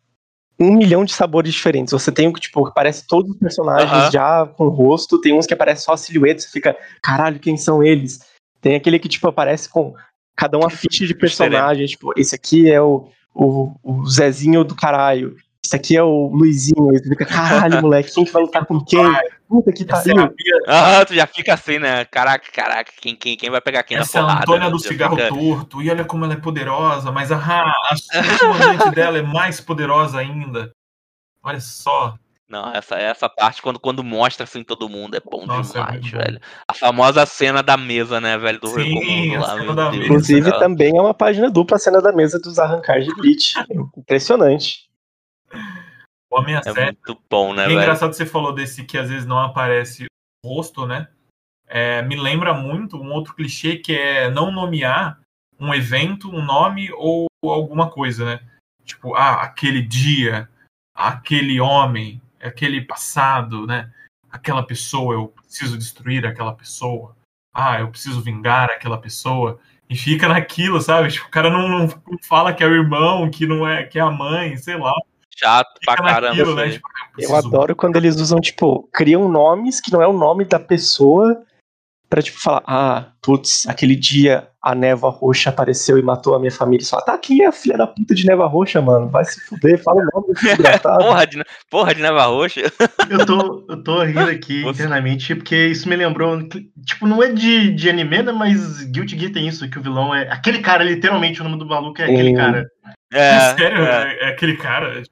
[0.58, 1.92] um milhão de sabores diferentes.
[1.92, 4.10] Você tem o que, tipo, que parece todos os personagens Aham.
[4.10, 7.82] já com rosto, tem uns que aparecem só a silhueta, você fica, caralho, quem são
[7.82, 8.20] eles?
[8.60, 9.94] Tem aquele que, tipo, aparece com
[10.34, 15.36] cada uma ficha de personagem, tipo, esse aqui é o, o, o Zezinho do caralho,
[15.66, 18.82] esse aqui é o Luizinho, e você fica, caralho, moleque, quem que vai lutar com
[18.84, 19.04] quem?
[19.48, 20.34] Puta que Essa é a pariu.
[20.66, 22.04] Ah, tu já fica assim, né?
[22.04, 24.42] Caraca, caraca, quem, quem, quem vai pegar quem essa é na a porrada?
[24.44, 24.70] Antônia né?
[24.70, 25.82] do cigarro fica- torto.
[25.82, 27.12] E olha como ela é poderosa.
[27.12, 30.72] Mas ah, a comandante dela é mais poderosa ainda.
[31.44, 32.16] Olha só.
[32.48, 36.00] Não, essa, essa parte, quando, quando mostra assim todo mundo, é bom Nossa, é demais,
[36.00, 36.22] muito bom.
[36.22, 36.40] velho.
[36.68, 39.56] A famosa cena da mesa, né, velho, do Sim, lá,
[39.94, 43.54] Inclusive, também é uma página dupla a cena da mesa dos arrancar de Bleach.
[43.96, 44.86] Impressionante.
[46.30, 47.80] O Homem É muito bom, né, E é velho?
[47.80, 50.06] engraçado que você falou desse que às vezes não aparece
[50.44, 51.08] o rosto, né?
[51.66, 55.20] é, me lembra muito um outro clichê que é não nomear
[55.58, 58.40] um evento, um nome ou alguma coisa, né?
[58.84, 60.48] Tipo, ah, aquele dia,
[60.94, 63.92] aquele homem, aquele passado, né?
[64.30, 67.16] Aquela pessoa, eu preciso destruir aquela pessoa.
[67.52, 69.58] Ah, eu preciso vingar aquela pessoa.
[69.88, 71.08] E fica naquilo, sabe?
[71.10, 71.88] Tipo, o cara não, não
[72.22, 74.92] fala que é o irmão, que não é, que é a mãe, sei lá.
[75.36, 76.34] Chato pra caramba.
[76.34, 76.70] Naquilo, né?
[76.70, 76.88] tipo,
[77.18, 80.58] eu, eu adoro quando eles usam, tipo, criam nomes que não é o nome da
[80.58, 81.42] pessoa
[82.08, 86.50] pra, tipo, falar, ah, putz, aquele dia a névoa roxa apareceu e matou a minha
[86.50, 86.84] família.
[86.84, 89.08] Só, tá, quem é a filha da puta de névoa roxa, mano?
[89.08, 90.34] Vai se fuder, fala o nome
[90.82, 92.62] porra, de, porra de névoa roxa.
[93.08, 94.82] eu, tô, eu tô rindo aqui Você...
[94.82, 96.38] internamente porque isso me lembrou,
[96.84, 100.14] tipo, não é de, de anime, né, mas Guilty Gear tem isso, que o vilão
[100.14, 100.28] é...
[100.30, 102.36] Aquele cara, literalmente, o nome do maluco é aquele hum.
[102.36, 102.66] cara.
[103.12, 103.84] É, Sério?
[103.84, 104.18] É.
[104.20, 104.28] é.
[104.30, 105.02] aquele cara?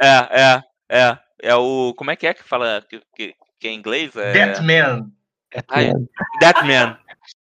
[0.00, 1.18] É, é, é.
[1.42, 1.94] É o...
[1.96, 4.14] Como é que é que fala que, que, que é em inglês?
[4.16, 4.32] É...
[4.32, 5.12] Deathman.
[5.52, 6.08] Deathman.
[6.40, 6.98] Deathman.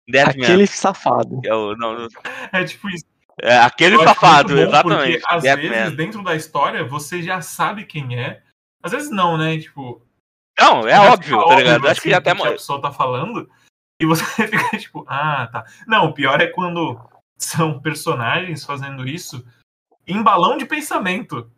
[0.08, 0.44] Deathman.
[0.44, 1.40] Aquele safado.
[1.44, 2.08] É, o, não,
[2.52, 3.04] é tipo isso.
[3.40, 5.20] É, aquele safado, exatamente.
[5.20, 5.70] Porque, às Deathman.
[5.70, 8.42] vezes, dentro da história, você já sabe quem é.
[8.82, 9.58] Às vezes não, né?
[9.58, 10.04] Tipo.
[10.58, 11.76] Não, é óbvio, tá ligado?
[11.76, 13.48] Óbvio, Acho que já até que a pessoa tá falando.
[14.00, 15.64] E você fica tipo, ah, tá.
[15.86, 17.00] Não, o pior é quando
[17.38, 19.44] são personagens fazendo isso
[20.06, 21.50] em balão de pensamento.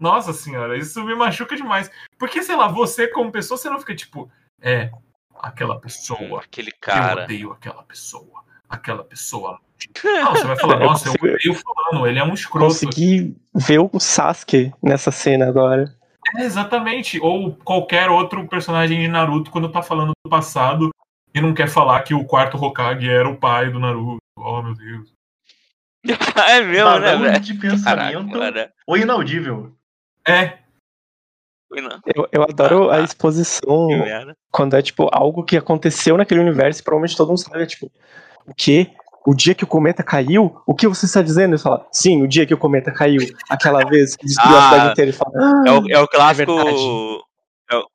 [0.00, 1.90] Nossa senhora, isso me machuca demais.
[2.18, 4.30] Porque, sei lá, você como pessoa, você não fica tipo,
[4.62, 4.90] é,
[5.38, 6.40] aquela pessoa.
[6.40, 7.20] Aquele cara.
[7.20, 8.42] Eu odeio aquela pessoa.
[8.66, 9.60] Aquela pessoa.
[10.02, 11.38] Não, você vai falar, nossa, eu, consigo...
[11.44, 12.66] eu fulano, ele é um escroto.
[12.66, 15.94] Consegui ver o Sasuke nessa cena agora.
[16.36, 17.20] É, exatamente.
[17.20, 20.90] Ou qualquer outro personagem de Naruto quando tá falando do passado
[21.34, 24.18] e não quer falar que o quarto Hokage era o pai do Naruto.
[24.38, 25.12] Oh, meu Deus.
[26.48, 27.40] É mesmo, né, velho?
[27.40, 29.76] de pensamento Caraca, ou inaudível.
[30.26, 30.60] É,
[32.14, 33.88] eu, eu adoro ah, a exposição
[34.50, 37.90] quando é, tipo, algo que aconteceu naquele universo e provavelmente todo mundo sabe, é, tipo,
[38.46, 38.90] o quê?
[39.24, 40.60] O dia que o cometa caiu?
[40.66, 41.54] O que você está dizendo?
[41.54, 44.70] Ele fala, sim, o dia que o cometa caiu, aquela vez que destruiu ah, a
[44.70, 45.10] cidade inteira.
[45.10, 46.50] Ele fala, ah, é, o, é o clássico.
[47.70, 47.86] É o...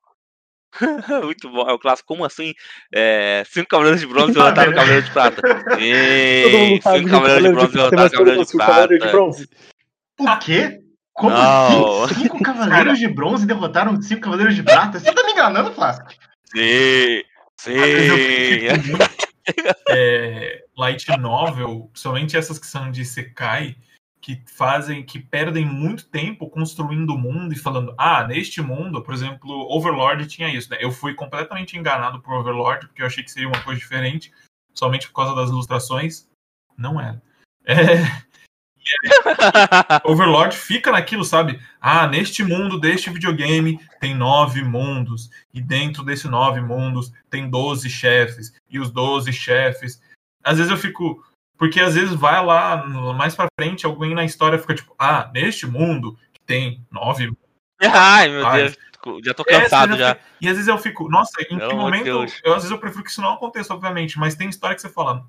[1.26, 2.08] Muito bom, é o clássico.
[2.08, 2.54] Como assim?
[2.94, 5.42] É, cinco cavaleiros de bronze derrotaram o cavaleiro de prata.
[5.80, 6.80] E...
[6.82, 9.66] Cinco cavaleiros de bronze derrotaram o cavaleiro de prata.
[10.20, 10.85] O quê?
[11.16, 12.04] Como não.
[12.04, 12.24] assim?
[12.24, 15.00] Cinco cavaleiros de bronze derrotaram cinco cavaleiros de prata?
[15.00, 16.12] Você tá me enganando, Flasco?
[16.54, 17.24] Sim,
[17.58, 17.74] sim.
[19.90, 23.78] é, light novel, somente essas que são de Sekai,
[24.20, 29.14] que fazem, que perdem muito tempo construindo o mundo e falando, ah, neste mundo, por
[29.14, 30.78] exemplo, Overlord tinha isso, né?
[30.82, 34.34] Eu fui completamente enganado por Overlord, porque eu achei que seria uma coisa diferente,
[34.74, 36.28] somente por causa das ilustrações.
[36.78, 37.22] Não era.
[37.66, 38.04] É,
[40.04, 41.60] Overlord fica naquilo, sabe?
[41.82, 45.30] Ah, neste mundo deste videogame tem nove mundos.
[45.54, 48.54] E dentro desses nove mundos tem doze chefes.
[48.70, 50.02] E os doze chefes.
[50.44, 51.24] Às vezes eu fico.
[51.58, 55.66] Porque às vezes vai lá, mais pra frente, alguém na história fica tipo, ah, neste
[55.66, 57.32] mundo tem nove
[57.82, 58.78] Ai, meu Deus.
[59.24, 60.18] Já tô cansado é, já.
[60.42, 62.08] E às vezes eu fico, nossa, em Pelo que momento.
[62.44, 64.90] Eu, às vezes eu prefiro que isso não aconteça, obviamente, mas tem história que você
[64.90, 65.26] fala,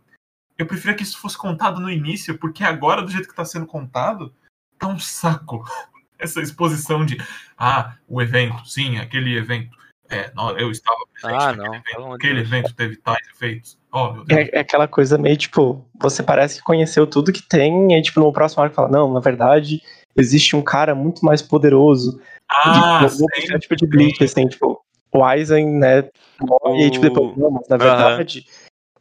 [0.58, 3.66] eu preferia que isso fosse contado no início, porque agora, do jeito que está sendo
[3.66, 4.32] contado,
[4.78, 5.64] tá um saco.
[6.18, 7.18] Essa exposição de,
[7.58, 9.76] ah, o evento, sim, aquele evento.
[10.08, 12.14] É, não, eu estava presente ah, não, evento.
[12.14, 12.46] Aquele Deus.
[12.46, 13.78] evento teve tais efeitos.
[13.92, 14.40] Oh, meu Deus.
[14.40, 18.00] É, é, aquela coisa meio tipo, você parece que conheceu tudo que tem, e aí,
[18.00, 19.82] tipo, no próximo arco fala, não, na verdade,
[20.16, 22.18] existe um cara muito mais poderoso.
[22.50, 24.80] Ah, e, sim, é tipo de Bleach, assim, tipo,
[25.12, 26.08] o Aizen, né,
[26.40, 28.46] morre, e aí, tipo, depois, não, mas na verdade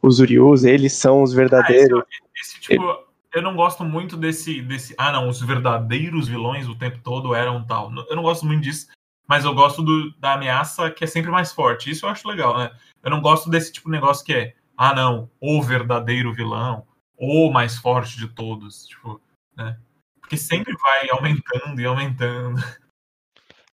[0.02, 2.00] os Urius, eles são os verdadeiros.
[2.00, 2.06] Ah,
[2.38, 4.94] esse, esse, tipo, eu não gosto muito desse, desse.
[4.96, 7.92] Ah, não, os verdadeiros vilões o tempo todo eram tal.
[8.08, 8.88] Eu não gosto muito disso,
[9.28, 11.90] mas eu gosto do, da ameaça que é sempre mais forte.
[11.90, 12.70] Isso eu acho legal, né?
[13.02, 16.86] Eu não gosto desse tipo de negócio que é, ah, não, o verdadeiro vilão,
[17.18, 18.86] o mais forte de todos.
[18.86, 19.20] Tipo,
[19.56, 19.78] né?
[20.20, 22.60] Porque sempre vai aumentando e aumentando.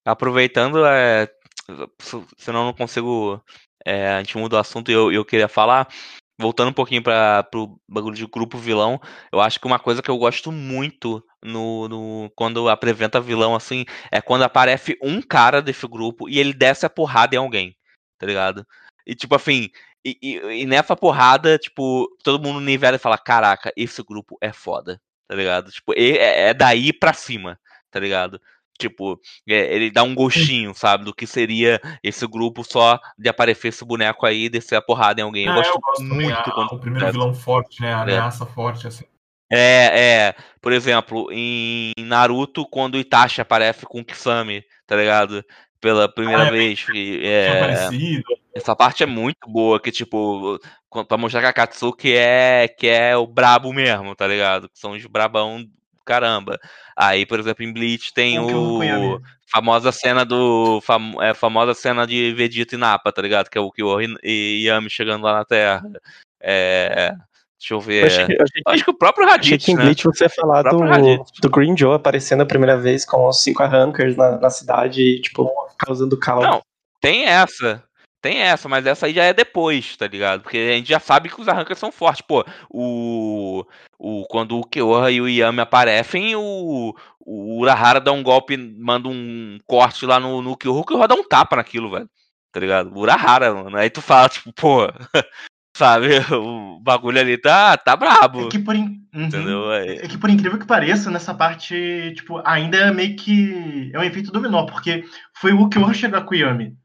[0.06, 1.30] Aproveitando, é,
[2.38, 3.42] senão eu não consigo.
[3.86, 5.88] É, a gente muda o assunto e eu, eu queria falar
[6.40, 9.00] voltando um pouquinho para o bagulho de grupo vilão,
[9.32, 13.86] eu acho que uma coisa que eu gosto muito no, no quando apresenta vilão assim
[14.12, 17.78] é quando aparece um cara desse grupo e ele desce a porrada em alguém,
[18.18, 18.66] tá ligado?
[19.06, 19.70] E tipo assim,
[20.06, 24.52] e, e, e nessa porrada, tipo, todo mundo nivela e fala: Caraca, esse grupo é
[24.52, 25.72] foda, tá ligado?
[25.72, 28.40] Tipo, é, é daí pra cima, tá ligado?
[28.84, 33.70] Tipo, é, ele dá um gostinho, sabe, do que seria esse grupo só de aparecer
[33.70, 35.46] esse boneco aí e descer a porrada em alguém.
[35.46, 36.74] eu, gosto eu gosto muito quando.
[36.74, 37.94] O primeiro vilão forte, né?
[37.94, 38.02] A é.
[38.02, 39.06] ameaça forte, assim.
[39.50, 40.36] É, é.
[40.62, 45.46] Por exemplo, em Naruto, quando o Itachi aparece com o Kisame, tá ligado?
[45.80, 46.86] Pela primeira ah, é, vez.
[46.94, 48.22] É, é...
[48.54, 50.60] Essa parte é muito boa, que tipo,
[51.08, 54.70] pra mostrar que a Katsuki é, que é o brabo mesmo, tá ligado?
[54.70, 55.66] Que são os brabão
[56.06, 56.60] caramba.
[56.96, 59.20] Aí, por exemplo, em Bleach tem o,
[59.52, 63.50] famosa cena do fam, é, famosa cena de Vegeta e Nappa, tá ligado?
[63.50, 65.84] Que é o Kyo e Yami chegando lá na Terra.
[66.42, 67.14] É,
[67.60, 68.06] deixa eu ver.
[68.06, 69.84] Achei, achei, acho que o próprio Raditz, achei que em né?
[69.84, 70.80] Bleach você ia falar do,
[71.42, 75.50] do Green Joe aparecendo a primeira vez com os cinco arrancers na, na cidade, tipo,
[75.78, 76.44] causando caos.
[76.44, 76.62] Não,
[77.00, 77.84] tem essa.
[78.24, 80.44] Tem essa, mas essa aí já é depois, tá ligado?
[80.44, 82.22] Porque a gente já sabe que os arrancas são fortes.
[82.26, 83.66] Pô, o.
[84.00, 89.10] o quando o Kyoha e o Yami aparecem, o, o Urahara dá um golpe, manda
[89.10, 92.10] um corte lá no, no Kyoha, o Kyoha dá um tapa naquilo, velho.
[92.54, 92.96] Tá ligado?
[92.96, 93.76] O Urahara, mano.
[93.76, 94.88] Aí tu fala, tipo, pô.
[95.76, 96.20] Sabe?
[96.32, 98.46] O bagulho ali tá, tá brabo.
[98.46, 99.02] É que, por in...
[99.14, 99.74] uhum.
[99.74, 100.08] É...
[100.08, 103.92] que por incrível que pareça, nessa parte, tipo, ainda é meio que.
[103.94, 105.04] É um efeito dominó, porque
[105.36, 106.78] foi o Kyoha chegar com o Yami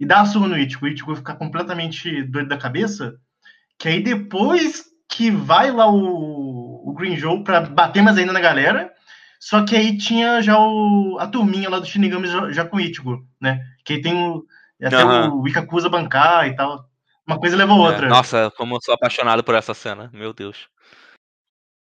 [0.00, 3.16] e a surra no Ichigo, o Ichigo ficar completamente doido da cabeça,
[3.78, 8.40] que aí depois que vai lá o, o Green Joe pra bater mais ainda na
[8.40, 8.92] galera,
[9.40, 12.80] só que aí tinha já o, a turminha lá do Shinigami já, já com o
[12.80, 13.60] Ichigo, né?
[13.84, 14.44] Que aí tem o,
[14.82, 15.40] até uhum.
[15.40, 16.88] o Ikakusa bancar e tal.
[17.26, 18.06] Uma coisa levou a outra.
[18.06, 20.68] É, nossa, como eu sou apaixonado por essa cena, meu Deus.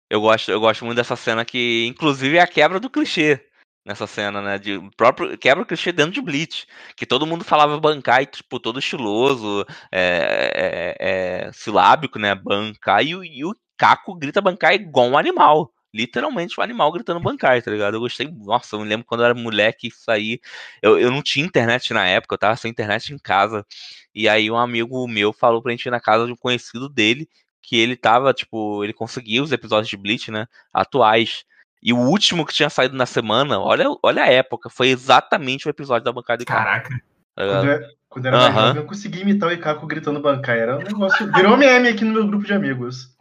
[0.10, 3.51] Eu gosto, eu gosto muito dessa cena que, inclusive, é a quebra do clichê
[3.86, 4.58] nessa cena, né?
[4.58, 8.60] De próprio quebra o clichê dentro de Bleach, que todo mundo falava bancar e tipo
[8.60, 12.36] todo estiloso, é, é, é, silábico, né?
[12.36, 15.72] Bancar e, e o Caco grita bancar igual um animal.
[15.94, 17.96] Literalmente um animal gritando bancar, tá ligado?
[17.96, 18.28] Eu gostei.
[18.32, 20.40] Nossa, eu me lembro quando eu era moleque isso aí.
[20.82, 23.66] Eu, eu não tinha internet na época, eu tava sem internet em casa.
[24.14, 27.28] E aí um amigo meu falou pra gente ir na casa de um conhecido dele
[27.62, 30.48] que ele tava, tipo, ele conseguia os episódios de Bleach, né?
[30.74, 31.44] Atuais.
[31.82, 35.70] E o último que tinha saído na semana, olha, olha a época, foi exatamente o
[35.70, 36.90] episódio da bancada de Caraca.
[36.90, 40.58] Tá quando, eu, quando era mais jovem, eu consegui imitar o Ikaku gritando bancar.
[40.58, 41.32] Era um negócio.
[41.34, 43.16] Virou meme aqui no meu grupo de amigos.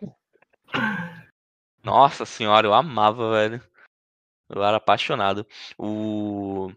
[1.83, 3.63] Nossa senhora, eu amava, velho.
[4.49, 5.47] Eu era apaixonado.
[5.79, 6.71] O.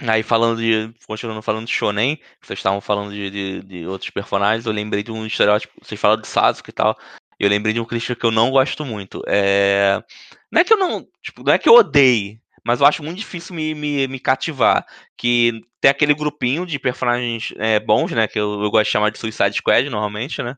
[0.00, 0.94] Aí falando de.
[1.06, 5.10] Continuando falando de Shonen, vocês estavam falando de, de, de, outros personagens, eu lembrei de
[5.10, 5.74] um estereótipo.
[5.82, 6.96] Vocês falaram de Sasuke e tal.
[7.38, 9.22] Eu lembrei de um clichê que eu não gosto muito.
[9.26, 10.02] É...
[10.50, 11.06] Não é que eu não.
[11.22, 14.84] Tipo, não é que eu odeie, mas eu acho muito difícil me, me, me cativar.
[15.16, 18.26] Que tem aquele grupinho de personagens é, bons, né?
[18.26, 20.56] Que eu, eu, gosto de chamar de Suicide Squad normalmente, né?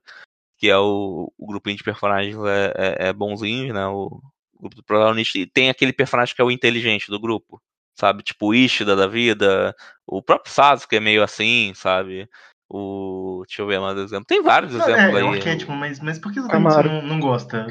[0.59, 3.87] Que é o, o grupinho de personagens é, é, é bonzinho, né?
[3.87, 4.21] O,
[4.55, 5.39] o grupo do protagonista.
[5.39, 7.61] E tem aquele personagem que é o inteligente do grupo.
[7.95, 8.23] Sabe?
[8.23, 9.77] Tipo o Ishida da vida.
[10.07, 12.29] O próprio Sasuke é meio assim, sabe?
[12.73, 13.43] O.
[13.49, 14.25] Deixa eu ver mais exemplo.
[14.27, 15.23] Tem vários não, exemplos é, aí.
[15.23, 17.67] É um arquétipo, mas, mas por que você não, não gosta?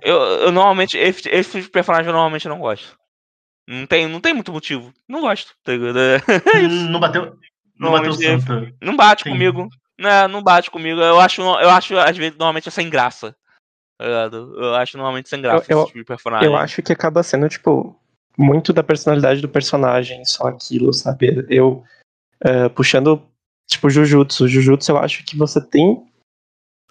[0.00, 0.96] eu, eu normalmente.
[0.96, 2.96] Esse, esse personagem eu normalmente não gosto.
[3.68, 4.92] Não tem, não tem muito motivo.
[5.06, 5.54] Não gosto.
[5.62, 7.38] Tá é não bateu.
[7.78, 8.74] Não bateu santo.
[8.80, 9.30] Não bate Sim.
[9.30, 9.68] comigo.
[9.98, 11.00] Não, né, não bate comigo.
[11.00, 13.36] Eu acho, eu acho, às vezes, normalmente é sem graça.
[13.98, 16.46] Tá eu acho normalmente sem graça eu, esse tipo de personagem.
[16.46, 17.98] Eu acho que acaba sendo, tipo,
[18.36, 21.46] muito da personalidade do personagem, só aquilo, sabe?
[21.48, 21.84] Eu,
[22.44, 23.22] uh, puxando
[23.68, 24.48] Tipo, Jujutsu.
[24.48, 26.02] Jujutsu eu acho que você tem.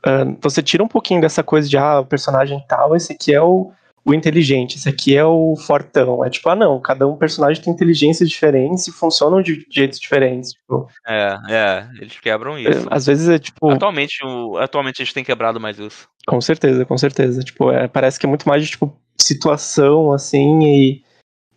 [0.05, 3.41] Uh, você tira um pouquinho dessa coisa de, ah, o personagem tal, esse aqui é
[3.41, 3.71] o,
[4.05, 6.25] o inteligente, esse aqui é o fortão.
[6.25, 10.51] É tipo, ah, não, cada um personagem tem inteligências diferentes e funcionam de jeitos diferentes.
[10.51, 12.85] Tipo, é, é, eles quebram isso.
[12.91, 13.69] Às vezes é tipo.
[13.69, 16.07] Atualmente, o, atualmente eles têm quebrado mais isso.
[16.27, 17.41] Com certeza, com certeza.
[17.41, 21.03] Tipo, é, parece que é muito mais de tipo, situação, assim, e.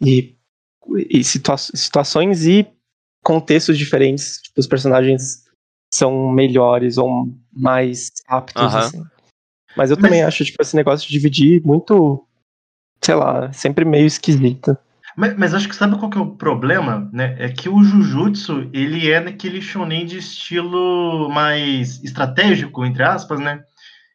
[0.00, 0.36] e,
[1.10, 2.64] e situa situações e
[3.26, 5.44] contextos diferentes, tipo, os personagens
[5.92, 8.78] são melhores ou mais aptos, uhum.
[8.78, 9.04] assim.
[9.76, 10.04] Mas eu Mas...
[10.04, 12.24] também acho, tipo, esse negócio de dividir muito,
[13.02, 14.78] sei lá, sempre meio esquisito.
[15.16, 17.34] Mas, mas, acho que sabe qual que é o problema, né?
[17.40, 23.64] É que o Jujutsu, ele é naquele shonen de estilo mais estratégico, entre aspas, né?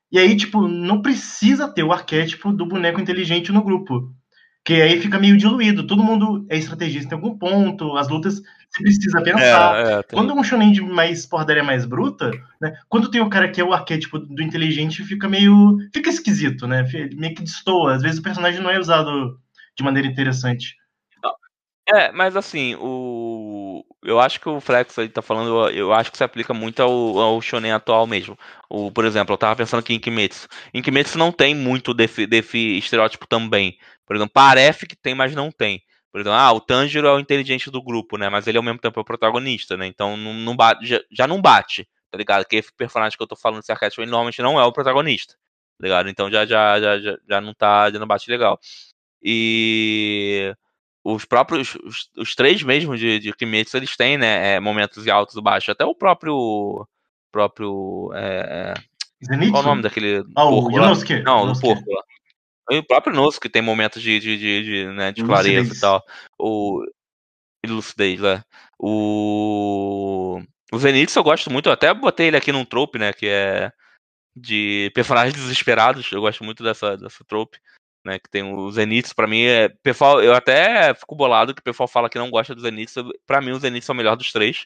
[0.09, 4.13] E aí, tipo, não precisa ter o arquétipo do boneco inteligente no grupo.
[4.63, 5.87] Que aí fica meio diluído.
[5.87, 9.75] Todo mundo é estrategista em algum ponto, as lutas você precisa pensar.
[9.75, 12.31] É, é, quando é um shonen de mais porradaria mais bruta,
[12.61, 12.77] né?
[12.87, 15.77] Quando tem o cara que é o arquétipo do inteligente, fica meio.
[15.93, 16.87] fica esquisito, né?
[17.13, 17.95] Meio que destoa.
[17.95, 19.37] Às vezes o personagem não é usado
[19.75, 20.75] de maneira interessante.
[21.93, 23.50] É, mas assim, o.
[24.03, 27.19] Eu acho que o Flex aí tá falando, eu acho que se aplica muito ao,
[27.19, 28.37] ao shonen atual mesmo.
[28.67, 30.47] O, por exemplo, eu tava pensando aqui em Kimetsu.
[30.73, 33.77] Em Kimetsu não tem muito defi, defi estereótipo também.
[34.05, 35.83] Por exemplo, parece que tem, mas não tem.
[36.11, 38.27] Por exemplo, ah, o Tanjiro é o inteligente do grupo, né?
[38.27, 39.87] Mas ele ao mesmo tempo é o protagonista, né?
[39.87, 42.45] Então não, não bate, já, já, não bate, tá ligado?
[42.45, 45.35] Que esse personagem que eu tô falando, esse arquétipo, ele normalmente não é o protagonista,
[45.35, 46.09] tá ligado?
[46.09, 48.59] Então já, já, já, já, já não tá, já não bate legal.
[49.23, 50.53] E
[51.03, 55.35] os próprios, os, os três mesmo de, de Kimetsu, eles têm, né, é, momentos altos
[55.35, 55.69] e baixos.
[55.69, 56.87] Até o próprio,
[57.31, 58.73] próprio, é,
[59.23, 59.51] Zenitsu?
[59.51, 60.77] qual o nome daquele Ah, o porco?
[60.77, 61.19] Yonosuke.
[61.23, 61.67] Não, do Yonosuke.
[61.67, 62.03] porco lá.
[62.71, 65.43] O próprio Inosuke tem momentos de, de, de, de, né, de Lucidez.
[65.51, 66.03] clareza e tal.
[66.39, 66.85] O
[67.65, 68.43] lucidez, né?
[68.79, 70.41] O
[70.71, 73.71] o Zenitsu eu gosto muito, eu até botei ele aqui num trope, né, que é
[74.35, 76.09] de personagens desesperados.
[76.11, 77.59] Eu gosto muito dessa dessa trope,
[78.03, 81.63] né, que tem o Zenitsu pra mim é, pessoal, eu até fico bolado que o
[81.63, 83.09] pessoal fala que não gosta do Zenitsu.
[83.25, 84.65] Pra mim o Zenitsu é o melhor dos três.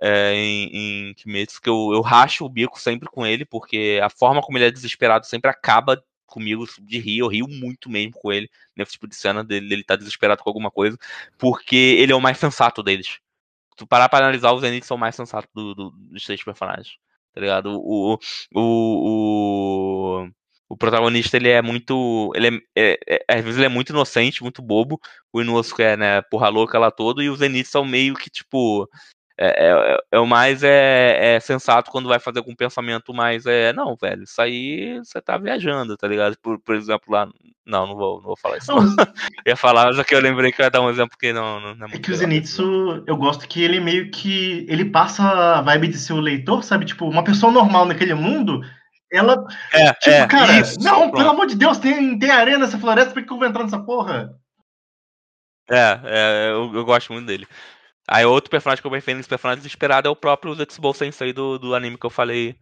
[0.00, 4.08] É, em, em Kimetsu, que eu, eu racho o bico sempre com ele, porque a
[4.10, 8.32] forma como ele é desesperado sempre acaba comigo de rir, eu rio muito mesmo com
[8.32, 10.96] ele, nesse tipo de cena dele, dele tá desesperado com alguma coisa,
[11.38, 13.18] porque ele é o mais sensato deles.
[13.76, 16.96] Tu parar pra analisar, os Zeniths são o mais sensato do- do- dos três personagens,
[17.34, 17.78] tá ligado?
[17.78, 18.18] O,
[18.54, 20.28] o, o,
[20.72, 24.42] o protagonista, ele é muito, ele é, é- é- às vezes ele é muito inocente,
[24.42, 24.98] muito bobo,
[25.30, 28.88] o Inosuke é, né, porra louca lá todo, e os Zeniths são meio que, tipo,
[29.38, 33.44] é, é, é o mais é, é sensato quando vai fazer com um pensamento mais
[33.44, 36.38] é não, velho, isso aí você tá viajando, tá ligado?
[36.40, 37.28] Por, por exemplo, lá.
[37.66, 38.72] Não, não vou, não vou falar isso.
[39.46, 41.74] Ia falar, mas aqui eu lembrei que eu ia dar um exemplo que não, não,
[41.74, 42.30] não é É muito que o legal.
[42.30, 44.66] Zenitsu, eu gosto que ele meio que.
[44.68, 46.86] Ele passa a vibe de ser o leitor, sabe?
[46.86, 48.62] Tipo, uma pessoa normal naquele mundo,
[49.12, 49.44] ela.
[49.72, 51.16] É, Tipo, é, cara, isso, não, pronto.
[51.16, 53.78] pelo amor de Deus, tem, tem areia nessa floresta, por que eu vou entrar nessa
[53.78, 54.34] porra?
[55.70, 57.46] É, é eu, eu gosto muito dele.
[58.08, 61.58] Aí outro personagem que eu prefiro nesse personagem desesperado é o próprio Zetsubou Sensei do,
[61.58, 62.56] do anime que eu falei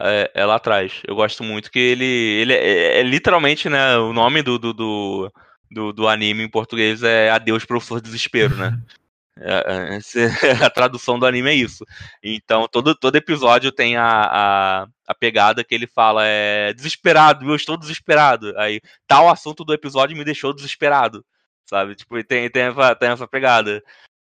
[0.00, 1.02] é, é lá atrás.
[1.06, 5.32] Eu gosto muito que ele, ele é, é literalmente, né, o nome do, do, do,
[5.70, 8.78] do, do anime em português é Adeus Professor Desespero, né?
[9.40, 9.98] É, é,
[10.64, 11.84] a tradução do anime é isso.
[12.22, 17.54] Então, todo, todo episódio tem a, a, a pegada que ele fala é desesperado, eu
[17.54, 18.52] estou desesperado.
[18.58, 21.24] Aí, tal assunto do episódio me deixou desesperado,
[21.64, 21.94] sabe?
[21.94, 23.82] Tipo, tem, tem, essa, tem essa pegada.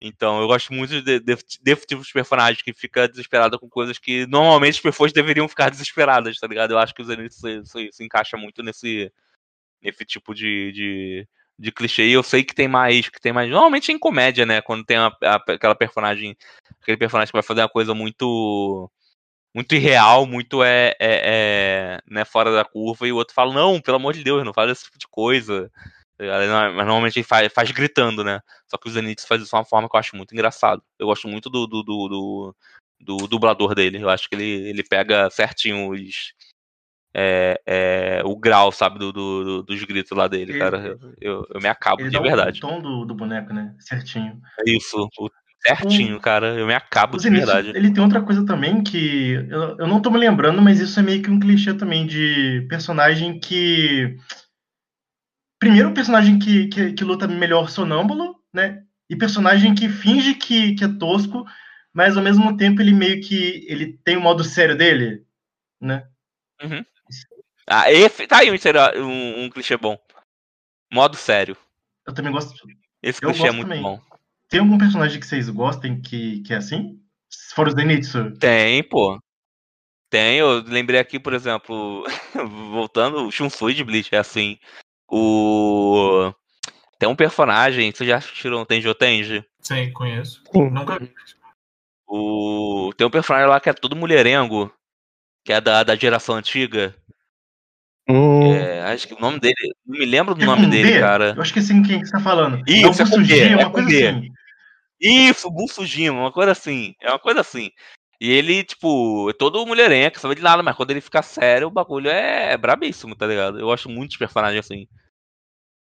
[0.02, 1.36] Então, eu gosto muito de, de,
[1.88, 6.38] tipo de personagem que fica desesperado com coisas que normalmente as pessoas deveriam ficar desesperadas,
[6.38, 6.72] tá ligado?
[6.72, 9.12] Eu acho que o Zenith se, se, se encaixa muito nesse,
[9.82, 11.28] nesse tipo de, de,
[11.58, 12.08] de clichê.
[12.08, 13.50] E eu sei que tem mais, que tem mais.
[13.50, 14.62] Normalmente em comédia, né?
[14.62, 16.36] Quando tem a- a- aquela personagem,
[16.82, 18.90] aquele personagem que vai fazer uma coisa muito
[19.56, 23.80] muito irreal, muito é, é, é, né, fora da curva, e o outro fala, não,
[23.82, 25.72] pelo amor de Deus, não faz esse tipo de coisa.
[26.20, 26.50] Mas
[26.86, 28.40] normalmente ele faz, faz gritando, né?
[28.68, 30.82] Só que o Zenith faz isso de uma forma que eu acho muito engraçado.
[31.00, 32.56] Eu gosto muito do, do, do, do,
[33.02, 34.02] do dublador dele.
[34.02, 36.34] Eu acho que ele, ele pega certinho os,
[37.18, 41.00] é, é, o grau, sabe, do, do- do- dos gritos lá dele, Ele- cara.
[41.22, 42.58] Eu, eu, me acabo de verdade.
[42.58, 43.74] o tom do, do boneco, né?
[43.80, 44.42] Certinho.
[44.60, 45.30] É isso, o-
[45.66, 46.56] certinho, cara.
[46.60, 47.70] Eu me acabo de verdade.
[47.70, 51.04] ele tem outra coisa também que eu, eu não tô me lembrando, mas isso é
[51.04, 54.18] meio que um clichê também de personagem que.
[55.58, 58.84] Primeiro, personagem que, que, que luta melhor sonâmbulo, né?
[59.10, 61.46] E personagem que finge que, que é tosco,
[61.94, 63.66] mas ao mesmo tempo ele meio que.
[63.70, 65.24] ele tem o modo sério dele,
[65.80, 66.06] né?
[67.68, 69.98] Ah, esse, tá aí um, um, um clichê bom.
[70.92, 71.58] Modo sério.
[72.06, 72.54] Eu também gosto.
[73.02, 73.82] Esse Eu clichê é gosto muito também.
[73.82, 74.02] bom.
[74.50, 77.02] Tem algum personagem que vocês gostem que, que é assim?
[77.30, 78.32] Se for o Zenitsu.
[78.38, 79.20] Tem, pô.
[80.10, 82.06] Tem, eu lembrei aqui, por exemplo,
[82.72, 84.60] voltando, o Shunsui de Bleach é assim.
[85.12, 86.32] O.
[86.98, 89.44] Tem um personagem, vocês já assistiram Tenjo Tenji?
[89.60, 90.42] Sim, conheço.
[90.52, 90.70] Sim.
[90.70, 91.12] Nunca vi.
[92.08, 92.92] O...
[92.96, 94.72] Tem um personagem lá que é todo mulherengo,
[95.46, 96.96] que é da, da geração antiga.
[98.10, 99.56] Hum, É, acho que o nome dele.
[99.86, 101.00] Não me lembro do É nome dele, D?
[101.00, 101.34] cara.
[101.36, 102.64] Eu acho que é assim quem que você tá falando.
[102.68, 104.08] Isso, é o D, é é uma coisa D.
[104.08, 104.32] assim.
[105.00, 105.50] Isso,
[106.12, 106.96] uma coisa assim.
[107.00, 107.70] É uma coisa assim.
[108.20, 111.72] E ele, tipo, é todo mulherengo, sabe de nada, mas quando ele fica sério, o
[111.72, 113.60] bagulho é brabíssimo, tá ligado?
[113.60, 114.88] Eu gosto muito personagens assim.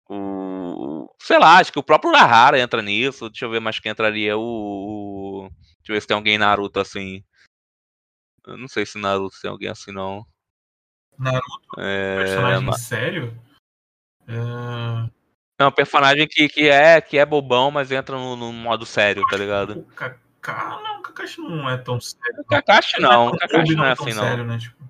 [0.09, 1.09] O.
[1.21, 3.29] Sei lá, acho que o próprio Nahara entra nisso.
[3.29, 4.37] Deixa eu ver mais quem entraria.
[4.37, 5.49] O.
[5.79, 7.23] Deixa eu ver se tem alguém Naruto assim.
[8.47, 10.25] Eu não sei se Naruto tem alguém assim, não.
[11.19, 13.39] Naruto, É, personagem ma- sério?
[14.29, 14.35] É,
[15.59, 19.37] Não, personagem que, que, é, que é bobão, mas entra no, no modo sério, tá
[19.37, 19.79] ligado?
[19.79, 22.45] O Kaká, não, o Kakashi não é tão sério.
[22.45, 24.23] Kakashi não, O Kakashi Kobe não é tão assim, não.
[24.23, 24.59] sério, né?
[24.59, 24.85] Tipo,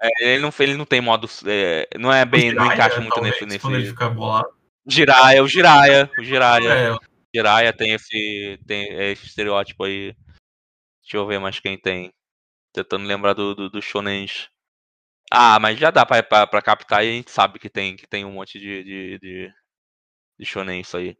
[0.00, 1.28] É, ele não, ele não tem modo.
[1.46, 2.52] é, não é bem.
[2.52, 3.58] Não Jiraiya, encaixa muito talvez, nesse.
[3.60, 3.92] Quando ele nesse...
[3.94, 4.54] fica bolado.
[4.86, 6.10] Jiraiya, o Jiraiya.
[6.18, 6.70] O Jiraiya.
[6.70, 7.00] É, O
[7.34, 8.60] Jiraiya tem esse.
[8.66, 10.14] Tem esse estereótipo aí.
[11.02, 12.12] Deixa eu ver mais quem tem.
[12.74, 14.50] Tentando lembrar do, do, do shonens.
[15.30, 18.06] Ah, mas já dá pra, pra, pra captar e a gente sabe que tem, que
[18.06, 19.54] tem um monte de, de, de,
[20.38, 21.16] de shonen isso aí.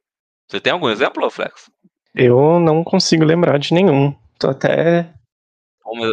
[0.49, 1.71] Você tem algum exemplo, Flex?
[2.15, 4.13] eu não consigo lembrar de nenhum.
[4.39, 5.15] Tô até.
[5.85, 6.11] Oh, mas,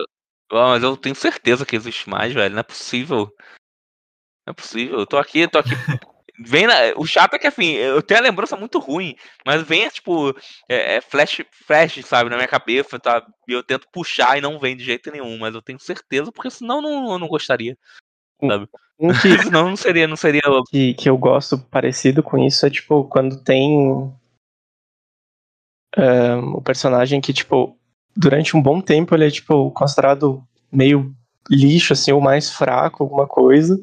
[0.51, 2.53] oh, mas eu tenho certeza que existe mais, velho.
[2.53, 3.33] Não é possível.
[4.45, 4.99] Não é possível.
[4.99, 5.71] Eu tô aqui, tô aqui
[6.43, 9.15] Vem na, o chato é que, assim, eu tenho a lembrança muito ruim,
[9.45, 10.29] mas vem, tipo,
[10.67, 13.25] é, é flash, flash, sabe, na minha cabeça, tá?
[13.47, 16.49] E eu tento puxar e não vem de jeito nenhum, mas eu tenho certeza, porque
[16.49, 17.77] senão não, eu não gostaria,
[18.39, 18.67] sabe?
[18.99, 20.41] Um que, senão não seria, não seria...
[20.69, 23.91] que, que eu gosto parecido com isso é, tipo, quando tem
[25.97, 27.77] um, o personagem que, tipo,
[28.15, 31.13] durante um bom tempo ele é, tipo, considerado meio
[31.49, 33.81] lixo, assim, ou mais fraco, alguma coisa.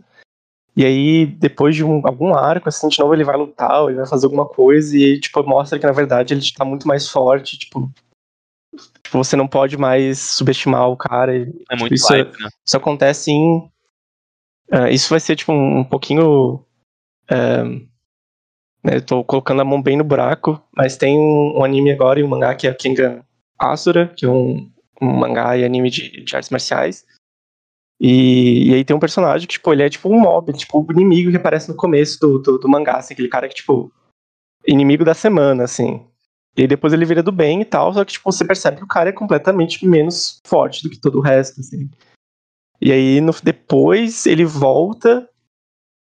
[0.77, 3.99] E aí, depois de um, algum arco, assim, de novo ele vai lutar, ou ele
[3.99, 7.59] vai fazer alguma coisa, e tipo, mostra que na verdade ele tá muito mais forte,
[7.59, 7.91] tipo.
[9.03, 11.37] tipo você não pode mais subestimar o cara.
[11.37, 12.49] E, É tipo, muito isso, hype, né?
[12.65, 13.69] isso acontece em.
[14.71, 16.65] ah, isso vai ser, tipo, um, um pouquinho.
[17.29, 17.65] ah,
[18.85, 22.21] né, eu tô colocando a mão bem no buraco, mas tem um, um anime agora
[22.21, 23.25] e um mangá que é Kengan
[23.59, 24.71] Asura, que é um,
[25.03, 27.05] um mangá e anime de, de artes marciais.
[28.01, 30.93] E, e aí tem um personagem que, tipo, ele é tipo um mob, tipo o
[30.93, 33.93] inimigo que aparece no começo do, do, do mangá, assim, aquele cara que, tipo,
[34.67, 36.07] inimigo da semana, assim.
[36.57, 38.85] E aí depois ele vira do bem e tal, só que, tipo, você percebe que
[38.85, 41.89] o cara é completamente menos forte do que todo o resto, assim.
[42.81, 45.29] E aí, no, depois, ele volta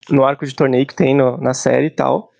[0.08, 2.30] no arco de torneio que tem no- na série e tal.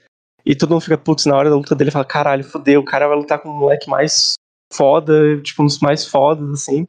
[0.47, 3.09] E todo mundo fica, putz, na hora da luta dele, fala, caralho, fodeu, o cara
[3.09, 4.35] vai lutar com um moleque mais
[4.72, 6.86] foda, tipo, um dos mais fodas, assim.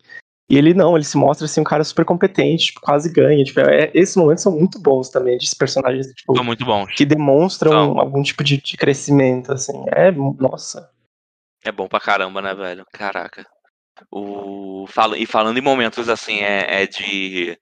[0.52, 3.42] E ele não, ele se mostra, assim, um cara super competente, tipo, quase ganha.
[3.42, 6.94] Tipo, é- esses momentos são muito bons também, de personagens, tipo, São muito bons.
[6.94, 7.98] que demonstram São.
[7.98, 9.82] algum tipo de, de crescimento, assim.
[9.96, 10.92] É, nossa.
[11.64, 12.86] É bom pra caramba, né, velho?
[12.92, 13.48] Caraca.
[14.12, 14.86] O...
[14.90, 15.18] Fala...
[15.18, 17.58] E falando em momentos assim, é, é de.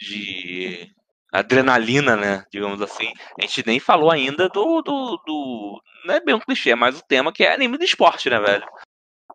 [0.00, 0.88] de
[1.30, 2.42] adrenalina, né?
[2.50, 3.12] Digamos assim.
[3.38, 4.80] A gente nem falou ainda do.
[4.80, 5.82] do, do...
[6.06, 8.66] Não é bem um clichê, mais o tema que é anime de esporte, né, velho?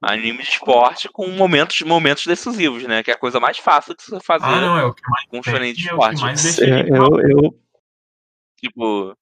[0.03, 3.01] Anime de esporte com momentos, momentos decisivos, né?
[3.01, 5.25] Que é a coisa mais fácil de você fazer Ah, não, é o que mais
[5.27, 6.41] com um shonen de é o que esporte.
[6.43, 7.59] deixa Eu, eu,
[8.59, 9.17] Tipo,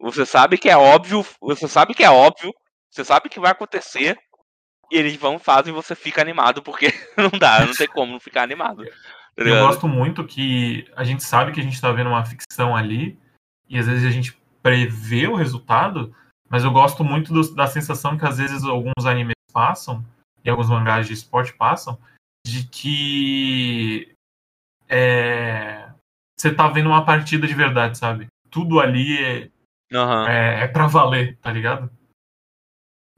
[0.00, 2.52] você sabe que é óbvio, você sabe que é óbvio,
[2.90, 4.18] você sabe que vai acontecer,
[4.90, 6.86] e eles vão fazem e você fica animado, porque
[7.16, 8.84] não dá, não tem como não ficar animado.
[8.84, 12.76] Tá Eu gosto muito que a gente sabe que a gente tá vendo uma ficção
[12.76, 13.18] ali,
[13.68, 16.14] e às vezes a gente prevê o resultado,
[16.48, 20.04] mas eu gosto muito do- da sensação que às vezes alguns animes passam,
[20.44, 21.98] e alguns mangás de esporte passam,
[22.46, 24.14] de que
[24.88, 25.88] é,
[26.36, 28.26] você tá vendo uma partida de verdade, sabe?
[28.50, 29.50] Tudo ali é,
[29.94, 30.28] Aham.
[30.28, 31.90] é, é pra valer, tá ligado?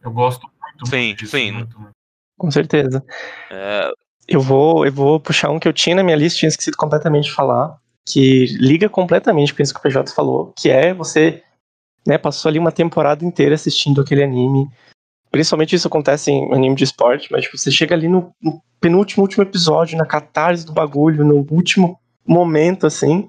[0.03, 1.53] Eu gosto muito, Sim, muito disso, sim.
[1.53, 1.95] muito, muito.
[2.39, 3.03] com certeza.
[3.51, 3.91] É,
[4.29, 7.25] Eu vou, eu vou puxar um que eu tinha na minha lista, tinha esquecido completamente
[7.25, 11.43] de falar, que liga completamente com isso que o PJ falou, que é você
[12.07, 14.71] né, passou ali uma temporada inteira assistindo aquele anime.
[15.35, 19.25] Principalmente isso acontece em anime de esporte, mas tipo, você chega ali no, no penúltimo
[19.25, 23.29] último episódio, na catarse do bagulho, no último momento, assim,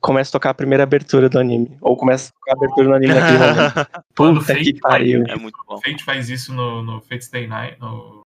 [0.00, 1.76] começa a tocar a primeira abertura do anime.
[1.80, 4.04] Ou começa a tocar a abertura do anime naquele momento.
[4.16, 5.24] Quando Puta Fate que pariu.
[5.26, 5.74] é muito bom.
[5.74, 8.22] O Fate faz isso no, no Fate Stay Night, no,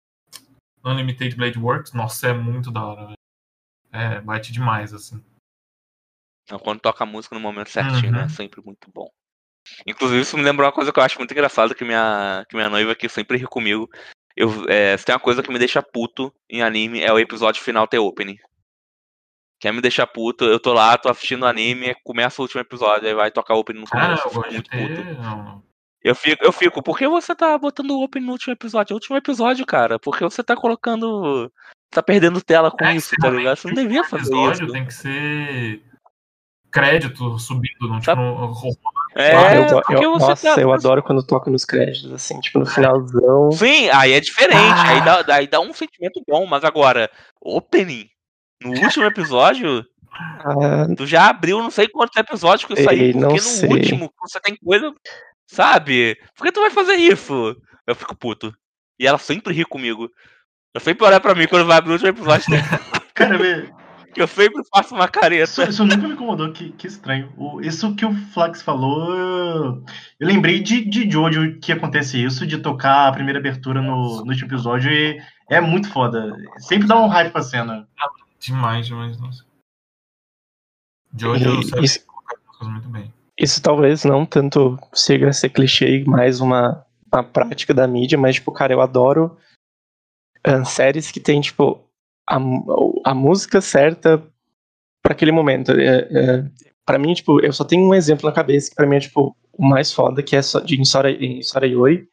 [0.82, 1.92] no Unlimited Blade Works.
[1.92, 3.18] Nossa, é muito da hora, velho.
[3.92, 5.22] É, bate demais, assim.
[6.42, 8.18] Então, Quando toca a música no momento certinho, né?
[8.18, 8.24] Uhum.
[8.24, 9.08] É sempre muito bom.
[9.86, 12.68] Inclusive, isso me lembrou uma coisa que eu acho muito engraçada, que minha, que minha
[12.68, 13.88] noiva aqui sempre ri comigo.
[14.36, 17.62] Eu, é, se tem uma coisa que me deixa puto em anime, é o episódio
[17.62, 18.36] final ter opening.
[19.60, 23.14] Quer me deixar puto, eu tô lá, tô assistindo anime, começa o último episódio, aí
[23.14, 24.28] vai tocar opening no Cara, começo.
[24.28, 25.04] eu eu fico muito ter.
[25.16, 25.20] puto.
[25.20, 25.62] Não,
[26.00, 28.92] Eu fico, eu fico, por que você tá botando o opening no último episódio?
[28.92, 29.98] É o último episódio, cara.
[29.98, 31.50] Porque você tá colocando.
[31.90, 33.56] Tá perdendo tela com É, isso, tá ligado?
[33.56, 34.72] Você não devia fazer episódio isso.
[34.72, 35.82] tem que ser
[36.70, 38.44] crédito subindo, não Sabe- tipo,
[39.16, 40.60] É, Ah, eu, eu- você nossa, tá.
[40.60, 43.50] eu adoro quando toca nos créditos, assim, tipo, no finalzão.
[43.52, 44.60] Sim, aí é diferente.
[44.60, 44.88] Ah.
[44.90, 47.10] Aí, dá, daí dá um sentimento bom, mas agora,
[47.40, 48.06] opening?
[48.62, 53.12] No último episódio, Ah, tu já abriu não sei quantos episódios que isso aí, Ei,
[53.12, 53.68] porque não no sei.
[53.70, 54.92] último você tem coisa.
[55.46, 56.16] Sabe?
[56.36, 57.56] Por que tu vai fazer isso?
[57.86, 58.52] Eu fico puto.
[58.98, 60.10] E ela sempre ri comigo.
[60.74, 62.44] Eu sempre olha pra mim quando vai abrir o último episódio,
[63.14, 63.38] Cara,
[64.22, 65.44] eu sempre faço uma careta.
[65.44, 67.32] isso, isso nunca me incomodou, que, que estranho.
[67.36, 69.84] O- isso que o Flax falou, eu-
[70.20, 74.30] eu lembrei de, de Jojo que acontece isso, de tocar a primeira abertura no, no
[74.30, 75.20] último episódio e
[75.50, 76.36] é muito foda.
[76.58, 77.88] Sempre dá um hype pra cena.
[78.40, 79.44] demais, demais, nossa.
[81.16, 82.04] Jojo sabe isso-
[82.62, 83.12] muito bem.
[83.38, 88.34] Isso talvez não tanto chega a ser clichê mais uma, uma prática da mídia, mas,
[88.36, 89.36] tipo, cara, eu adoro
[90.44, 91.87] ah, séries que tem, tipo,
[92.28, 92.38] a,
[93.04, 94.22] a música certa
[95.02, 95.72] pra aquele momento.
[95.72, 96.50] É, é,
[96.84, 99.34] pra mim, tipo, eu só tenho um exemplo na cabeça que pra mim é, tipo,
[99.52, 102.08] o mais foda, que é de Sora, em Sorayori.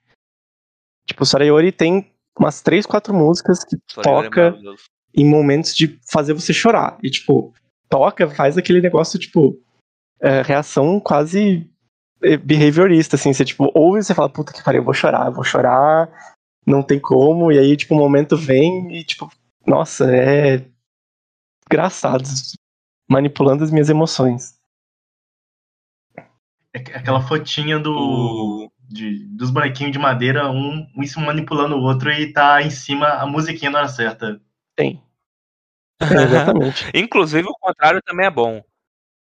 [1.08, 4.84] Tipo, Sorayori tem umas três, quatro músicas que Sorayori é toca maravilhoso.
[5.16, 6.98] em momentos de fazer você chorar.
[7.04, 7.54] E, tipo,
[7.90, 9.60] toca, faz aquele negócio, tipo,
[10.22, 11.70] é, reação quase
[12.44, 15.34] behaviorista, assim, você tipo, ouve e você fala, puta que pariu, eu vou chorar, eu
[15.34, 16.10] vou chorar,
[16.66, 19.30] não tem como, e aí, tipo, o momento vem e, tipo,
[19.66, 20.66] nossa, é
[21.70, 22.24] engraçado,
[23.10, 24.56] manipulando as minhas emoções.
[26.74, 28.72] É aquela fotinha do.
[28.88, 33.26] De, dos bonequinhos de madeira, um, um manipulando o outro e tá em cima a
[33.26, 34.40] musiquinha na hora certa.
[34.76, 35.02] Tem.
[36.00, 36.92] É, exatamente.
[36.94, 38.62] Inclusive, o contrário também é bom.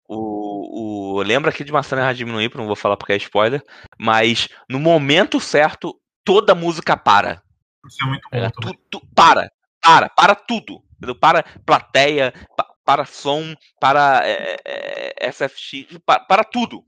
[0.06, 3.62] O, o, lembra aqui de uma cena diminuir, não vou falar porque é spoiler,
[3.98, 7.42] mas no momento certo, toda a música para.
[7.86, 8.38] Isso é muito bom.
[8.38, 9.50] É, tu, tu, para,
[9.80, 10.82] para, para tudo.
[10.96, 11.14] Entendeu?
[11.14, 16.84] Para plateia, pa, para som, para é, é, SFX, para, para tudo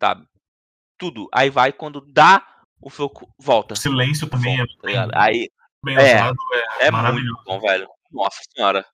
[0.00, 0.24] sabe?
[0.98, 1.28] Tudo.
[1.32, 2.42] Aí vai quando dá
[2.80, 3.74] o foco, volta.
[3.74, 5.50] O silêncio também volta, é bem, aí,
[5.84, 6.36] bem é, usado,
[6.80, 7.42] é, é maravilhoso.
[7.44, 7.86] bom, velho.
[8.10, 8.84] Nossa senhora.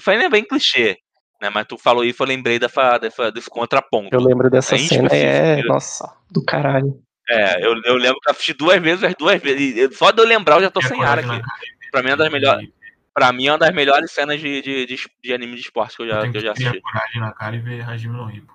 [0.00, 0.96] Foi nem bem clichê.
[1.40, 4.14] Né, mas tu falou isso, eu lembrei dessa, dessa, desse contraponto.
[4.14, 7.02] Eu lembro dessa cena, é, nossa, do caralho.
[7.30, 9.96] É, eu, eu lembro que eu assisti duas vezes, as duas vezes.
[9.96, 11.42] Só de eu lembrar, eu já tô sem ar aqui.
[11.90, 12.68] Pra mim é uma das melhores.
[13.12, 16.02] Pra mim é uma das melhores cenas de, de, de, de anime de esporte que
[16.02, 16.80] eu já, eu que eu já assisti.
[16.80, 18.52] coragem na cara e ver Hajime no Ippo.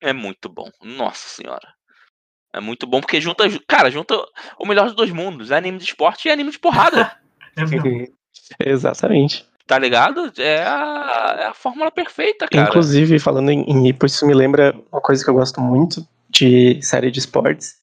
[0.00, 0.70] É muito bom.
[0.82, 1.74] Nossa senhora.
[2.54, 4.14] É muito bom porque junta, cara, junta
[4.58, 7.16] o melhor dos dois mundos, é anime de esporte e anime de porrada.
[7.56, 7.62] é
[8.70, 9.46] Exatamente.
[9.66, 10.32] Tá ligado?
[10.38, 12.68] É a, é a fórmula perfeita, cara.
[12.68, 16.82] Inclusive, falando em, em Ipo, isso me lembra uma coisa que eu gosto muito de
[16.82, 17.81] série de esportes,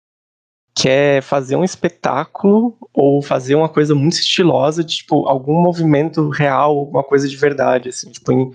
[0.80, 6.30] que é fazer um espetáculo ou fazer uma coisa muito estilosa, de, tipo, algum movimento
[6.30, 8.52] real, alguma coisa de verdade, assim, tipo, em,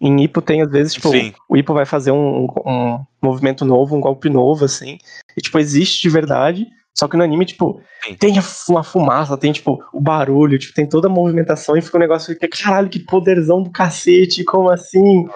[0.00, 1.34] em Ipo tem, às vezes, tipo, Sim.
[1.46, 4.96] o Ipo vai fazer um, um, movimento novo, um golpe novo, assim.
[5.36, 6.66] E, tipo, existe de verdade.
[6.94, 8.14] Só que no anime, tipo, Sim.
[8.14, 8.34] tem
[8.70, 12.34] uma fumaça, tem, tipo, o barulho, tipo, tem toda a movimentação e fica um negócio
[12.38, 15.28] que, caralho, que poderzão do cacete, como assim?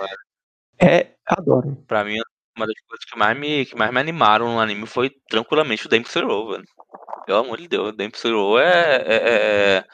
[0.78, 1.76] É, adoro.
[1.86, 2.16] Pra mim,
[2.60, 5.88] uma das coisas que mais me, que mais me animaram no anime foi tranquilamente o
[5.88, 6.64] Dempsey velho.
[7.26, 9.84] Pelo amor de Deus, o Dempsey Zero é, é,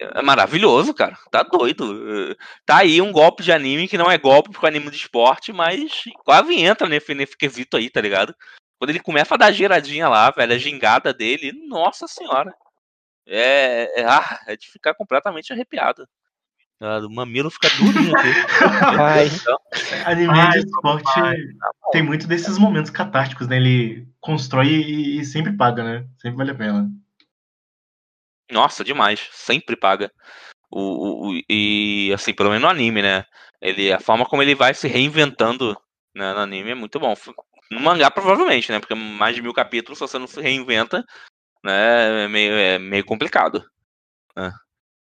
[0.00, 1.16] é, é maravilhoso, cara.
[1.30, 2.36] Tá doido.
[2.64, 5.52] Tá aí um golpe de anime que não é golpe porque é anime de esporte,
[5.52, 8.34] mas quase entra nesse, nesse quesito aí, tá ligado?
[8.78, 12.54] Quando ele começa a dar giradinha lá, velho, a gingada dele, nossa senhora.
[13.26, 16.06] É, é, ah, é de ficar completamente arrepiado.
[16.82, 18.28] O mamilo fica durinho aqui.
[19.00, 19.28] Ai.
[20.04, 21.32] Anime Ai, de esporte tá
[21.92, 23.56] tem muito desses momentos catárticos, né?
[23.56, 26.06] Ele constrói e, e sempre paga, né?
[26.20, 26.90] Sempre vale a pena.
[28.50, 29.28] Nossa, demais.
[29.30, 30.10] Sempre paga.
[30.68, 33.26] O, o, e assim, pelo menos no anime, né?
[33.60, 35.76] Ele, a forma como ele vai se reinventando
[36.12, 37.14] né, no anime é muito bom.
[37.70, 38.80] No mangá, provavelmente, né?
[38.80, 41.04] Porque mais de mil capítulos, se você não se reinventa,
[41.64, 42.24] né?
[42.24, 43.64] É meio, é meio complicado.
[44.36, 44.52] Né?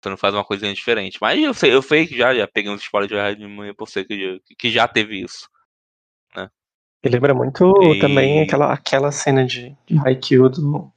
[0.02, 1.18] Você não faz uma coisinha diferente.
[1.22, 4.06] Mas eu sei, eu sei que já, já peguei uns spoilers de anime por ser
[4.06, 5.50] que, que já teve isso.
[6.36, 6.50] Né?
[7.04, 8.00] Me lembra muito e...
[8.00, 10.92] também aquela, aquela cena de, de Haikyuu do,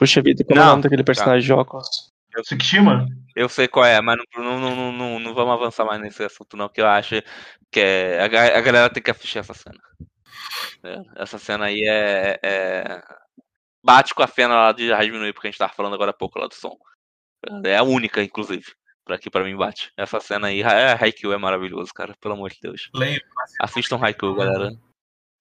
[0.00, 1.06] Puxa vida, como é o nome daquele tá.
[1.06, 1.54] personagem tá.
[1.54, 2.10] de óculos?
[2.34, 3.06] É o Tsukishima?
[3.36, 6.56] Eu sei qual é, mas não, não, não, não, não vamos avançar mais nesse assunto,
[6.56, 7.22] não, que eu acho
[7.70, 9.78] que é, a, a galera tem que assistir essa cena.
[10.82, 13.02] É, essa cena aí é, é,
[13.84, 16.38] Bate com a cena lá de Hajime porque a gente tava falando agora há pouco
[16.38, 16.78] lá do som.
[17.64, 18.64] É a única, inclusive.
[19.04, 19.92] Pra aqui pra mim bate.
[19.96, 22.14] Essa cena aí, é, Haikyuu é maravilhoso, cara.
[22.20, 22.90] Pelo amor de Deus.
[22.94, 23.20] Leio,
[23.60, 24.72] Assistam Haikyuu, galera.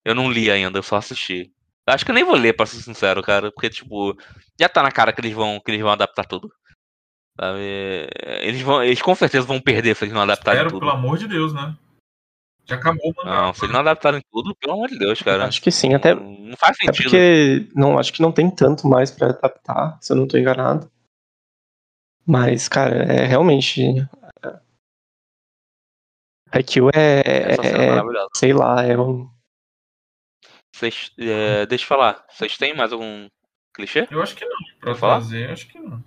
[0.04, 1.52] Eu não li ainda, eu só assisti.
[1.86, 3.52] Acho que eu nem vou ler, pra ser sincero, cara.
[3.52, 4.18] Porque, tipo,
[4.60, 6.52] já tá na cara que eles vão, que eles vão adaptar tudo.
[7.40, 7.60] Sabe?
[8.42, 10.80] Eles, vão, eles com certeza vão perder se eles não adaptarem Espero, tudo.
[10.80, 11.76] pelo amor de Deus, né?
[12.66, 13.30] Já acabou, mano.
[13.30, 15.46] Não, se eles não adaptarem tudo, pelo amor de Deus, cara.
[15.46, 16.14] Acho que sim, até.
[16.14, 17.00] Não, não faz sentido.
[17.00, 20.38] É porque não, acho que não tem tanto mais pra adaptar, se eu não tô
[20.38, 20.90] enganado.
[22.30, 24.08] Mas, cara, é realmente.
[26.52, 29.28] Haikyuu é, é, é sei lá, é um,
[30.72, 33.28] Vocês, é, deixa eu falar, vocês têm mais algum
[33.74, 34.08] clichê?
[34.12, 34.58] Eu acho que não.
[34.80, 36.04] Pra fazer, acho que não.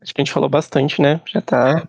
[0.00, 1.20] Acho que a gente falou bastante, né?
[1.26, 1.86] Já tá.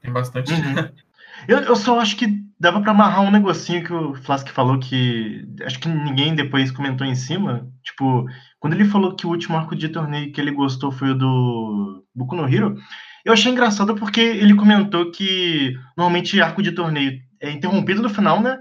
[0.00, 0.50] Tem bastante.
[0.50, 0.90] Uhum.
[1.46, 2.26] eu, eu só acho que
[2.58, 7.06] dava para amarrar um negocinho que o Flask falou que acho que ninguém depois comentou
[7.06, 7.70] em cima.
[7.82, 8.24] Tipo,
[8.64, 12.02] quando ele falou que o último arco de torneio que ele gostou foi o do
[12.14, 12.74] Boku no Hero,
[13.22, 18.40] eu achei engraçado porque ele comentou que normalmente arco de torneio é interrompido no final,
[18.40, 18.58] né?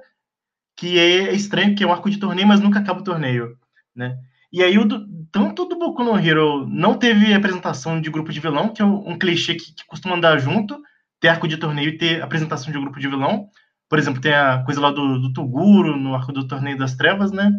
[0.76, 3.56] que é estranho, que é um arco de torneio, mas nunca acaba o torneio,
[3.96, 4.18] né?
[4.52, 8.42] E aí, o do, tanto do Boku no Hero não teve apresentação de grupo de
[8.42, 10.82] vilão, que é um clichê que, que costuma andar junto,
[11.22, 13.48] ter arco de torneio e ter apresentação de grupo de vilão.
[13.88, 17.32] Por exemplo, tem a coisa lá do, do Toguro, no arco do Torneio das Trevas,
[17.32, 17.54] né?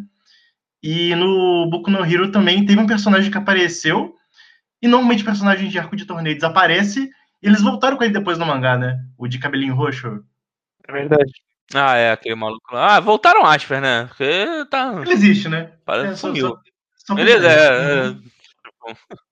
[0.87, 4.15] E no Boku no Hero também teve um personagem que apareceu,
[4.83, 7.09] e normalmente o personagem de arco de torneio desaparece,
[7.43, 8.99] e eles voltaram com ele depois no mangá, né?
[9.17, 10.23] O de cabelinho roxo.
[10.87, 11.33] É verdade.
[11.73, 12.97] Ah, é, aquele maluco lá.
[12.97, 14.05] Ah, voltaram Asper, né?
[14.09, 15.01] Porque tá.
[15.01, 15.73] Ele existe, né?
[15.87, 16.49] Parece É, que só- sumiu.
[16.49, 16.59] só-
[17.07, 18.15] só Beleza, é, é,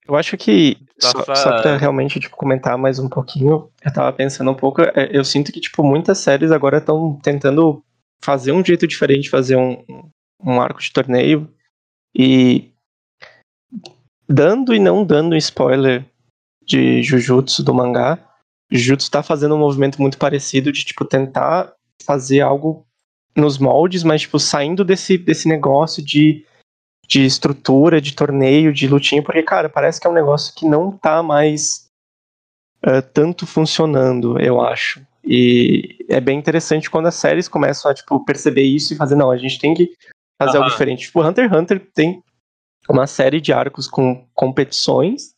[0.09, 3.93] Eu acho que, Só só, pra- só pra realmente tipo, comentar mais um pouquinho, eu
[3.93, 7.85] tava pensando um pouco, é, eu sinto que tipo, muitas séries agora estão tentando
[8.25, 9.85] fazer um jeito diferente, fazer um,
[10.45, 11.53] um arco de torneio,
[12.15, 12.73] e
[14.29, 16.05] dando e não dando spoiler
[16.65, 18.19] de Jujutsu do mangá,
[18.71, 21.73] Jujutsu tá fazendo um movimento muito parecido de tipo, tentar
[22.05, 22.87] fazer algo
[23.37, 26.45] nos moldes, mas tipo, saindo desse, desse negócio de
[27.13, 30.91] de estrutura, de torneio, de lutinha, porque, cara, parece que é um negócio que não
[30.97, 31.87] tá mais
[32.83, 35.05] eh, tanto funcionando, eu acho.
[35.23, 39.31] E é bem interessante quando as séries começam a, tipo, perceber isso e fazer, não,
[39.31, 39.93] a gente tem que
[40.45, 40.73] fazer algo Aham.
[40.73, 41.07] diferente.
[41.07, 42.23] Tipo, Hunter x Hunter tem
[42.89, 45.35] uma série de arcos com competições,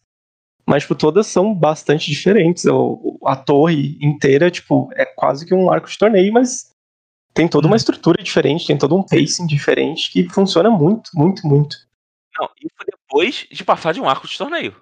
[0.67, 2.65] mas, tipo, todas são bastante diferentes.
[2.65, 6.75] O, a torre inteira, tipo, é quase que um arco de torneio, mas
[7.35, 11.77] tem toda uma estrutura diferente, tem todo um pacing diferente que funciona muito, muito, muito.
[12.39, 14.75] Não, isso depois de passar de um arco de torneio.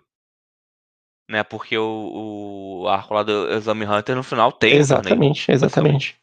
[1.29, 1.43] Né?
[1.43, 4.83] Porque o, o arco lá do Exame Hunter no final tem um torneio.
[4.83, 6.17] exatamente, exatamente.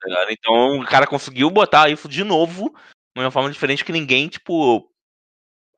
[0.00, 0.26] tá?
[0.30, 2.74] Então o cara conseguiu botar isso de novo
[3.22, 4.88] de uma forma diferente que ninguém, tipo.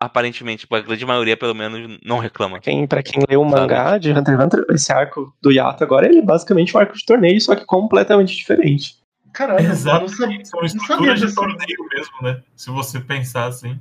[0.03, 2.59] Aparentemente, tipo, a grande maioria, pelo menos, não reclama.
[2.59, 3.61] Quem, pra quem leu o Sabe?
[3.61, 6.97] mangá de Hunter x Hunter, esse arco do Yato agora, ele é basicamente um arco
[6.97, 8.95] de torneio, só que completamente diferente.
[9.33, 10.45] Caralho, eu não sabia.
[10.45, 12.43] São não sabia estruturas de torneio mesmo, né?
[12.57, 13.79] Se você pensar assim.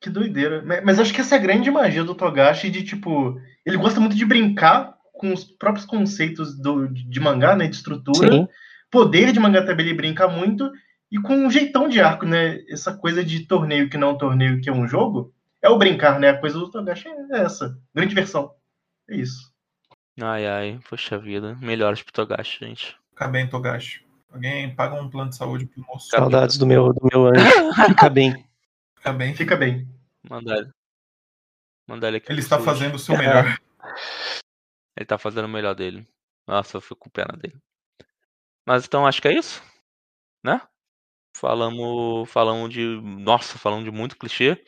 [0.00, 0.62] Que doideira.
[0.64, 4.00] Mas, mas acho que essa é a grande magia do Togashi de, tipo, ele gosta
[4.00, 7.66] muito de brincar com os próprios conceitos do, de mangá, né?
[7.66, 8.32] De estrutura.
[8.32, 8.48] Sim,
[8.90, 10.70] Poder de mangá também ele brinca muito.
[11.10, 12.62] E com um jeitão de arco, né?
[12.68, 15.34] Essa coisa de torneio que não é um torneio, que é um jogo.
[15.62, 16.30] É o brincar, né?
[16.30, 17.78] A coisa do Togashi é essa.
[17.94, 18.54] Grande versão.
[19.08, 19.52] É isso.
[20.20, 21.56] Ai, ai, poxa vida.
[21.60, 22.96] Melhores pro Togashi, gente.
[23.10, 24.06] Fica bem, Togashi.
[24.30, 26.10] Alguém paga um plano de saúde pro moço.
[26.10, 27.34] saudades do meu, do meu anjo.
[27.88, 28.46] Fica bem.
[28.96, 29.34] Fica bem.
[29.34, 29.88] Fica bem.
[30.28, 30.70] Mandar ele.
[31.86, 32.30] Mandar ele aqui.
[32.30, 33.58] Ele está fazendo o seu melhor.
[34.94, 36.06] Ele tá fazendo o melhor dele.
[36.46, 37.56] Nossa, eu fico com pena dele.
[38.66, 39.62] Mas então acho que é isso,
[40.44, 40.60] né?
[41.38, 44.60] Falamos, falamos de, nossa, falamos de muito clichê.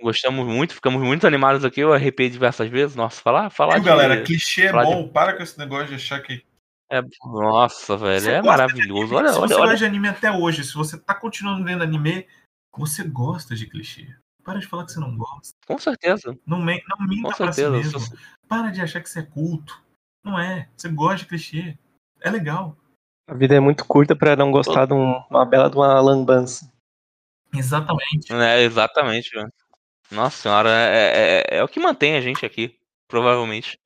[0.00, 1.80] Gostamos muito, ficamos muito animados aqui.
[1.80, 2.96] Eu arrepiei diversas vezes.
[2.96, 4.22] Nossa, falar, falar Viu, de, galera?
[4.24, 5.08] Clichê é falar de- bom.
[5.08, 6.42] Para com esse negócio de achar que.
[6.90, 9.14] é, nossa, velho, Você é maravilhoso.
[9.14, 9.62] Olha, se olha, você olha.
[9.64, 12.26] gosta de anime até hoje, se você tá continuando vendo anime,
[12.74, 14.08] você gosta de clichê.
[14.42, 15.54] Para de falar que você não gosta.
[15.66, 18.00] Com certeza, Não, men- não minta com pra si mesmo.
[18.48, 19.80] Para de achar que você é culto.
[20.24, 20.68] Não é.
[20.76, 21.78] Você gosta de clichê.
[22.20, 22.76] É legal.
[23.26, 26.70] A vida é muito curta pra não gostar de um- uma bela de uma lambança.
[27.54, 28.32] Exatamente.
[28.32, 29.30] É, exatamente.
[30.10, 32.78] Nossa senhora, é, é- é o que mantém a gente aqui,
[33.08, 33.78] provavelmente.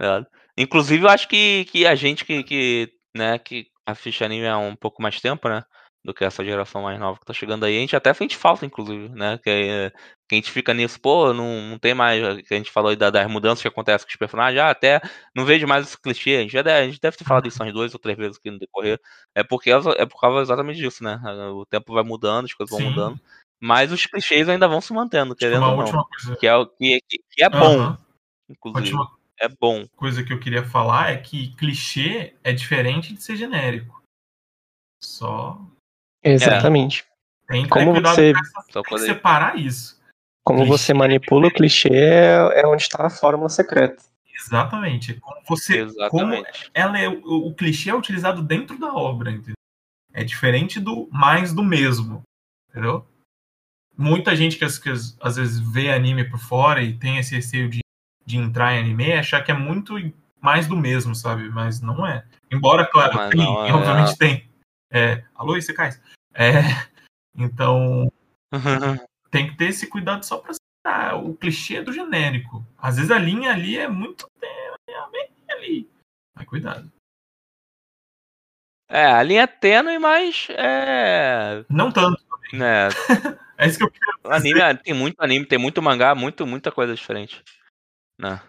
[0.00, 0.26] ligado?
[0.58, 4.76] Inclusive, eu acho que, que a gente que, que, né, que assiste anime há um
[4.76, 5.64] pouco mais tempo, né?
[6.06, 8.64] Do que essa geração mais nova que tá chegando aí, a gente até sente falta,
[8.64, 9.38] inclusive, né?
[9.42, 9.90] Que, é-
[10.28, 12.22] que a gente fica nisso, pô, não, não tem mais.
[12.46, 15.00] Que a gente falou aí da- das mudanças que acontecem com os personagens, ah, até
[15.34, 16.36] não vejo mais esse clichê.
[16.36, 18.38] A gente, já deve, a gente deve ter falado isso umas duas ou três vezes
[18.38, 19.00] aqui no decorrer.
[19.34, 21.20] É porque é por causa exatamente disso, né?
[21.52, 22.90] O tempo vai mudando, as coisas vão Sim.
[22.94, 23.20] mudando.
[23.60, 26.04] Mas os clichês ainda vão se mantendo, Tipo, querendo uma ou não.
[26.04, 26.36] coisa.
[26.36, 27.00] Que é, que,
[27.30, 27.96] que- é bom,
[28.48, 28.94] inclusive.
[28.96, 29.84] Última É bom.
[29.96, 34.00] coisa que eu queria falar é que clichê é diferente de ser genérico.
[35.02, 35.60] Só
[36.30, 37.04] Exatamente.
[37.48, 39.96] tem que Como ter você- essa, tem separar isso.
[40.44, 40.70] Como Clichê.
[40.78, 44.02] você manipula o clichê é, é onde tá a fórmula secreta.
[44.34, 45.14] Exatamente.
[45.14, 45.78] Como você,
[46.10, 46.70] como Exatamente.
[46.74, 49.54] ela é o, o clichê é utilizado dentro da obra, entendeu?
[50.12, 52.22] É diferente do mais do mesmo,
[52.70, 53.04] entendeu?
[53.98, 57.68] Muita gente que, às- que às vezes vê anime por fora e tem esse receio
[57.68, 57.80] de,
[58.24, 59.94] de entrar em anime achar que é muito
[60.40, 61.48] mais do mesmo, sabe?
[61.48, 62.24] Mas não é.
[62.52, 63.72] Embora, claro, Mas tem, não é.
[63.72, 64.48] obviamente tem.
[64.92, 65.90] É, alô, você cai.
[66.38, 66.60] É,
[67.34, 68.10] então
[69.30, 72.64] tem que ter esse cuidado só pra citar o clichê do genérico.
[72.78, 75.90] Às vezes a linha ali é muito é bem ali.
[76.34, 76.92] Mas cuidado.
[78.88, 81.64] é, a linha é tênue, mas é.
[81.68, 82.22] Não tanto.
[82.52, 82.88] Né,
[83.58, 86.46] É isso que eu queria o anime é- tem muito anime, tem muito mangá, muito,
[86.46, 87.42] muita coisa diferente.
[88.20, 88.40] Né?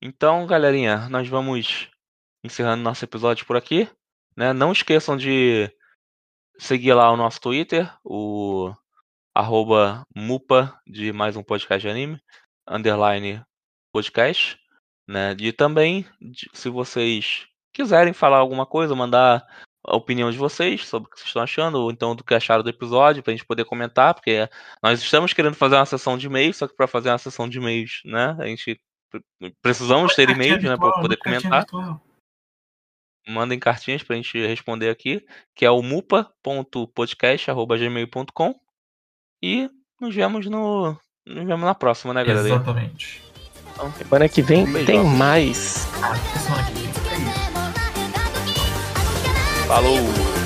[0.00, 1.88] Então, galerinha, nós vamos
[2.44, 3.88] encerrando nosso episódio por aqui.
[4.36, 4.52] Né?
[4.52, 5.70] Não esqueçam de
[6.58, 8.72] seguir lá o nosso Twitter, o
[9.34, 12.20] arroba mupa de mais um podcast de anime,
[12.68, 13.42] underline
[13.92, 14.58] podcast.
[15.08, 15.34] Né?
[15.34, 16.04] De também,
[16.52, 19.46] se vocês quiserem falar alguma coisa, mandar
[19.86, 22.64] a opinião de vocês sobre o que vocês estão achando, ou então do que acharam
[22.64, 24.48] do episódio, pra gente poder comentar, porque
[24.82, 27.58] nós estamos querendo fazer uma sessão de e-mails, só que para fazer uma sessão de
[27.58, 31.64] e-mails, né, a gente pre- precisamos ter e-mails, né, para poder comentar.
[33.28, 35.22] Mandem cartinhas pra gente responder aqui,
[35.54, 38.54] que é o mupa.podcast.gmail.com
[39.42, 39.68] e
[40.00, 40.96] nos vemos no.
[41.26, 42.46] Nos vemos na próxima, né, galera?
[42.46, 43.22] Exatamente.
[43.72, 45.88] Então, semana que vem Um tem mais.
[46.02, 46.86] Até semana que vem.
[49.66, 50.45] Falou!